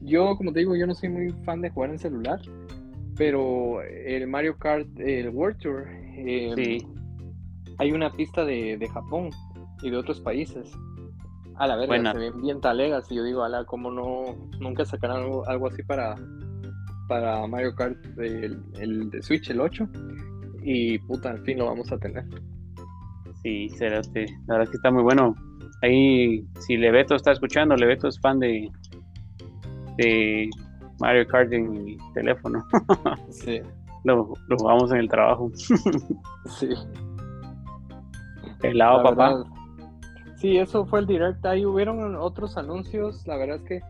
yo, 0.00 0.36
como 0.36 0.52
te 0.52 0.60
digo, 0.60 0.76
yo 0.76 0.86
no 0.86 0.94
soy 0.94 1.08
muy 1.08 1.30
fan 1.44 1.60
de 1.60 1.70
jugar 1.70 1.90
en 1.90 1.98
celular, 1.98 2.40
pero 3.16 3.82
el 3.82 4.26
Mario 4.28 4.56
Kart, 4.56 4.88
el 4.98 5.30
World 5.30 5.58
Tour, 5.58 5.86
em, 6.18 6.78
hay 7.78 7.92
una 7.92 8.10
pista 8.10 8.44
de, 8.44 8.88
Japón 8.92 9.30
y 9.82 9.90
de 9.90 9.96
otros 9.96 10.20
países. 10.20 10.70
A 11.56 11.66
la 11.66 11.76
verga, 11.76 12.12
se 12.12 12.18
ven 12.18 12.40
bien 12.40 12.60
talegas 12.60 13.10
y 13.10 13.16
yo 13.16 13.24
digo, 13.24 13.42
ala, 13.42 13.64
¿cómo 13.64 13.90
no, 13.90 14.36
nunca 14.60 14.84
sacarán 14.84 15.22
algo, 15.46 15.66
así 15.66 15.82
para, 15.82 16.14
para 17.08 17.44
Mario 17.48 17.74
Kart, 17.74 17.98
el, 18.18 19.10
de 19.10 19.22
Switch, 19.22 19.50
el 19.50 19.60
8? 19.60 19.88
Y 20.62 20.98
puta, 21.00 21.30
al 21.30 21.40
fin 21.40 21.58
lo 21.58 21.66
vamos 21.66 21.90
a 21.90 21.98
tener. 21.98 22.24
Sí, 23.42 23.68
será, 23.70 24.00
la 24.02 24.54
verdad 24.54 24.62
es 24.64 24.70
que 24.70 24.76
está 24.76 24.90
muy 24.90 25.02
bueno. 25.02 25.34
Ahí, 25.82 26.44
si 26.60 26.76
Leveto 26.76 27.14
está 27.14 27.32
escuchando, 27.32 27.76
Leveto 27.76 28.08
es 28.08 28.20
fan 28.20 28.38
de, 28.38 28.70
de 29.96 30.48
Mario 31.00 31.26
Kart 31.26 31.52
en 31.52 31.70
mi 31.70 31.96
teléfono. 32.14 32.64
sí. 33.30 33.60
Lo, 34.04 34.34
lo, 34.48 34.56
jugamos 34.56 34.90
en 34.92 34.98
el 34.98 35.08
trabajo. 35.08 35.50
sí. 36.58 36.68
El 38.62 38.78
lado 38.78 39.02
papá. 39.02 39.44
sí, 40.36 40.56
eso 40.56 40.86
fue 40.86 41.00
el 41.00 41.06
direct. 41.06 41.44
Ahí 41.46 41.64
hubieron 41.64 42.16
otros 42.16 42.56
anuncios. 42.56 43.26
La 43.26 43.36
verdad 43.36 43.56
es 43.56 43.62
que 43.62 43.80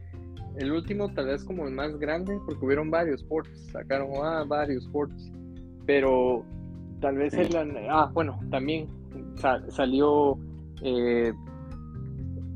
el 0.57 0.73
último 0.73 1.09
tal 1.12 1.27
vez 1.27 1.44
como 1.44 1.66
el 1.66 1.75
más 1.75 1.99
grande, 1.99 2.38
porque 2.47 2.64
hubieron 2.64 2.90
varios 2.90 3.23
ports. 3.23 3.71
Sacaron 3.73 4.11
ah, 4.23 4.44
varios 4.46 4.87
ports. 4.88 5.31
Pero 5.87 6.44
tal 7.00 7.17
vez 7.17 7.35
el. 7.35 7.54
Ah, 7.88 8.11
bueno, 8.13 8.38
también 8.50 8.88
salió 9.69 10.37
eh, 10.83 11.33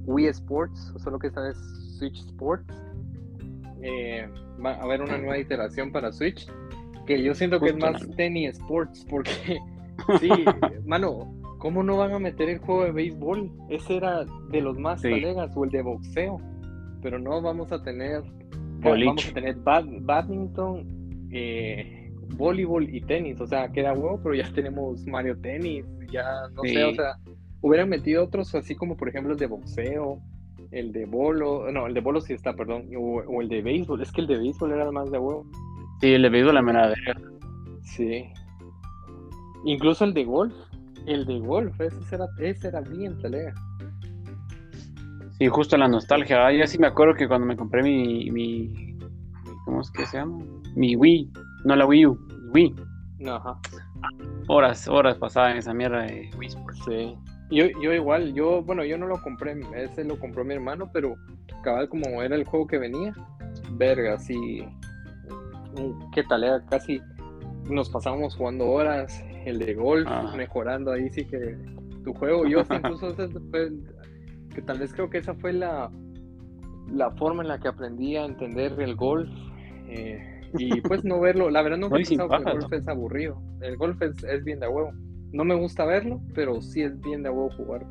Wii 0.07 0.27
Sports, 0.27 0.93
solo 1.03 1.19
que 1.19 1.29
esta 1.29 1.41
vez 1.43 1.57
Switch 1.99 2.19
Sports 2.27 2.67
eh, 3.83 4.29
va 4.65 4.73
a 4.73 4.83
haber 4.83 5.03
una 5.03 5.19
nueva 5.19 5.39
iteración 5.39 5.93
para 5.93 6.13
Switch, 6.13 6.49
que 7.07 7.23
yo 7.23 7.35
siento 7.35 7.61
que 7.61 7.71
es 7.71 7.77
más 7.77 8.09
tenis 8.17 8.59
sports, 8.59 9.07
porque 9.09 9.59
sí, 10.21 10.31
mano, 10.85 11.35
¿cómo 11.59 11.83
no 11.83 11.97
van 11.97 12.13
a 12.13 12.19
meter 12.19 12.49
el 12.49 12.59
juego 12.59 12.85
de 12.85 12.93
béisbol? 12.93 13.51
Ese 13.69 13.97
era 13.97 14.25
de 14.51 14.61
los 14.61 14.79
más 14.79 15.01
sí. 15.01 15.09
o 15.09 15.65
el 15.65 15.71
de 15.71 15.83
boxeo, 15.83 16.41
pero 17.01 17.19
no 17.19 17.41
vamos 17.41 17.73
a 17.73 17.83
tener, 17.83 18.23
vamos 18.81 19.29
a 19.29 19.33
tener 19.33 19.57
badminton, 19.57 21.29
eh, 21.33 22.11
voleibol 22.37 22.95
y 22.95 23.01
tenis, 23.03 23.41
o 23.41 23.47
sea, 23.47 23.71
queda 23.71 23.93
huevo, 23.93 24.21
pero 24.23 24.35
ya 24.35 24.51
tenemos 24.53 25.07
Mario 25.07 25.37
Tenis, 25.39 25.85
ya 26.11 26.25
no 26.55 26.63
sé, 26.63 26.85
o 26.85 26.95
sea, 26.95 27.17
hubieran 27.61 27.89
metido 27.89 28.25
otros 28.25 28.55
así 28.55 28.75
como 28.75 28.97
por 28.97 29.09
ejemplo 29.09 29.33
el 29.33 29.39
de 29.39 29.47
boxeo, 29.47 30.21
el 30.71 30.93
de 30.93 31.05
bolo, 31.07 31.71
no, 31.71 31.87
el 31.87 31.95
de 31.95 32.01
bolo 32.01 32.21
sí 32.21 32.33
está, 32.33 32.55
perdón, 32.55 32.89
o, 32.97 33.41
el 33.43 33.49
de 33.49 33.63
béisbol, 33.63 34.01
es 34.03 34.11
que 34.11 34.23
el 34.23 34.27
de 34.27 34.39
béisbol 34.39 34.73
era 34.73 34.91
más 34.91 35.11
de 35.11 35.19
huevo. 35.19 35.47
Sí, 36.03 36.15
el 36.15 36.23
de 36.23 36.31
béisbol 36.31 36.55
la 36.55 36.63
mera 36.63 36.89
verga. 36.89 37.15
Sí. 37.85 38.25
Incluso 39.65 40.05
el 40.05 40.13
de 40.13 40.25
golf. 40.25 40.53
El 41.07 41.25
de 41.27 41.39
golf, 41.39 41.81
ese 41.81 42.17
era, 42.17 42.27
ese 42.41 42.69
era 42.69 42.81
bien 42.81 43.17
pelea. 43.21 43.55
Sí, 45.39 45.47
justo 45.47 45.77
la 45.77 45.87
nostalgia. 45.87 46.45
Ah, 46.45 46.53
ya 46.53 46.67
sí 46.67 46.77
me 46.81 46.89
acuerdo 46.89 47.15
que 47.15 47.29
cuando 47.29 47.47
me 47.47 47.57
compré 47.57 47.85
mi, 47.85 48.29
mi. 48.33 48.99
¿Cómo 49.65 49.81
es 49.81 49.93
que 49.93 50.05
se 50.07 50.17
llama? 50.17 50.45
Mi 50.75 50.97
Wii. 50.97 51.31
No 51.67 51.77
la 51.77 51.87
Wii 51.87 52.07
U. 52.07 52.19
Wii. 52.53 52.75
Ajá. 53.29 53.61
Horas, 54.49 54.89
horas 54.89 55.17
pasaba 55.19 55.53
en 55.53 55.59
esa 55.59 55.73
mierda 55.73 56.03
de 56.03 56.31
Wii 56.37 56.49
Sports. 56.49 56.81
Sí. 56.85 57.17
Yo, 57.53 57.67
yo 57.81 57.93
igual, 57.93 58.35
yo, 58.35 58.61
bueno, 58.65 58.85
yo 58.85 58.99
no 58.99 59.07
lo 59.07 59.23
compré, 59.23 59.55
ese 59.77 60.03
lo 60.03 60.19
compró 60.19 60.45
mi 60.45 60.55
hermano, 60.55 60.91
pero 60.93 61.15
cabal 61.63 61.89
como 61.89 62.23
era 62.23 62.35
el 62.35 62.45
juego 62.45 62.67
que 62.67 62.79
venía, 62.79 63.15
verga, 63.73 64.19
sí, 64.19 64.67
qué 66.15 66.23
tal, 66.25 66.45
era 66.45 66.65
casi 66.67 67.01
nos 67.69 67.89
pasábamos 67.91 68.37
jugando 68.37 68.67
horas, 68.69 69.25
el 69.45 69.59
de 69.59 69.75
golf, 69.75 70.07
Ah. 70.11 70.33
mejorando 70.37 70.93
ahí 70.93 71.09
sí 71.11 71.25
que 71.25 71.57
tu 72.05 72.13
juego, 72.15 72.47
yo 72.47 72.61
incluso 72.71 73.15
fue- 73.51 73.73
que 74.55 74.63
tal 74.63 74.79
vez 74.81 74.93
creo 74.93 75.09
que 75.09 75.19
esa 75.19 75.35
fue 75.35 75.53
la, 75.53 75.91
la 76.93 77.11
forma 77.13 77.43
en 77.43 77.49
la 77.49 77.59
que 77.59 77.69
aprendí 77.69 78.17
a 78.17 78.25
entender 78.25 78.79
el 78.81 78.97
golf, 78.97 79.31
eh, 79.89 80.41
y 80.59 80.81
pues 80.83 81.05
no 81.05 81.21
verlo, 81.21 81.49
la 81.51 81.63
verdad 81.63 81.79
no 81.79 81.89
No, 81.91 81.97
he 81.97 82.03
y 82.03 82.05
sin 82.05 82.19
pensado 82.19 82.45
que 82.45 82.51
el 82.51 82.59
golf 82.59 82.73
es 82.73 82.89
aburrido, 82.89 83.41
el 83.61 83.77
golf 83.77 84.03
es, 84.03 84.23
es 84.25 84.45
bien 84.45 84.61
de 84.61 84.69
huevo, 84.69 84.91
no 85.33 85.45
me 85.45 85.55
gusta 85.55 85.85
verlo, 85.87 86.21
pero 86.35 86.61
sí 86.61 86.83
es 86.83 87.01
bien 87.01 87.23
de 87.23 87.31
huevo 87.31 87.49
jugarlo. 87.57 87.87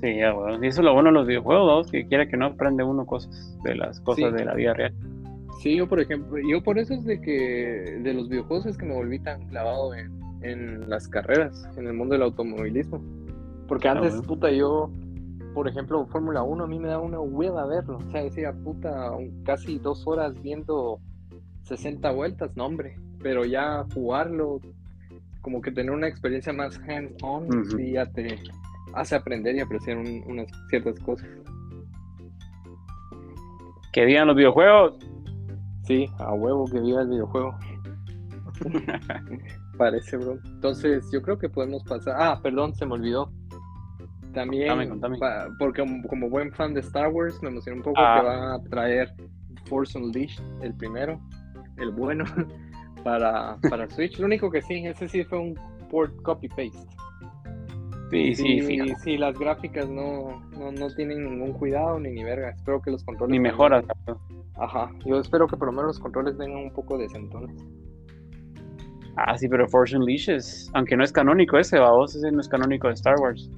Sí, 0.00 0.16
ya, 0.16 0.34
weón. 0.34 0.62
Y 0.64 0.66
eso 0.68 0.80
es 0.80 0.84
lo 0.84 0.94
bueno 0.94 1.10
de 1.10 1.14
los 1.14 1.26
videojuegos, 1.28 1.90
que 1.90 2.06
quiera 2.06 2.26
que 2.28 2.36
no 2.36 2.46
aprende 2.46 2.82
uno 2.82 3.06
cosas 3.06 3.56
de 3.62 3.74
las 3.76 4.00
cosas 4.00 4.30
Sí. 4.30 4.36
de 4.36 4.44
la 4.44 4.54
vida 4.54 4.74
real. 4.74 4.92
Sí, 5.60 5.76
yo 5.76 5.88
por 5.88 6.00
ejemplo, 6.00 6.38
yo 6.48 6.62
por 6.62 6.78
eso 6.78 6.94
es 6.94 7.04
de 7.04 7.20
que 7.20 7.98
de 8.02 8.14
los 8.14 8.28
videojuegos 8.28 8.66
es 8.66 8.76
que 8.76 8.84
me 8.86 8.94
volví 8.94 9.18
tan 9.20 9.46
clavado 9.48 9.94
en, 9.94 10.10
en 10.42 10.88
las 10.90 11.06
carreras, 11.08 11.68
en 11.76 11.86
el 11.86 11.92
mundo 11.94 12.14
del 12.14 12.22
automovilismo. 12.22 13.00
Porque 13.68 13.88
Ah, 13.88 13.92
antes, 13.92 14.20
puta, 14.22 14.50
yo, 14.50 14.90
por 15.54 15.68
ejemplo, 15.68 16.04
Fórmula 16.06 16.42
1 16.42 16.64
a 16.64 16.66
mí 16.66 16.78
me 16.78 16.88
da 16.88 16.98
una 16.98 17.20
hueva 17.20 17.64
verlo. 17.66 17.98
O 17.98 18.10
sea, 18.10 18.22
decía, 18.24 18.52
puta, 18.52 19.12
un- 19.12 19.42
casi 19.44 19.78
dos 19.78 20.04
horas 20.06 20.34
viendo 20.42 20.98
60 21.62 22.10
vueltas, 22.10 22.50
no 22.56 22.66
hombre. 22.66 22.96
Pero 23.22 23.44
ya 23.44 23.86
jugarlo, 23.94 24.60
como 25.42 25.60
que 25.62 25.70
tener 25.70 25.92
una 25.92 26.08
experiencia 26.08 26.52
más 26.52 26.78
hands-on, 26.88 27.44
Ujú. 27.44 27.76
sí 27.76 27.92
ya 27.92 28.06
te 28.06 28.36
hace 28.94 29.14
aprender 29.14 29.54
y 29.54 29.60
apreciar 29.60 29.96
un- 29.98 30.24
unas 30.26 30.48
ciertas 30.70 30.98
cosas. 31.00 31.28
Que 33.92 34.06
digan 34.06 34.26
los 34.26 34.36
videojuegos. 34.36 34.96
Sí, 35.84 36.08
a 36.18 36.32
huevo 36.32 36.64
que 36.66 36.80
viva 36.80 37.02
el 37.02 37.08
videojuego. 37.08 37.56
Parece, 39.78 40.16
bro. 40.16 40.38
Entonces, 40.44 41.04
yo 41.12 41.22
creo 41.22 41.38
que 41.38 41.48
podemos 41.48 41.82
pasar. 41.84 42.14
Ah, 42.18 42.40
perdón, 42.42 42.74
se 42.74 42.86
me 42.86 42.92
olvidó. 42.94 43.32
También, 44.32 44.68
Contame, 44.68 44.88
contame. 44.88 45.18
pa- 45.18 45.48
porque 45.58 45.84
como, 46.08 46.28
buen 46.30 46.52
fan 46.52 46.72
de 46.72 46.80
Star 46.80 47.08
Wars, 47.08 47.38
me 47.42 47.50
emocionó 47.50 47.78
un 47.78 47.82
poco 47.82 48.00
Ah. 48.00 48.18
que 48.20 48.26
va 48.26 48.54
a 48.54 48.62
traer 48.62 49.12
Force 49.66 49.98
Unleashed, 49.98 50.42
el 50.62 50.74
primero, 50.74 51.20
el 51.76 51.90
bueno, 51.90 52.24
para, 53.04 53.58
para 53.68 53.88
Switch. 53.90 54.18
Lo 54.18 54.26
único 54.26 54.50
que 54.50 54.62
sí, 54.62 54.86
ese 54.86 55.08
sí 55.08 55.24
fue 55.24 55.38
un 55.38 55.54
port 55.90 56.14
copy-paste. 56.22 56.78
Sí, 58.10 58.34
sí, 58.34 58.60
fijo. 58.60 58.98
sí, 59.02 59.16
las 59.16 59.38
gráficas 59.38 59.88
no, 59.88 60.40
no, 60.58 60.70
no 60.70 60.86
tienen 60.94 61.24
ningún 61.24 61.52
cuidado 61.54 61.98
ni 61.98 62.10
ni 62.10 62.22
verga. 62.22 62.50
Espero 62.50 62.80
que 62.80 62.90
los 62.90 63.02
controles. 63.04 63.30
Ni 63.32 63.36
también- 63.38 63.52
mejoras. 63.54 63.84
Ajá, 64.56 64.90
yo 65.04 65.18
espero 65.18 65.46
que 65.46 65.56
por 65.56 65.66
lo 65.66 65.72
menos 65.72 65.86
los 65.86 65.98
controles 66.00 66.36
vengan 66.36 66.64
un 66.64 66.72
poco 66.72 66.98
decentones. 66.98 67.56
Ah, 69.16 69.36
sí, 69.36 69.48
pero 69.48 69.68
Force 69.68 69.96
Unleashed 69.96 70.34
es, 70.36 70.70
aunque 70.74 70.96
no 70.96 71.04
es 71.04 71.12
canónico 71.12 71.58
ese, 71.58 71.78
vos, 71.78 72.14
ese 72.14 72.30
no 72.32 72.40
es 72.40 72.48
canónico 72.48 72.88
de 72.88 72.94
Star 72.94 73.18
Wars. 73.20 73.50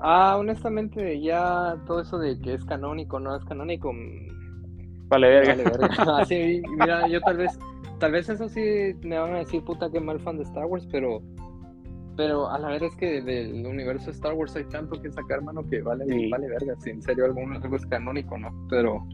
Ah, 0.00 0.36
honestamente, 0.38 1.20
ya 1.20 1.76
todo 1.86 2.00
eso 2.00 2.18
de 2.18 2.38
que 2.38 2.54
es 2.54 2.64
canónico, 2.64 3.18
no 3.20 3.36
es 3.36 3.44
canónico, 3.44 3.92
mm, 3.92 5.08
Vale, 5.08 5.28
verga. 5.28 5.50
vale 5.56 5.64
verga. 5.64 5.88
Ah, 6.20 6.24
sí, 6.24 6.62
mira, 6.78 7.06
yo 7.08 7.20
tal 7.20 7.36
vez, 7.36 7.58
tal 7.98 8.12
vez 8.12 8.28
eso 8.28 8.48
sí 8.48 8.92
me 9.02 9.18
van 9.18 9.34
a 9.34 9.38
decir, 9.38 9.62
puta, 9.64 9.90
que 9.90 10.00
mal 10.00 10.20
fan 10.20 10.36
de 10.36 10.44
Star 10.44 10.66
Wars, 10.66 10.86
pero, 10.90 11.20
pero 12.16 12.48
a 12.50 12.58
la 12.58 12.68
verdad 12.68 12.88
es 12.90 12.96
que 12.96 13.20
del 13.22 13.66
universo 13.66 14.06
de 14.06 14.12
Star 14.12 14.34
Wars 14.34 14.54
hay 14.56 14.64
tanto 14.64 15.00
que 15.02 15.10
sacar, 15.10 15.42
mano, 15.42 15.62
que 15.68 15.82
vale, 15.82 16.04
Sí. 16.06 16.30
vale 16.30 16.48
verga, 16.48 16.74
si 16.78 16.90
en 16.90 17.02
serio 17.02 17.24
algo, 17.26 17.40
algo 17.40 17.76
es 17.76 17.86
canónico, 17.86 18.38
¿no? 18.38 18.50
Pero, 18.70 19.04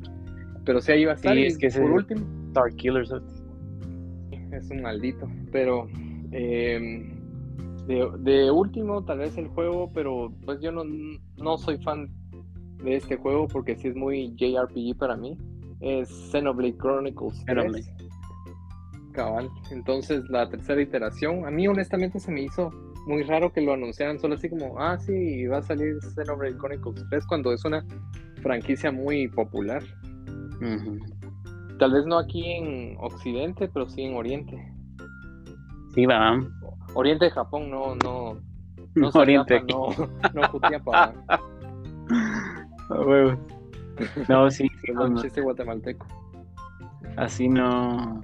pero 0.67 0.81
sí 0.83 0.93
ahí 0.93 1.05
va 1.07 1.13
a 1.13 1.15
estar. 1.15 1.35
Sí, 1.35 1.41
y 1.41 1.47
es 1.47 1.57
que 1.57 1.71
por 1.71 1.91
último, 1.91 2.27
Star 2.49 2.75
Killers. 2.75 3.11
es 4.53 4.71
un 4.71 4.83
maldito, 4.83 5.31
pero 5.53 5.89
eh, 6.33 7.09
de, 7.87 8.11
de 8.19 8.51
último 8.51 9.05
tal 9.05 9.19
vez 9.19 9.39
el 9.39 9.47
juego, 9.49 9.91
pero 9.95 10.33
pues 10.45 10.61
yo 10.61 10.73
no, 10.73 10.83
no 11.39 11.57
soy 11.57 11.79
fan 11.79 12.11
de 12.83 12.97
este 12.97 13.17
juego 13.17 13.49
porque 13.49 13.77
sí 13.77 13.89
es 13.89 13.97
muy 13.97 14.35
JRPG 14.37 14.99
para 14.99 15.17
mí. 15.17 15.39
Es 15.81 16.09
Xenoblade 16.31 16.77
Chronicles 16.77 17.45
3. 17.47 17.65
Xenoblade. 17.65 17.97
Cabal. 19.13 19.49
Entonces 19.71 20.29
la 20.29 20.49
tercera 20.49 20.83
iteración, 20.83 21.47
a 21.47 21.51
mí 21.51 21.67
honestamente 21.69 22.19
se 22.19 22.31
me 22.31 22.43
hizo 22.43 22.71
muy 23.07 23.23
raro 23.23 23.53
que 23.53 23.61
lo 23.61 23.73
anunciaran 23.73 24.19
solo 24.19 24.35
así 24.35 24.51
como, 24.51 24.79
ah 24.81 24.99
sí, 24.99 25.47
va 25.47 25.59
a 25.59 25.63
salir 25.63 25.95
Xenoblade 26.03 26.57
Chronicles 26.59 27.05
3 27.09 27.27
cuando 27.27 27.53
es 27.53 27.65
una 27.65 27.85
franquicia 28.43 28.91
muy 28.91 29.29
popular. 29.29 29.83
Tal 31.79 31.93
vez 31.93 32.07
no 32.07 32.19
aquí 32.19 32.45
en 32.53 32.97
Occidente, 33.01 33.69
pero 33.69 33.89
sí 33.89 34.03
en 34.03 34.17
Oriente. 34.17 34.73
Sí, 35.95 36.07
va. 36.07 36.39
Oriente 36.95 37.27
de 37.27 37.31
Japón, 37.31 37.71
no, 37.71 37.95
no, 37.97 38.35
No, 38.35 38.41
no 38.95 39.11
Oriente. 39.15 39.61
Zacapa, 39.61 39.73
no, 40.33 40.43
no 40.43 40.49
Jutiapa. 40.49 41.13
No, 44.29 44.51
sí, 44.51 44.69
sí, 44.69 44.87
perdón, 44.87 45.15
no, 45.15 45.23
chiste 45.23 45.41
guatemalteco. 45.41 46.07
así 47.17 47.49
no. 47.49 48.21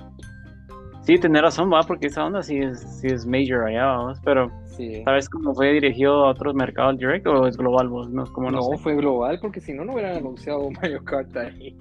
Sí, 1.02 1.18
tener 1.18 1.42
razón, 1.42 1.72
va, 1.72 1.82
porque 1.82 2.06
esa 2.06 2.24
onda 2.24 2.42
sí 2.44 2.58
es, 2.58 2.78
sí 3.00 3.08
es 3.08 3.26
major 3.26 3.64
allá, 3.66 3.86
vamos, 3.86 4.20
pero 4.24 4.50
Sí. 4.66 5.02
¿sabes 5.04 5.28
cómo 5.28 5.52
fue 5.54 5.72
dirigido 5.72 6.24
a 6.26 6.30
otros 6.30 6.54
mercados 6.54 6.96
direct 6.98 7.26
o 7.26 7.46
es 7.46 7.56
global, 7.56 7.88
vos? 7.88 8.08
No, 8.10 8.24
como 8.32 8.50
no, 8.50 8.58
No, 8.58 8.62
sé. 8.62 8.78
fue 8.78 8.94
global 8.94 9.38
porque 9.40 9.60
si 9.60 9.72
no, 9.72 9.84
no 9.84 9.94
hubieran 9.94 10.16
anunciado 10.18 10.70
Mario 10.70 11.02
Kart 11.04 11.36
ahí. 11.36 11.76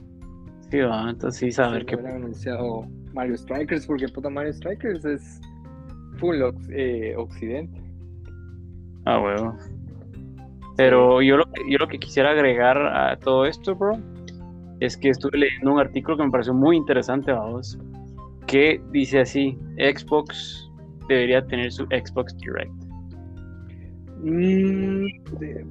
Sí, 0.71 0.79
va, 0.79 1.09
entonces 1.09 1.37
sí, 1.39 1.51
saber 1.51 1.85
no 1.85 1.99
hubieran 1.99 2.15
anunciado 2.23 2.87
Mario 3.13 3.37
Strikers 3.37 3.85
porque 3.85 4.07
puta 4.07 4.29
Mario 4.29 4.53
Strikers 4.53 5.03
es 5.03 5.41
full 6.17 6.41
ox- 6.41 6.69
eh, 6.71 7.13
occidente. 7.17 7.77
Ah, 9.05 9.19
huevo. 9.19 9.57
Pero 10.77 11.21
yo 11.21 11.35
lo, 11.37 11.45
que- 11.51 11.69
yo 11.69 11.77
lo 11.77 11.87
que 11.87 11.99
quisiera 11.99 12.31
agregar 12.31 12.77
a 12.77 13.17
todo 13.17 13.45
esto, 13.45 13.75
bro, 13.75 13.97
es 14.79 14.95
que 14.95 15.09
estuve 15.09 15.37
leyendo 15.37 15.73
un 15.73 15.79
artículo 15.79 16.15
que 16.17 16.23
me 16.23 16.31
pareció 16.31 16.53
muy 16.53 16.77
interesante, 16.77 17.31
vamos, 17.33 17.77
que 18.47 18.81
dice 18.91 19.19
así, 19.19 19.57
Xbox 19.77 20.71
debería 21.09 21.45
tener 21.45 21.71
su 21.71 21.83
Xbox 21.87 22.35
Direct. 22.37 22.71
Mm, 24.23 25.05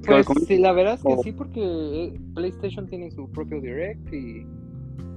pues 0.05 0.27
sí, 0.45 0.57
la 0.59 0.73
verdad 0.73 0.93
es 0.95 1.03
que 1.03 1.17
sí, 1.23 1.31
porque 1.31 1.61
eh, 1.63 2.19
PlayStation 2.35 2.87
tiene 2.87 3.09
su 3.11 3.29
propio 3.31 3.59
Direct 3.61 4.13
y 4.13 4.45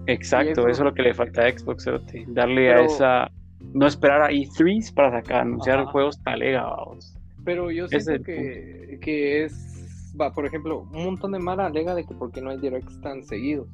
Exacto, 0.07 0.63
eso... 0.63 0.69
es 0.69 0.81
lo 0.81 0.95
que 0.95 1.03
le 1.03 1.15
falta 1.15 1.47
a 1.47 1.51
Xbox, 1.51 1.87
darle 2.29 2.73
a 2.73 2.83
esa... 2.83 3.31
No 3.73 3.87
esperar 3.87 4.23
a 4.23 4.31
E3 4.31 4.93
para 4.93 5.11
sacar, 5.11 5.43
anunciar 5.43 5.79
Ajá. 5.79 5.91
juegos 5.91 6.23
talega, 6.23 6.63
vamos. 6.65 7.17
Pero 7.45 7.71
yo 7.71 7.89
siento 7.89 8.13
es 8.13 8.23
que, 8.23 8.99
que 9.01 9.45
es, 9.45 10.15
va, 10.21 10.33
por 10.33 10.47
ejemplo, 10.47 10.87
un 10.93 11.05
montón 11.05 11.33
de 11.33 11.39
Mara 11.39 11.67
alega 11.67 11.95
de 11.95 12.05
que 12.05 12.15
porque 12.15 12.41
no 12.43 12.51
hay 12.51 12.59
directs 12.59 13.01
tan 13.01 13.23
seguidos. 13.23 13.69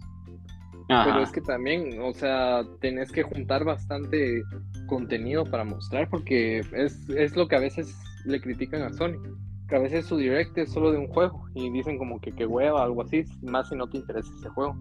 Ajá. 0.88 1.04
Pero 1.10 1.22
es 1.22 1.30
que 1.32 1.40
también, 1.40 2.00
o 2.00 2.12
sea, 2.12 2.62
tenés 2.80 3.10
que 3.12 3.22
juntar 3.22 3.64
bastante 3.64 4.42
contenido 4.86 5.44
para 5.44 5.64
mostrar 5.64 6.08
porque 6.08 6.60
es, 6.72 7.08
es 7.10 7.36
lo 7.36 7.46
que 7.48 7.56
a 7.56 7.60
veces 7.60 7.94
le 8.24 8.40
critican 8.40 8.82
a 8.82 8.92
Sony. 8.92 9.20
Que 9.68 9.76
a 9.76 9.80
veces 9.80 10.06
su 10.06 10.16
direct 10.16 10.56
es 10.58 10.72
solo 10.72 10.90
de 10.90 10.98
un 10.98 11.06
juego 11.08 11.44
y 11.54 11.70
dicen 11.70 11.98
como 11.98 12.20
que 12.20 12.32
qué 12.32 12.46
hueva, 12.46 12.82
algo 12.82 13.02
así, 13.02 13.24
más 13.42 13.68
si 13.68 13.76
no 13.76 13.88
te 13.88 13.98
interesa 13.98 14.30
ese 14.38 14.48
juego. 14.48 14.76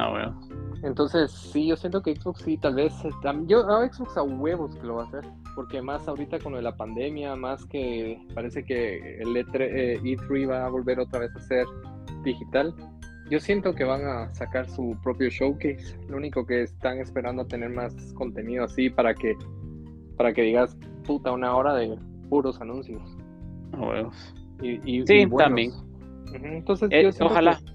Ah, 0.00 0.10
bueno. 0.10 0.40
Entonces, 0.84 1.32
sí, 1.32 1.66
yo 1.66 1.76
siento 1.76 2.00
que 2.02 2.14
Xbox 2.14 2.42
sí, 2.42 2.56
tal 2.56 2.76
vez. 2.76 2.94
Yo 3.46 3.68
a 3.68 3.84
Xbox 3.92 4.16
a 4.16 4.22
huevos 4.22 4.76
que 4.76 4.86
lo 4.86 4.94
va 4.96 5.02
a 5.02 5.06
hacer. 5.06 5.24
Porque 5.56 5.82
más 5.82 6.06
ahorita 6.06 6.38
con 6.38 6.52
lo 6.52 6.58
de 6.58 6.62
la 6.62 6.76
pandemia, 6.76 7.34
más 7.34 7.66
que 7.66 8.24
parece 8.32 8.62
que 8.64 9.18
el 9.18 9.28
E3, 9.34 9.56
eh, 9.60 10.00
E3 10.02 10.48
va 10.48 10.66
a 10.66 10.68
volver 10.68 11.00
otra 11.00 11.18
vez 11.18 11.34
a 11.34 11.40
ser 11.40 11.66
digital. 12.22 12.72
Yo 13.28 13.40
siento 13.40 13.74
que 13.74 13.82
van 13.82 14.06
a 14.06 14.32
sacar 14.34 14.68
su 14.70 14.96
propio 15.02 15.28
showcase. 15.30 15.98
Lo 16.08 16.16
único 16.16 16.46
que 16.46 16.62
están 16.62 16.98
esperando 16.98 17.42
a 17.42 17.48
tener 17.48 17.70
más 17.70 17.94
contenido 18.14 18.64
así 18.64 18.88
para 18.88 19.14
que 19.14 19.34
para 20.16 20.32
que 20.32 20.42
digas 20.42 20.76
puta 21.04 21.32
una 21.32 21.54
hora 21.56 21.74
de 21.74 21.98
puros 22.28 22.60
anuncios. 22.60 23.02
Ah, 23.72 23.80
huevos. 23.80 24.34
Y, 24.62 25.00
y- 25.00 25.06
Sí, 25.06 25.14
y 25.22 25.26
también. 25.36 25.72
Entonces, 26.32 26.88
Eh, 26.92 27.10
yo 27.18 27.26
ojalá. 27.26 27.56
que- 27.58 27.72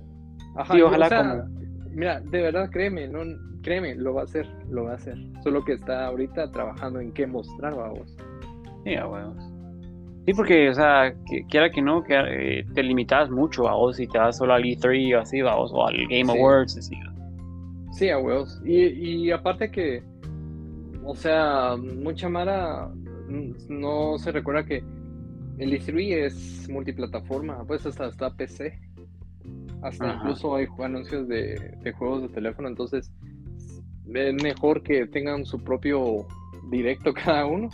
Ajá, 0.55 0.73
Sí, 0.73 0.79
yo, 0.79 0.87
ojalá 0.87 1.05
o 1.05 1.09
sea, 1.09 1.47
Mira, 1.93 2.19
de 2.19 2.41
verdad, 2.41 2.69
créeme, 2.71 3.07
no, 3.07 3.21
créeme, 3.61 3.95
lo 3.95 4.13
va 4.13 4.21
a 4.21 4.23
hacer, 4.25 4.47
lo 4.69 4.85
va 4.85 4.91
a 4.91 4.95
hacer. 4.95 5.17
Solo 5.43 5.63
que 5.63 5.73
está 5.73 6.07
ahorita 6.07 6.51
trabajando 6.51 6.99
en 6.99 7.11
qué 7.13 7.27
mostrar, 7.27 7.75
vamos. 7.75 8.15
Sí, 8.83 8.95
a 8.95 9.07
huevos. 9.07 9.53
Sí, 10.25 10.33
porque, 10.33 10.69
o 10.69 10.73
sea, 10.73 11.13
que, 11.29 11.45
quiera 11.47 11.69
que 11.69 11.81
no, 11.81 12.03
que 12.03 12.15
eh, 12.15 12.65
te 12.73 12.81
limitas 12.81 13.29
mucho 13.29 13.67
a 13.67 13.75
vos 13.75 13.97
si 13.97 14.07
te 14.07 14.17
vas 14.17 14.37
solo 14.37 14.53
al 14.53 14.63
E3 14.63 15.17
o 15.17 15.21
así, 15.21 15.41
vamos, 15.41 15.71
o 15.73 15.85
al 15.85 15.95
Game 16.07 16.31
Awards, 16.31 16.77
así. 16.77 16.95
Sí, 17.91 18.09
a 18.09 18.17
huevos. 18.17 18.61
Y, 18.63 19.25
y 19.25 19.31
aparte 19.31 19.69
que, 19.69 20.01
o 21.03 21.15
sea, 21.15 21.75
mucha 21.77 22.29
Mara 22.29 22.89
no 23.69 24.17
se 24.17 24.31
recuerda 24.31 24.65
que 24.65 24.83
el 25.57 25.73
E3 25.73 26.25
es 26.25 26.69
multiplataforma, 26.69 27.63
pues 27.67 27.85
hasta 27.85 28.07
está 28.07 28.33
PC. 28.35 28.79
Hasta 29.83 30.15
incluso 30.15 30.55
hay 30.55 30.67
anuncios 30.79 31.27
de, 31.27 31.77
de, 31.83 31.91
juegos 31.91 32.23
de 32.23 32.29
teléfono, 32.29 32.69
entonces 32.69 33.11
es 34.13 34.43
mejor 34.43 34.81
que 34.81 35.05
tengan 35.07 35.45
su 35.45 35.59
propio 35.59 36.25
directo 36.69 37.13
cada 37.25 37.45
uno. 37.45 37.69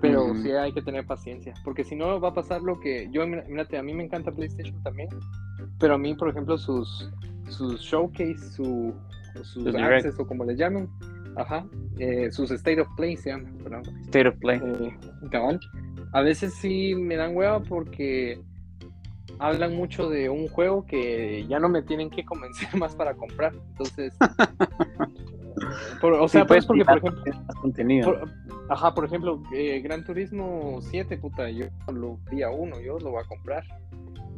Pero 0.00 0.34
sí 0.42 0.50
hay 0.50 0.72
que 0.72 0.82
tener 0.82 1.06
paciencia, 1.06 1.54
porque 1.62 1.84
si 1.84 1.94
no 1.94 2.20
va 2.20 2.30
a 2.30 2.34
pasar 2.34 2.60
lo 2.60 2.80
que 2.80 3.08
yo, 3.12 3.24
mírate, 3.24 3.78
a 3.78 3.84
mí 3.84 3.94
me 3.94 4.02
encanta 4.02 4.32
PlayStation 4.32 4.82
también, 4.82 5.08
pero 5.78 5.94
a 5.94 5.98
mí, 5.98 6.12
por 6.14 6.28
ejemplo, 6.28 6.58
sus, 6.58 7.08
sus 7.48 7.80
showcase, 7.80 8.36
su, 8.38 8.92
sus 9.44 9.72
access 9.76 10.18
o 10.18 10.26
como 10.26 10.44
les 10.44 10.58
llamen, 10.58 10.88
ajá, 11.36 11.64
eh, 12.00 12.32
sus 12.32 12.50
State 12.50 12.80
of 12.80 12.88
Play 12.96 13.16
se 13.16 13.30
llama, 13.30 13.48
State 14.06 14.28
of 14.28 14.36
Play. 14.40 14.60
Eh, 14.60 15.58
a 16.12 16.20
veces 16.20 16.52
sí 16.54 16.96
me 16.96 17.14
dan 17.14 17.36
hueva 17.36 17.60
porque 17.60 18.40
hablan 19.38 19.74
mucho 19.76 20.08
de 20.08 20.28
un 20.28 20.48
juego 20.48 20.86
que 20.86 21.46
ya 21.48 21.58
no 21.58 21.68
me 21.68 21.82
tienen 21.82 22.10
que 22.10 22.24
convencer 22.24 22.68
más 22.76 22.94
para 22.94 23.14
comprar. 23.14 23.52
Entonces, 23.70 24.16
o 26.02 26.28
sea, 26.28 26.46
pues 26.46 26.66
porque, 26.66 26.84
por 26.84 26.98
ejemplo, 26.98 27.22
contenido. 27.60 28.14
ajá, 28.68 28.94
por 28.94 29.04
ejemplo, 29.04 29.42
eh, 29.54 29.80
Gran 29.80 30.04
Turismo 30.04 30.78
7, 30.80 31.18
puta, 31.18 31.50
yo 31.50 31.66
lo 31.92 32.18
día 32.30 32.50
uno, 32.50 32.80
yo 32.80 32.98
lo 32.98 33.10
voy 33.12 33.22
a 33.22 33.28
comprar. 33.28 33.64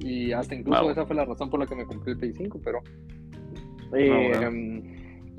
Y 0.01 0.33
hasta 0.33 0.55
incluso 0.55 0.91
esa 0.91 1.07
fue 1.07 1.17
la 1.17 1.25
razón 1.25 1.51
por 1.51 1.61
la 1.61 1.67
que 1.67 1.77
me 1.77 1.85
compré 1.85 2.13
el 2.13 2.19
Play 2.19 2.33
5, 2.35 2.61
pero. 2.65 2.81
Eh, 3.97 4.83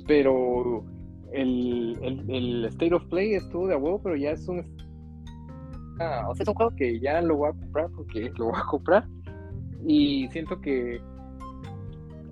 pero 0.08 0.86
el, 1.34 1.98
el, 2.02 2.30
el, 2.30 2.66
State 2.66 2.94
of 2.94 3.06
Play 3.08 3.34
estuvo 3.34 3.68
de 3.68 3.74
a 3.74 3.78
huevo, 3.78 4.02
pero 4.02 4.16
ya 4.16 4.32
es 4.32 4.48
un. 4.48 4.64
Ah, 6.00 6.26
o 6.30 6.36
sea, 6.36 6.44
es 6.44 6.50
un 6.50 6.56
juego 6.56 6.74
que 6.76 7.00
ya 7.00 7.22
lo 7.22 7.38
voy 7.38 7.50
a 7.50 7.54
comprar 7.54 7.90
porque 7.96 8.32
lo 8.38 8.46
voy 8.46 8.56
a 8.56 8.66
comprar. 8.66 9.08
Y 9.86 10.28
siento 10.30 10.60
que 10.62 11.00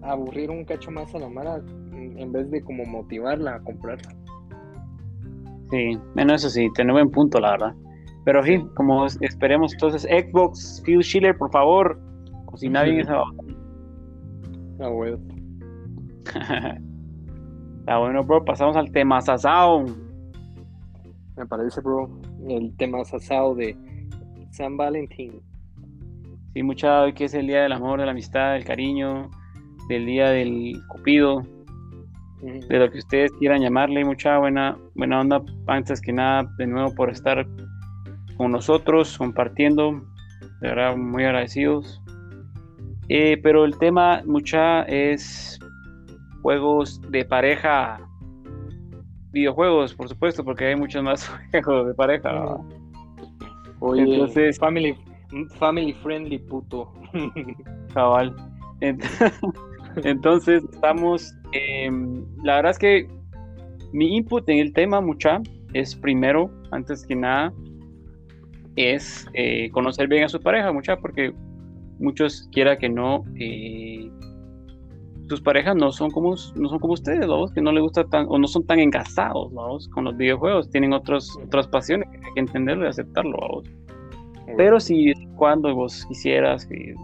aburrir 0.01 0.49
un 0.49 0.66
cacho 0.66 0.91
más 0.91 1.14
a 1.16 1.20
la 1.20 1.30
mala 1.30 1.62
en 1.93 2.32
vez 2.32 2.49
de 2.51 2.62
como 2.64 2.84
motivarla 2.86 3.56
a 3.56 3.60
comprarla. 3.62 4.10
Sí, 5.70 5.97
bueno, 6.14 6.34
eso 6.34 6.49
sí, 6.49 6.68
tiene 6.76 6.91
buen 6.91 7.10
punto, 7.10 7.39
la 7.39 7.51
verdad. 7.51 7.76
Pero 8.26 8.43
sí, 8.43 8.64
como 8.76 9.06
esperemos, 9.06 9.74
entonces, 9.74 10.04
Xbox, 10.04 10.82
Phil 10.86 11.01
Schiller, 11.01 11.38
por 11.38 11.51
favor, 11.51 11.99
cocina 12.45 12.84
bien 12.84 12.99
esa 13.01 13.16
Ah, 14.80 14.89
bueno. 14.89 15.18
Está 17.80 17.97
bueno, 17.99 18.24
bro. 18.24 18.43
Pasamos 18.43 18.76
al 18.76 18.91
tema 18.91 19.22
Sasao. 19.22 19.86
Me 21.38 21.45
parece, 21.47 21.82
bro, 21.82 22.10
el 22.47 22.76
tema 22.78 23.04
Sasao 23.04 23.56
de 23.56 23.76
San 24.51 24.78
Valentín. 24.78 25.41
Sí, 26.54 26.62
mucha 26.62 27.01
hoy 27.01 27.14
que 27.14 27.26
es 27.26 27.34
el 27.34 27.47
día 27.47 27.64
del 27.64 27.72
amor, 27.72 27.99
de 27.99 28.06
la 28.06 28.12
amistad, 28.12 28.54
del 28.54 28.64
cariño, 28.64 29.32
del 29.89 30.06
día 30.06 30.30
del 30.30 30.80
cupido, 30.88 31.41
de 32.41 32.78
lo 32.78 32.91
que 32.91 32.99
ustedes 32.99 33.32
quieran 33.39 33.62
llamarle. 33.62 34.06
Mucha 34.06 34.38
buena, 34.38 34.78
buena 34.93 35.22
onda, 35.22 35.41
antes 35.66 35.99
que 35.99 36.14
nada, 36.14 36.47
de 36.60 36.68
nuevo 36.68 36.93
por 36.93 37.10
estar 37.10 37.47
con 38.38 38.51
nosotros, 38.51 39.18
compartiendo. 39.18 39.93
De 40.62 40.68
verdad, 40.68 40.95
muy 40.95 41.24
agradecidos. 41.24 42.04
Eh, 43.10 43.39
pero 43.41 43.66
el 43.66 43.76
tema, 43.80 44.22
mucha, 44.26 44.84
es 44.84 45.60
juegos 46.43 47.01
de 47.10 47.26
pareja. 47.26 47.99
Videojuegos, 49.32 49.95
por 49.95 50.08
supuesto, 50.08 50.43
porque 50.43 50.68
hay 50.68 50.76
muchos 50.76 51.04
más 51.04 51.28
juegos 51.64 51.88
de 51.88 51.93
pareja. 51.95 52.58
Oye, 53.80 54.04
Entonces, 54.04 54.60
family, 54.60 54.95
family 55.60 55.94
friendly, 55.94 56.40
puto. 56.40 56.92
Cabal. 57.94 58.36
Entonces, 60.04 60.64
estamos 60.74 61.34
Em, 61.54 62.26
la 62.44 62.56
verdad 62.58 62.72
es 62.72 62.80
que 62.80 63.08
mi 63.92 64.18
input 64.18 64.48
en 64.50 64.58
el 64.58 64.74
tema, 64.74 65.02
mucha, 65.02 65.42
es 65.74 65.96
primero, 65.96 66.50
antes 66.72 67.06
que 67.06 67.16
nada, 67.16 67.54
es 68.76 69.28
eh, 69.34 69.70
conocer 69.72 70.08
bien 70.08 70.24
a 70.24 70.30
su 70.30 70.40
pareja, 70.40 70.72
mucha, 70.72 70.98
porque 70.98 71.32
muchos 72.00 72.50
quiera 72.52 72.78
que 72.78 72.90
no, 72.90 73.24
eh, 73.40 74.10
sus 75.30 75.42
parejas 75.42 75.76
no 75.76 75.92
son 75.92 76.10
como 76.10 76.32
no 76.32 76.70
son 76.70 76.80
como 76.80 76.94
ustedes, 76.94 77.28
que 77.54 77.62
no 77.62 77.72
les 77.72 77.84
gusta 77.84 78.04
tan 78.06 78.26
o 78.28 78.40
no 78.40 78.48
son 78.48 78.66
tan 78.66 78.80
engasados, 78.80 79.54
vamos, 79.54 79.88
con 79.90 80.06
los 80.06 80.18
videojuegos, 80.18 80.72
tienen 80.72 80.92
otros 80.92 81.38
otras 81.46 81.68
pasiones 81.68 82.10
hay 82.12 82.34
que 82.34 82.40
entenderlo 82.40 82.86
y 82.86 82.90
aceptarlo, 82.90 83.64
Pero 84.58 84.80
si 84.80 85.14
cuando 85.36 85.74
vos 85.74 86.06
quisieras 86.08 86.66
que, 86.66 86.96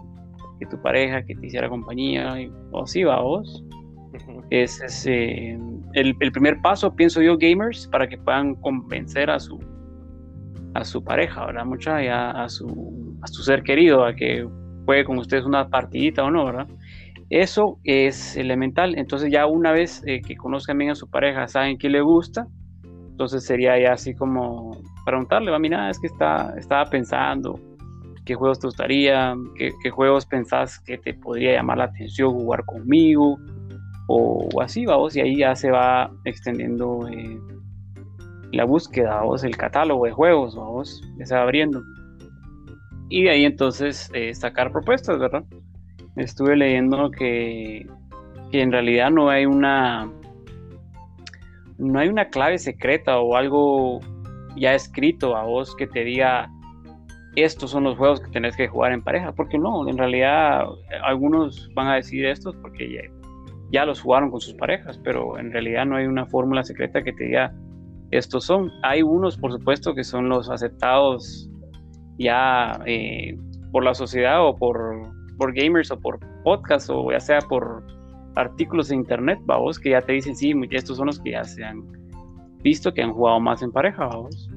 que, 0.58 0.66
tu 0.66 0.80
pareja 0.82 1.22
que 1.22 1.34
te 1.34 1.46
hiciera 1.46 1.68
compañía 1.68 2.34
o 2.70 2.82
así, 2.82 3.04
vamos, 3.04 3.64
es, 4.50 5.06
el, 5.06 6.16
primer 6.32 6.60
paso, 6.60 6.94
pienso 6.94 7.22
yo, 7.22 7.36
gamers, 7.38 7.86
para 7.88 8.08
que 8.08 8.18
puedan 8.18 8.54
convencer 8.56 9.30
a 9.30 9.38
su, 9.38 9.58
a 10.74 10.84
su 10.84 11.02
pareja, 11.02 11.46
¿verdad? 11.46 11.64
Mucha, 11.64 12.02
ya 12.02 12.30
a 12.30 12.48
su, 12.48 13.16
a 13.22 13.26
su 13.26 13.42
ser 13.42 13.62
querido, 13.62 14.04
a 14.04 14.14
que 14.14 14.46
juegue 14.84 15.04
con 15.04 15.18
ustedes 15.18 15.44
una 15.44 15.68
partidita 15.68 16.24
o 16.24 16.30
no, 16.30 16.44
¿verdad? 16.44 16.68
Eso 17.30 17.78
es 17.84 18.36
elemental. 18.36 18.98
Entonces 18.98 19.30
ya 19.30 19.46
una 19.46 19.70
vez 19.70 20.02
eh, 20.06 20.20
que 20.20 20.36
conozcan 20.36 20.78
bien 20.78 20.90
a 20.90 20.94
su 20.96 21.08
pareja, 21.08 21.46
saben 21.46 21.78
qué 21.78 21.88
le 21.88 22.00
gusta, 22.00 22.48
entonces 22.84 23.44
sería 23.44 23.78
ya 23.78 23.92
así 23.92 24.14
como 24.14 24.82
preguntarle, 25.10 25.50
va, 25.50 25.58
mira, 25.58 25.90
es 25.90 25.98
que 25.98 26.06
está, 26.06 26.54
estaba 26.56 26.86
pensando 26.86 27.58
qué 28.24 28.34
juegos 28.34 28.60
te 28.60 28.68
gustaría, 28.68 29.34
qué, 29.56 29.90
juegos 29.90 30.26
pensás 30.26 30.78
que 30.80 30.98
te 30.98 31.14
podría 31.14 31.54
llamar 31.54 31.78
la 31.78 31.84
atención 31.84 32.32
jugar 32.32 32.64
conmigo, 32.64 33.38
o, 34.08 34.48
así, 34.60 34.86
vamos, 34.86 35.16
y 35.16 35.20
ahí 35.20 35.36
ya 35.38 35.54
se 35.54 35.70
va 35.70 36.10
extendiendo 36.24 37.08
eh, 37.08 37.38
la 38.52 38.64
búsqueda, 38.64 39.16
vamos, 39.16 39.44
el 39.44 39.56
catálogo 39.56 40.04
de 40.04 40.12
juegos, 40.12 40.56
vamos, 40.56 41.02
ya 41.18 41.26
se 41.26 41.34
va 41.34 41.42
abriendo. 41.42 41.82
Y 43.08 43.24
de 43.24 43.30
ahí 43.30 43.44
entonces 43.44 44.10
eh, 44.14 44.34
sacar 44.34 44.70
propuestas, 44.70 45.18
¿verdad? 45.18 45.44
Estuve 46.16 46.56
leyendo 46.56 47.10
que, 47.10 47.86
que 48.52 48.62
en 48.62 48.70
realidad 48.72 49.10
no 49.10 49.28
hay 49.28 49.46
una 49.46 50.08
no 51.78 51.98
hay 51.98 52.08
una 52.08 52.26
clave 52.26 52.58
secreta 52.58 53.18
o 53.18 53.36
algo 53.36 54.00
ya 54.60 54.74
escrito 54.74 55.36
a 55.36 55.42
vos 55.42 55.74
que 55.74 55.86
te 55.86 56.04
diga 56.04 56.48
estos 57.34 57.70
son 57.70 57.84
los 57.84 57.96
juegos 57.96 58.20
que 58.20 58.30
tenés 58.30 58.56
que 58.56 58.68
jugar 58.68 58.92
en 58.92 59.02
pareja, 59.02 59.32
porque 59.32 59.58
no, 59.58 59.88
en 59.88 59.96
realidad 59.96 60.64
algunos 61.04 61.70
van 61.74 61.88
a 61.88 61.94
decir 61.94 62.26
estos 62.26 62.54
porque 62.56 62.92
ya, 62.92 63.00
ya 63.72 63.84
los 63.84 64.00
jugaron 64.00 64.30
con 64.30 64.40
sus 64.40 64.54
parejas, 64.54 65.00
pero 65.02 65.38
en 65.38 65.52
realidad 65.52 65.86
no 65.86 65.96
hay 65.96 66.06
una 66.06 66.26
fórmula 66.26 66.62
secreta 66.62 67.02
que 67.02 67.12
te 67.12 67.24
diga 67.24 67.54
estos 68.10 68.44
son. 68.44 68.72
Hay 68.82 69.02
unos, 69.02 69.36
por 69.36 69.52
supuesto, 69.52 69.94
que 69.94 70.02
son 70.02 70.28
los 70.28 70.50
aceptados 70.50 71.48
ya 72.18 72.80
eh, 72.84 73.38
por 73.70 73.84
la 73.84 73.94
sociedad 73.94 74.44
o 74.44 74.56
por, 74.56 74.76
por 75.38 75.54
gamers 75.54 75.90
o 75.92 75.98
por 75.98 76.18
podcast 76.42 76.90
o 76.90 77.12
ya 77.12 77.20
sea 77.20 77.38
por 77.40 77.84
artículos 78.34 78.90
en 78.90 79.00
internet, 79.00 79.38
vamos, 79.44 79.78
que 79.78 79.90
ya 79.90 80.00
te 80.00 80.12
dicen, 80.12 80.36
sí, 80.36 80.52
estos 80.70 80.96
son 80.96 81.06
los 81.06 81.20
que 81.20 81.32
ya 81.32 81.44
se 81.44 81.64
han 81.64 81.99
visto 82.62 82.92
que 82.92 83.02
han 83.02 83.12
jugado 83.12 83.40
más 83.40 83.62
en 83.62 83.72
pareja, 83.72 84.06
vamos. 84.06 84.50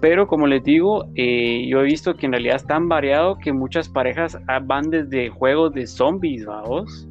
Pero 0.00 0.26
como 0.26 0.46
les 0.46 0.64
digo, 0.64 1.04
eh, 1.14 1.66
yo 1.68 1.80
he 1.80 1.84
visto 1.84 2.14
que 2.14 2.26
en 2.26 2.32
realidad 2.32 2.56
es 2.56 2.66
tan 2.66 2.88
variado 2.88 3.38
que 3.38 3.52
muchas 3.52 3.88
parejas 3.88 4.38
ah, 4.48 4.60
van 4.60 4.88
desde 4.88 5.28
juegos 5.28 5.74
de 5.74 5.86
zombies, 5.86 6.46
vamos, 6.46 7.06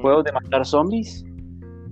juegos 0.00 0.24
de 0.24 0.32
matar 0.32 0.64
zombies, 0.64 1.24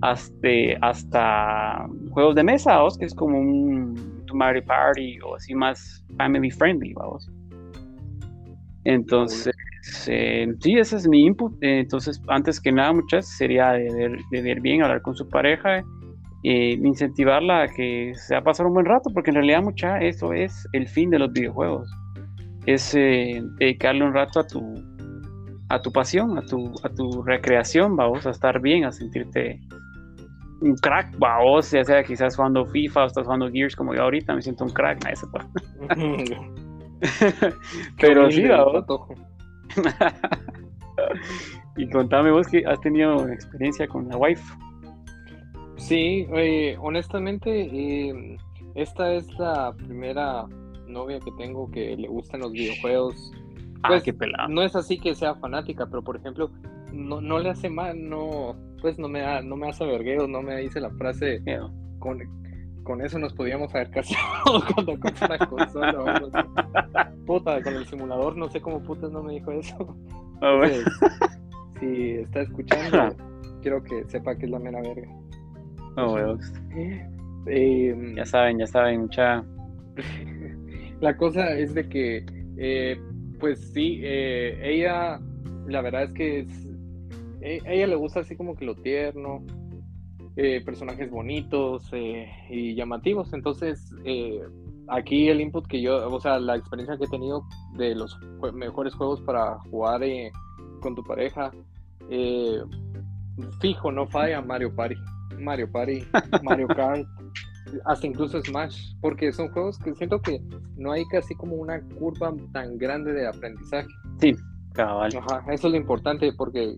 hasta, 0.01 0.47
hasta 0.81 1.87
juegos 2.11 2.35
de 2.35 2.43
mesa, 2.43 2.81
¿vos? 2.81 2.97
que 2.97 3.05
es 3.05 3.13
como 3.13 3.37
un 3.39 4.23
Mario 4.33 4.63
Party 4.65 5.19
o 5.21 5.35
así 5.35 5.53
más 5.53 6.03
family 6.17 6.51
friendly, 6.51 6.93
vamos. 6.93 7.29
Entonces, 8.85 9.55
eh, 10.07 10.53
sí, 10.59 10.77
ese 10.77 10.97
es 10.97 11.07
mi 11.07 11.25
input. 11.25 11.53
entonces, 11.61 12.21
antes 12.27 12.59
que 12.59 12.71
nada, 12.71 12.93
muchas 12.93 13.27
sería 13.27 13.71
de 13.71 14.19
ver, 14.31 14.61
bien, 14.61 14.81
hablar 14.81 15.01
con 15.01 15.15
su 15.15 15.27
pareja, 15.27 15.83
eh, 16.43 16.79
incentivarla 16.83 17.63
a 17.63 17.67
que 17.67 18.13
se 18.15 18.35
va 18.35 18.41
a 18.41 18.43
pasar 18.43 18.65
un 18.65 18.73
buen 18.73 18.85
rato, 18.85 19.09
porque 19.13 19.31
en 19.31 19.35
realidad, 19.35 19.63
mucha, 19.63 19.99
eso 19.99 20.33
es 20.33 20.67
el 20.73 20.87
fin 20.87 21.09
de 21.09 21.19
los 21.19 21.31
videojuegos. 21.31 21.89
Es 22.65 22.93
eh, 22.95 23.41
dedicarle 23.59 24.03
un 24.03 24.13
rato 24.13 24.41
a 24.41 24.47
tu, 24.47 24.61
a 25.69 25.81
tu 25.81 25.91
pasión, 25.91 26.37
a 26.37 26.41
tu, 26.41 26.73
a 26.83 26.89
tu 26.89 27.23
recreación, 27.23 27.95
vamos 27.95 28.25
a 28.25 28.31
estar 28.31 28.59
bien, 28.61 28.85
a 28.85 28.91
sentirte 28.91 29.59
un 30.61 30.75
crack, 30.75 31.17
vos, 31.17 31.71
ya 31.71 31.83
sea 31.83 32.03
quizás 32.03 32.35
jugando 32.35 32.65
FIFA 32.65 33.03
o 33.03 33.07
estás 33.07 33.25
jugando 33.25 33.51
Gears 33.51 33.75
como 33.75 33.93
yo 33.93 34.03
ahorita, 34.03 34.33
me 34.33 34.41
siento 34.41 34.63
un 34.63 34.71
crack, 34.71 35.05
eso 35.09 35.29
Pero 37.99 38.31
sí, 38.31 38.45
y 41.77 41.89
contame 41.89 42.31
vos 42.31 42.47
que 42.47 42.63
has 42.65 42.79
tenido 42.81 43.27
experiencia 43.27 43.87
con 43.87 44.07
la 44.07 44.17
wife. 44.17 44.43
Sí, 45.83 46.25
eh, 46.33 46.77
honestamente, 46.79 47.49
em, 48.09 48.37
esta 48.73 49.13
es 49.13 49.27
la 49.37 49.73
primera 49.73 50.45
novia 50.87 51.19
que 51.19 51.31
tengo 51.37 51.69
que 51.69 51.97
le 51.97 52.07
gustan 52.07 52.39
los 52.39 52.53
videojuegos. 52.53 53.33
Ah, 53.83 53.89
pues, 53.89 54.03
qué 54.03 54.13
pelado. 54.13 54.47
No 54.47 54.61
es 54.61 54.77
así 54.77 54.97
que 54.97 55.13
sea 55.13 55.35
fanática, 55.35 55.85
pero 55.87 56.01
por 56.01 56.15
ejemplo, 56.15 56.49
no, 56.93 57.19
no 57.19 57.37
le 57.39 57.49
hace 57.49 57.69
mal, 57.69 58.01
no, 58.09 58.55
pues 58.81 58.97
no 58.97 59.09
me, 59.09 59.19
da, 59.19 59.41
no 59.41 59.57
me 59.57 59.67
hace 59.67 59.85
vergueo, 59.85 60.25
no 60.25 60.41
me 60.41 60.55
dice 60.55 60.79
la 60.79 60.89
frase 60.91 61.43
con, 61.99 62.17
con 62.83 63.01
eso 63.01 63.19
nos 63.19 63.33
podíamos 63.33 63.75
haber 63.75 63.89
casado 63.89 64.63
cuando 64.73 64.97
compré 64.97 65.25
una 65.25 65.37
consola. 65.39 66.47
Puta, 67.25 67.61
con 67.61 67.75
el 67.75 67.85
simulador, 67.87 68.37
no 68.37 68.49
sé 68.49 68.61
cómo 68.61 68.81
putas 68.81 69.11
no 69.11 69.21
me 69.21 69.33
dijo 69.33 69.51
eso. 69.51 69.97
Ah, 70.41 70.65
si 71.81 72.11
está 72.11 72.41
escuchando, 72.41 73.17
quiero 73.61 73.83
que 73.83 74.05
sepa 74.07 74.37
que 74.37 74.45
es 74.45 74.51
la 74.51 74.59
mera 74.59 74.81
verga. 74.81 75.22
Oh, 75.95 76.17
ya 78.15 78.25
saben, 78.25 78.59
ya 78.59 78.67
saben, 78.67 79.01
mucha. 79.01 79.43
la 81.01 81.15
cosa 81.17 81.57
es 81.57 81.73
de 81.73 81.87
que, 81.87 82.25
eh, 82.57 82.99
pues 83.39 83.59
sí, 83.73 83.99
eh, 84.01 84.59
ella, 84.63 85.19
la 85.67 85.81
verdad 85.81 86.03
es 86.03 86.11
que 86.13 86.39
es, 86.39 86.47
e, 87.41 87.61
ella 87.65 87.87
le 87.87 87.95
gusta 87.95 88.21
así 88.21 88.35
como 88.35 88.55
que 88.55 88.65
lo 88.65 88.75
tierno, 88.75 89.43
eh, 90.35 90.61
personajes 90.65 91.11
bonitos 91.11 91.91
y 92.49 92.73
llamativos. 92.73 93.33
Entonces, 93.33 93.93
aquí 94.87 95.27
el 95.27 95.41
input 95.41 95.67
que 95.67 95.81
yo, 95.81 96.09
o 96.09 96.19
sea, 96.19 96.39
la 96.39 96.55
experiencia 96.55 96.97
que 96.97 97.05
he 97.05 97.09
tenido 97.09 97.43
de 97.77 97.93
los 97.93 98.17
mejores 98.53 98.95
juegos 98.95 99.21
para 99.21 99.59
jugar 99.69 100.01
con 100.79 100.95
tu 100.95 101.03
pareja, 101.03 101.51
fijo, 103.59 103.91
no 103.91 104.07
falla 104.07 104.41
Mario 104.41 104.73
Party. 104.73 104.95
Mario 105.39 105.71
Party, 105.71 106.05
Mario 106.43 106.67
Kart, 106.67 107.07
hasta 107.85 108.07
incluso 108.07 108.41
Smash, 108.41 108.93
porque 109.01 109.31
son 109.31 109.49
juegos 109.49 109.77
que 109.79 109.93
siento 109.95 110.21
que 110.21 110.41
no 110.77 110.91
hay 110.91 111.05
casi 111.07 111.35
como 111.35 111.55
una 111.55 111.81
curva 111.99 112.33
tan 112.51 112.77
grande 112.77 113.13
de 113.13 113.27
aprendizaje. 113.27 113.87
Sí, 114.19 114.35
cabal. 114.73 115.11
Ajá, 115.17 115.43
eso 115.51 115.67
es 115.67 115.71
lo 115.73 115.77
importante, 115.77 116.31
porque 116.33 116.77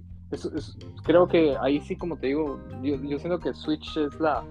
creo 1.03 1.28
que 1.28 1.56
ahí 1.62 1.80
sí, 1.82 1.95
como 1.95 2.18
te 2.18 2.28
digo, 2.28 2.60
yo, 2.82 2.97
siento 3.20 3.39
que 3.39 3.53
Switch 3.53 3.97
es 3.97 4.20
la, 4.20 4.43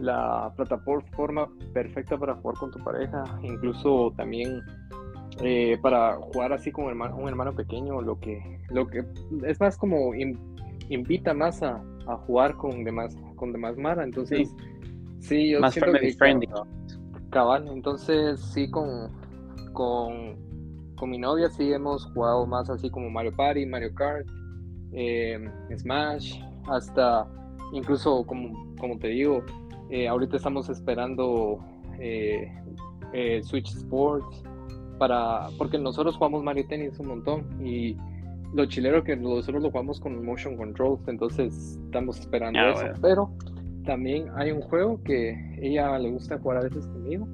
la 0.00 0.52
plataforma 0.56 1.48
perfecta 1.72 2.16
para 2.18 2.34
jugar 2.34 2.56
con 2.56 2.70
tu 2.70 2.78
pareja, 2.82 3.24
incluso 3.42 4.12
también 4.16 4.62
eh, 5.42 5.78
para 5.82 6.16
jugar 6.16 6.52
así 6.52 6.70
con 6.70 6.84
un 6.84 7.28
hermano, 7.28 7.52
pequeño, 7.54 8.00
lo 8.00 8.18
que, 8.18 8.60
lo 8.70 8.86
que 8.86 9.04
es 9.46 9.60
más 9.60 9.76
como 9.76 10.12
invita 10.88 11.34
más 11.34 11.62
a, 11.62 11.82
a 12.06 12.16
jugar 12.16 12.56
con 12.56 12.84
demás, 12.84 13.16
con 13.36 13.52
demás 13.52 13.76
Mara. 13.76 14.04
Entonces, 14.04 14.54
sí, 15.20 15.50
yo 15.50 15.60
más 15.60 15.74
siento 15.74 15.92
que 15.92 16.12
friendly. 16.12 16.48
cabal. 17.30 17.68
Entonces, 17.68 18.40
sí, 18.40 18.70
con, 18.70 19.10
con, 19.72 20.36
con, 20.96 21.10
mi 21.10 21.18
novia 21.18 21.48
sí 21.50 21.72
hemos 21.72 22.06
jugado 22.12 22.46
más 22.46 22.70
así 22.70 22.90
como 22.90 23.10
Mario 23.10 23.34
Party, 23.36 23.66
Mario 23.66 23.94
Kart, 23.94 24.26
eh, 24.92 25.38
Smash, 25.76 26.40
hasta 26.68 27.26
incluso 27.72 28.24
como, 28.26 28.74
como 28.78 28.98
te 28.98 29.08
digo, 29.08 29.42
eh, 29.90 30.08
ahorita 30.08 30.36
estamos 30.36 30.68
esperando 30.68 31.58
eh, 31.98 32.50
Switch 33.42 33.68
Sports 33.74 34.42
para 34.98 35.48
porque 35.58 35.78
nosotros 35.78 36.16
jugamos 36.16 36.42
Mario 36.42 36.66
Tennis 36.68 36.98
un 36.98 37.08
montón 37.08 37.64
y 37.64 37.96
lo 38.54 38.66
chilero 38.66 39.02
que 39.02 39.16
nosotros 39.16 39.62
lo 39.62 39.70
jugamos 39.70 40.00
con 40.00 40.24
motion 40.24 40.56
controls, 40.56 41.06
entonces 41.08 41.78
estamos 41.84 42.20
esperando 42.20 42.58
ah, 42.60 42.70
eso. 42.70 43.00
Pero 43.02 43.30
también 43.84 44.28
hay 44.36 44.52
un 44.52 44.62
juego 44.62 45.02
que 45.02 45.58
ella 45.60 45.98
le 45.98 46.10
gusta 46.10 46.38
jugar 46.38 46.58
a 46.58 46.62
veces 46.62 46.86
conmigo. 46.86 47.26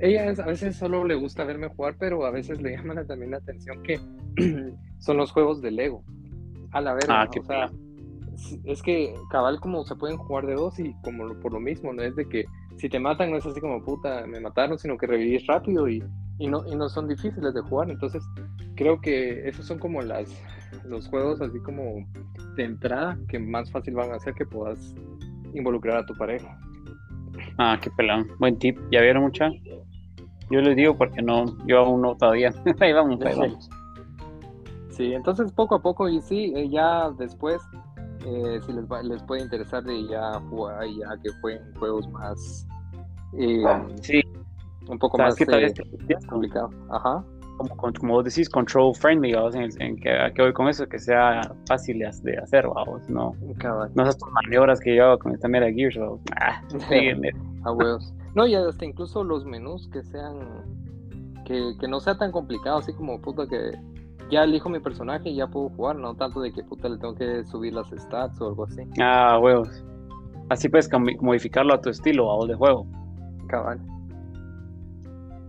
Ella 0.00 0.30
a 0.30 0.46
veces 0.46 0.76
solo 0.76 1.04
le 1.04 1.14
gusta 1.14 1.44
verme 1.44 1.68
jugar, 1.68 1.96
pero 1.98 2.26
a 2.26 2.30
veces 2.30 2.60
le 2.60 2.72
llaman 2.76 3.06
también 3.06 3.30
la 3.30 3.38
atención 3.38 3.82
que 3.82 4.00
son 4.98 5.16
los 5.16 5.30
juegos 5.30 5.62
de 5.62 5.70
Lego. 5.70 6.04
A 6.72 6.80
la 6.80 6.94
verga, 6.94 7.22
ah, 7.22 7.28
o 7.38 7.44
sea, 7.44 7.70
es 8.64 8.82
que 8.82 9.14
cabal 9.30 9.60
como 9.60 9.84
se 9.84 9.94
pueden 9.94 10.16
jugar 10.16 10.46
de 10.46 10.54
dos 10.54 10.80
y 10.80 10.92
como 11.04 11.32
por 11.38 11.52
lo 11.52 11.60
mismo, 11.60 11.92
no 11.92 12.02
es 12.02 12.16
de 12.16 12.28
que 12.28 12.44
si 12.76 12.88
te 12.88 12.98
matan 12.98 13.30
no 13.30 13.36
es 13.36 13.46
así 13.46 13.60
como 13.60 13.80
puta, 13.84 14.26
me 14.26 14.40
mataron, 14.40 14.76
sino 14.76 14.98
que 14.98 15.06
revivís 15.06 15.46
rápido 15.46 15.88
y 15.88 16.02
y 16.38 16.48
no, 16.48 16.64
y 16.66 16.74
no 16.74 16.88
son 16.88 17.08
difíciles 17.08 17.54
de 17.54 17.60
jugar. 17.60 17.90
Entonces, 17.90 18.22
creo 18.76 19.00
que 19.00 19.48
esos 19.48 19.66
son 19.66 19.78
como 19.78 20.02
las 20.02 20.28
los 20.84 21.08
juegos 21.08 21.40
así 21.40 21.58
como 21.60 22.04
de 22.56 22.64
entrada 22.64 23.16
que 23.28 23.38
más 23.38 23.70
fácil 23.70 23.94
van 23.94 24.10
a 24.10 24.16
hacer 24.16 24.34
que 24.34 24.44
puedas 24.44 24.94
involucrar 25.54 25.98
a 25.98 26.06
tu 26.06 26.14
pareja. 26.14 26.58
Ah, 27.58 27.78
qué 27.80 27.90
pelón. 27.90 28.28
Buen 28.38 28.58
tip. 28.58 28.78
¿Ya 28.90 29.00
vieron 29.00 29.22
mucha? 29.22 29.50
Yo 30.50 30.60
les 30.60 30.76
digo 30.76 30.96
porque 30.96 31.22
no, 31.22 31.44
yo 31.66 31.80
aún 31.80 32.02
no 32.02 32.16
todavía. 32.16 32.52
ahí 32.80 32.92
vamos, 32.92 33.20
ahí 33.22 33.36
vamos. 33.36 33.70
Sí, 34.90 35.12
entonces 35.12 35.50
poco 35.52 35.76
a 35.76 35.82
poco 35.82 36.08
y 36.08 36.20
sí, 36.20 36.52
eh, 36.54 36.68
ya 36.68 37.10
después, 37.18 37.60
eh, 38.24 38.60
si 38.64 38.72
les, 38.72 38.84
les 39.04 39.22
puede 39.24 39.42
interesar 39.42 39.82
de 39.82 40.06
ya 40.06 40.40
jugar, 40.50 40.86
ya 40.86 41.20
que 41.22 41.30
jueguen 41.40 41.74
juegos 41.78 42.08
más... 42.10 42.66
Eh, 43.36 43.64
sí, 44.00 44.22
un 44.88 44.98
poco 44.98 45.18
más 45.18 45.34
que 45.36 45.44
eh, 45.44 45.74
complicado. 46.28 46.70
Ajá. 46.90 47.24
Como, 47.56 47.92
como 47.92 48.14
vos 48.14 48.24
decís, 48.24 48.48
control 48.48 48.94
friendly, 48.96 49.32
En, 49.78 49.96
que, 49.96 50.10
a 50.10 50.32
qué 50.32 50.42
voy 50.42 50.52
con 50.52 50.68
eso, 50.68 50.86
que 50.88 50.98
sea 50.98 51.40
fácil 51.68 52.00
de, 52.00 52.36
hacer, 52.36 52.66
vamos, 52.66 53.08
no, 53.08 53.32
no 53.94 54.02
esas 54.02 54.18
maniobras 54.42 54.80
que 54.80 54.96
yo 54.96 55.04
hago 55.04 55.18
con 55.20 55.32
esta 55.32 55.46
mera 55.46 55.70
Gears, 55.72 55.96
ah, 56.40 56.60
a 57.64 57.72
huevos. 57.72 58.12
No, 58.34 58.46
y 58.48 58.56
hasta 58.56 58.84
incluso 58.84 59.22
los 59.22 59.44
menús 59.44 59.88
que 59.92 60.02
sean, 60.02 60.64
que, 61.44 61.74
que 61.78 61.86
no 61.86 62.00
sea 62.00 62.18
tan 62.18 62.32
complicado, 62.32 62.78
así 62.78 62.92
como 62.92 63.20
puta 63.20 63.46
que 63.46 63.70
ya 64.30 64.42
elijo 64.42 64.68
mi 64.68 64.80
personaje 64.80 65.30
y 65.30 65.36
ya 65.36 65.46
puedo 65.46 65.68
jugar, 65.70 65.96
no 65.96 66.14
tanto 66.14 66.40
de 66.40 66.52
que 66.52 66.64
puta 66.64 66.88
le 66.88 66.98
tengo 66.98 67.14
que 67.14 67.44
subir 67.44 67.74
las 67.74 67.88
stats 67.88 68.40
o 68.40 68.48
algo 68.48 68.64
así. 68.64 68.82
Ah, 69.00 69.38
huevos. 69.40 69.84
Así 70.48 70.68
puedes 70.68 70.90
modificarlo 71.20 71.74
a 71.74 71.80
tu 71.80 71.90
estilo, 71.90 72.42
a 72.42 72.46
de 72.46 72.54
juego. 72.54 72.86
Cabal. 73.48 73.80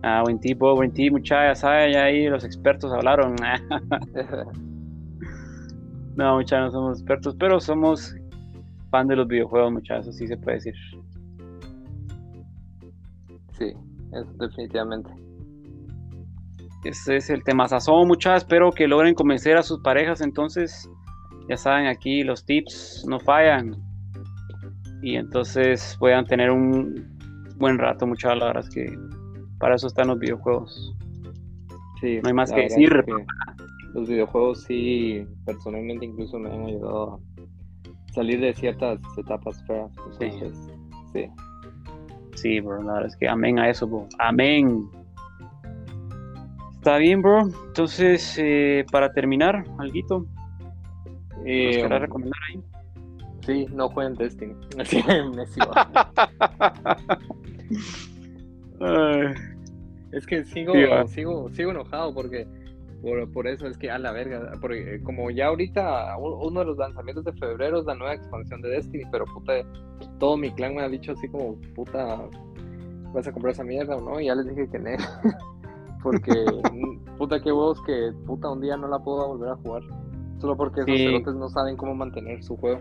Ah, 0.08 0.22
buen 0.22 0.38
tipo, 0.38 0.72
buen 0.76 0.92
tipo, 0.92 1.16
muchachos, 1.16 1.62
ya 1.62 1.88
ya 1.88 2.04
ahí 2.04 2.28
los 2.28 2.44
expertos 2.44 2.92
hablaron. 2.92 3.34
no, 6.16 6.36
muchachos, 6.36 6.66
no 6.66 6.70
somos 6.70 7.00
expertos, 7.00 7.34
pero 7.36 7.58
somos 7.58 8.14
fan 8.92 9.08
de 9.08 9.16
los 9.16 9.26
videojuegos, 9.26 9.72
muchachos, 9.72 10.10
así 10.10 10.28
se 10.28 10.36
puede 10.36 10.58
decir. 10.58 10.74
Sí, 13.58 13.72
definitivamente. 14.38 15.10
Ese 16.84 17.16
es 17.16 17.28
el 17.28 17.42
tema 17.42 17.66
sazón, 17.66 18.06
muchachos. 18.06 18.44
Espero 18.44 18.70
que 18.70 18.86
logren 18.86 19.12
convencer 19.12 19.56
a 19.56 19.64
sus 19.64 19.80
parejas. 19.80 20.20
Entonces, 20.20 20.88
ya 21.48 21.56
saben, 21.56 21.88
aquí 21.88 22.22
los 22.22 22.46
tips 22.46 23.04
no 23.08 23.18
fallan. 23.18 23.74
Y 25.02 25.16
entonces 25.16 25.96
puedan 25.98 26.26
tener 26.26 26.52
un 26.52 27.18
buen 27.56 27.76
rato, 27.76 28.06
muchachos. 28.06 28.38
La 28.38 28.46
verdad 28.46 28.64
es 28.68 28.70
que 28.72 29.15
para 29.58 29.76
eso 29.76 29.86
están 29.86 30.08
los 30.08 30.18
videojuegos. 30.18 30.94
Sí, 32.00 32.20
no 32.22 32.28
hay 32.28 32.34
más 32.34 32.52
que 32.52 32.62
decir. 32.62 33.04
los 33.94 34.08
videojuegos 34.08 34.62
sí, 34.62 35.26
personalmente 35.44 36.04
incluso 36.04 36.38
me 36.38 36.52
han 36.52 36.64
ayudado 36.64 37.14
a 37.14 38.12
salir 38.12 38.40
de 38.40 38.52
ciertas 38.54 38.98
etapas 39.16 39.64
feas. 39.66 39.90
sí. 40.18 40.30
sí. 41.12 41.30
Sí, 42.36 42.60
bro, 42.60 42.82
la 42.82 42.92
verdad 42.92 43.08
es 43.08 43.16
que 43.16 43.28
amén 43.28 43.58
a 43.58 43.70
eso, 43.70 43.86
bro. 43.86 44.06
Amén. 44.18 44.90
Está 46.74 46.98
bien, 46.98 47.22
bro. 47.22 47.48
Entonces, 47.66 48.36
eh, 48.38 48.84
para 48.92 49.10
terminar, 49.12 49.64
alguito. 49.78 50.26
Eh, 51.46 51.86
¿Nos 51.88 52.00
recomendar 52.00 52.38
ahí? 52.50 52.60
Sí, 53.40 53.66
no 53.72 53.88
jueguen 53.88 54.14
Destiny. 54.14 54.54
Es 60.12 60.26
que 60.26 60.44
sigo, 60.44 60.72
sigo, 61.08 61.50
sigo 61.50 61.70
enojado 61.70 62.14
porque 62.14 62.46
por, 63.32 63.46
eso 63.46 63.66
es 63.68 63.78
que 63.78 63.90
a 63.90 63.98
la 63.98 64.12
verga, 64.12 64.52
porque 64.60 65.00
como 65.02 65.30
ya 65.30 65.46
ahorita 65.46 66.16
uno 66.18 66.60
de 66.60 66.66
los 66.66 66.76
lanzamientos 66.76 67.24
de 67.24 67.32
febrero 67.34 67.80
es 67.80 67.86
la 67.86 67.94
nueva 67.94 68.14
expansión 68.14 68.60
de 68.62 68.70
Destiny, 68.70 69.04
pero 69.12 69.24
puta, 69.26 69.52
todo 70.18 70.36
mi 70.36 70.50
clan 70.50 70.74
me 70.74 70.82
ha 70.82 70.88
dicho 70.88 71.12
así 71.12 71.28
como, 71.28 71.56
puta, 71.74 72.22
vas 73.12 73.28
a 73.28 73.32
comprar 73.32 73.52
esa 73.52 73.64
mierda 73.64 73.96
o 73.96 74.00
no, 74.00 74.20
y 74.20 74.26
ya 74.26 74.34
les 74.34 74.46
dije 74.48 74.68
que 74.68 74.78
no, 74.78 74.90
porque 76.02 76.32
puta 77.18 77.40
que 77.40 77.52
huevos 77.52 77.80
que 77.82 78.12
puta 78.26 78.50
un 78.50 78.60
día 78.60 78.76
no 78.76 78.88
la 78.88 78.98
puedo 78.98 79.28
volver 79.28 79.50
a 79.50 79.56
jugar, 79.56 79.82
solo 80.38 80.56
porque 80.56 80.80
esos 80.80 80.96
cerotes 80.96 81.34
no 81.34 81.48
saben 81.48 81.76
cómo 81.76 81.94
mantener 81.94 82.42
su 82.42 82.56
juego. 82.56 82.80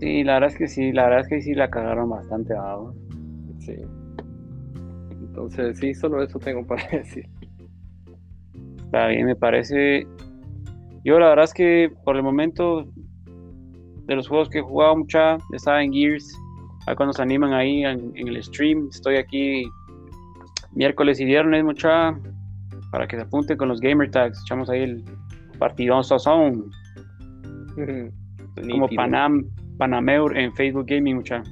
Sí, 0.00 0.22
la 0.22 0.34
verdad 0.34 0.50
es 0.50 0.56
que 0.56 0.68
sí, 0.68 0.92
la 0.92 1.04
verdad 1.04 1.20
es 1.20 1.28
que 1.28 1.42
sí 1.42 1.54
la 1.54 1.68
cagaron 1.70 2.08
bastante 2.08 2.54
abajo. 2.54 2.94
Sí. 3.58 3.74
Entonces, 5.38 5.78
sí, 5.78 5.94
solo 5.94 6.20
eso 6.20 6.38
tengo 6.40 6.66
para 6.66 6.86
decir. 6.92 7.28
Está 8.84 9.06
bien, 9.06 9.24
me 9.24 9.36
parece. 9.36 10.04
Yo 11.04 11.18
la 11.20 11.28
verdad 11.28 11.44
es 11.44 11.54
que 11.54 11.92
por 12.04 12.16
el 12.16 12.24
momento 12.24 12.88
de 14.06 14.16
los 14.16 14.26
juegos 14.26 14.48
que 14.48 14.58
he 14.58 14.62
jugado 14.62 14.96
mucha, 14.96 15.38
estaba 15.52 15.82
en 15.82 15.92
Gears. 15.92 16.26
A 16.88 16.96
cuando 16.96 17.12
se 17.12 17.22
animan 17.22 17.52
ahí 17.52 17.84
en, 17.84 18.12
el 18.16 18.42
stream, 18.42 18.88
estoy 18.90 19.16
aquí 19.16 19.64
miércoles 20.72 21.20
y 21.20 21.26
viernes 21.26 21.62
mucha 21.62 22.18
para 22.90 23.06
que 23.06 23.16
se 23.16 23.22
apunten 23.22 23.58
con 23.58 23.68
los 23.68 23.78
gamer 23.80 24.10
tags. 24.10 24.40
Echamos 24.42 24.70
ahí 24.70 24.82
el 24.82 25.04
partidón 25.58 26.02
Sazón. 26.02 26.70
como 28.70 28.88
Panam, 28.88 29.44
Panameur 29.76 30.36
en 30.36 30.52
Facebook 30.54 30.86
Gaming, 30.88 31.16
mucha. 31.16 31.42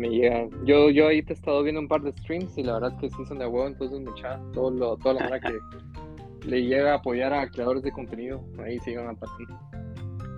Me 0.00 0.08
llegan. 0.08 0.48
Yo, 0.64 0.88
yo 0.88 1.08
ahí 1.08 1.22
te 1.22 1.34
he 1.34 1.36
estado 1.36 1.62
viendo 1.62 1.78
un 1.78 1.86
par 1.86 2.00
de 2.00 2.12
streams 2.12 2.56
y 2.56 2.62
la 2.62 2.72
verdad 2.72 2.92
es 2.94 3.00
que 3.00 3.10
sí 3.10 3.26
son 3.26 3.38
de 3.38 3.46
huevo, 3.46 3.66
entonces 3.66 4.00
mucha, 4.00 4.40
todo 4.54 4.70
lo, 4.70 4.96
toda 4.96 5.16
la 5.16 5.28
verdad 5.28 5.50
que 5.50 6.48
le 6.48 6.62
llega 6.62 6.92
a 6.92 6.96
apoyar 6.96 7.34
a 7.34 7.46
creadores 7.50 7.82
de 7.82 7.92
contenido, 7.92 8.42
ahí 8.64 8.78
sigan 8.78 9.08
a 9.08 9.14
partir. 9.14 9.46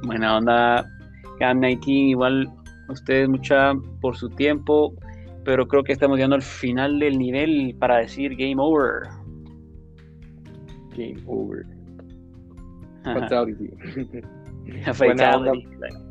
Buena 0.05 0.39
onda, 0.39 0.85
Cam19, 1.39 1.87
igual 1.87 2.53
ustedes 2.89 3.29
mucha 3.29 3.73
por 4.01 4.17
su 4.17 4.29
tiempo, 4.31 4.97
pero 5.45 5.69
creo 5.69 5.85
que 5.85 5.93
estamos 5.93 6.17
llegando 6.17 6.35
al 6.35 6.43
final 6.43 6.99
del 6.99 7.17
nivel 7.17 7.77
para 7.79 7.99
decir 7.99 8.35
game 8.35 8.57
over. 8.59 9.05
Game 10.97 11.23
over. 11.29 11.65
Buena 14.99 15.37
onda, 15.37 15.53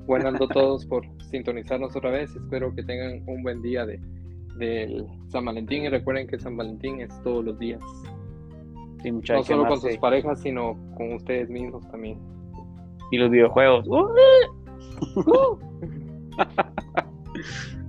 buena 0.05 0.37
todos 0.37 0.85
por 0.85 1.05
sintonizarnos 1.31 1.95
otra 1.95 2.11
vez. 2.11 2.35
Espero 2.35 2.73
que 2.75 2.83
tengan 2.83 3.23
un 3.27 3.41
buen 3.41 3.61
día 3.61 3.85
de, 3.85 3.99
del 4.57 5.05
San 5.29 5.45
Valentín 5.45 5.83
y 5.83 5.89
recuerden 5.89 6.27
que 6.27 6.37
San 6.37 6.55
Valentín 6.57 7.01
es 7.01 7.09
todos 7.23 7.43
los 7.43 7.57
días. 7.57 7.81
no 9.03 9.43
solo 9.43 9.67
con 9.67 9.79
sus 9.79 9.97
parejas, 9.97 10.41
sino 10.41 10.77
con 10.95 11.13
ustedes 11.13 11.49
mismos 11.49 11.89
también. 11.89 12.19
Y 13.11 13.17
los 13.17 13.31
videojuegos. 13.31 13.87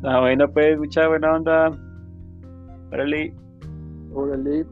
Ah, 0.05 0.19
bueno, 0.19 0.51
pues, 0.51 0.77
mucha 0.79 1.07
buena 1.07 1.33
onda. 1.33 1.71
Órale. 2.91 3.33
Órale. 4.13 4.67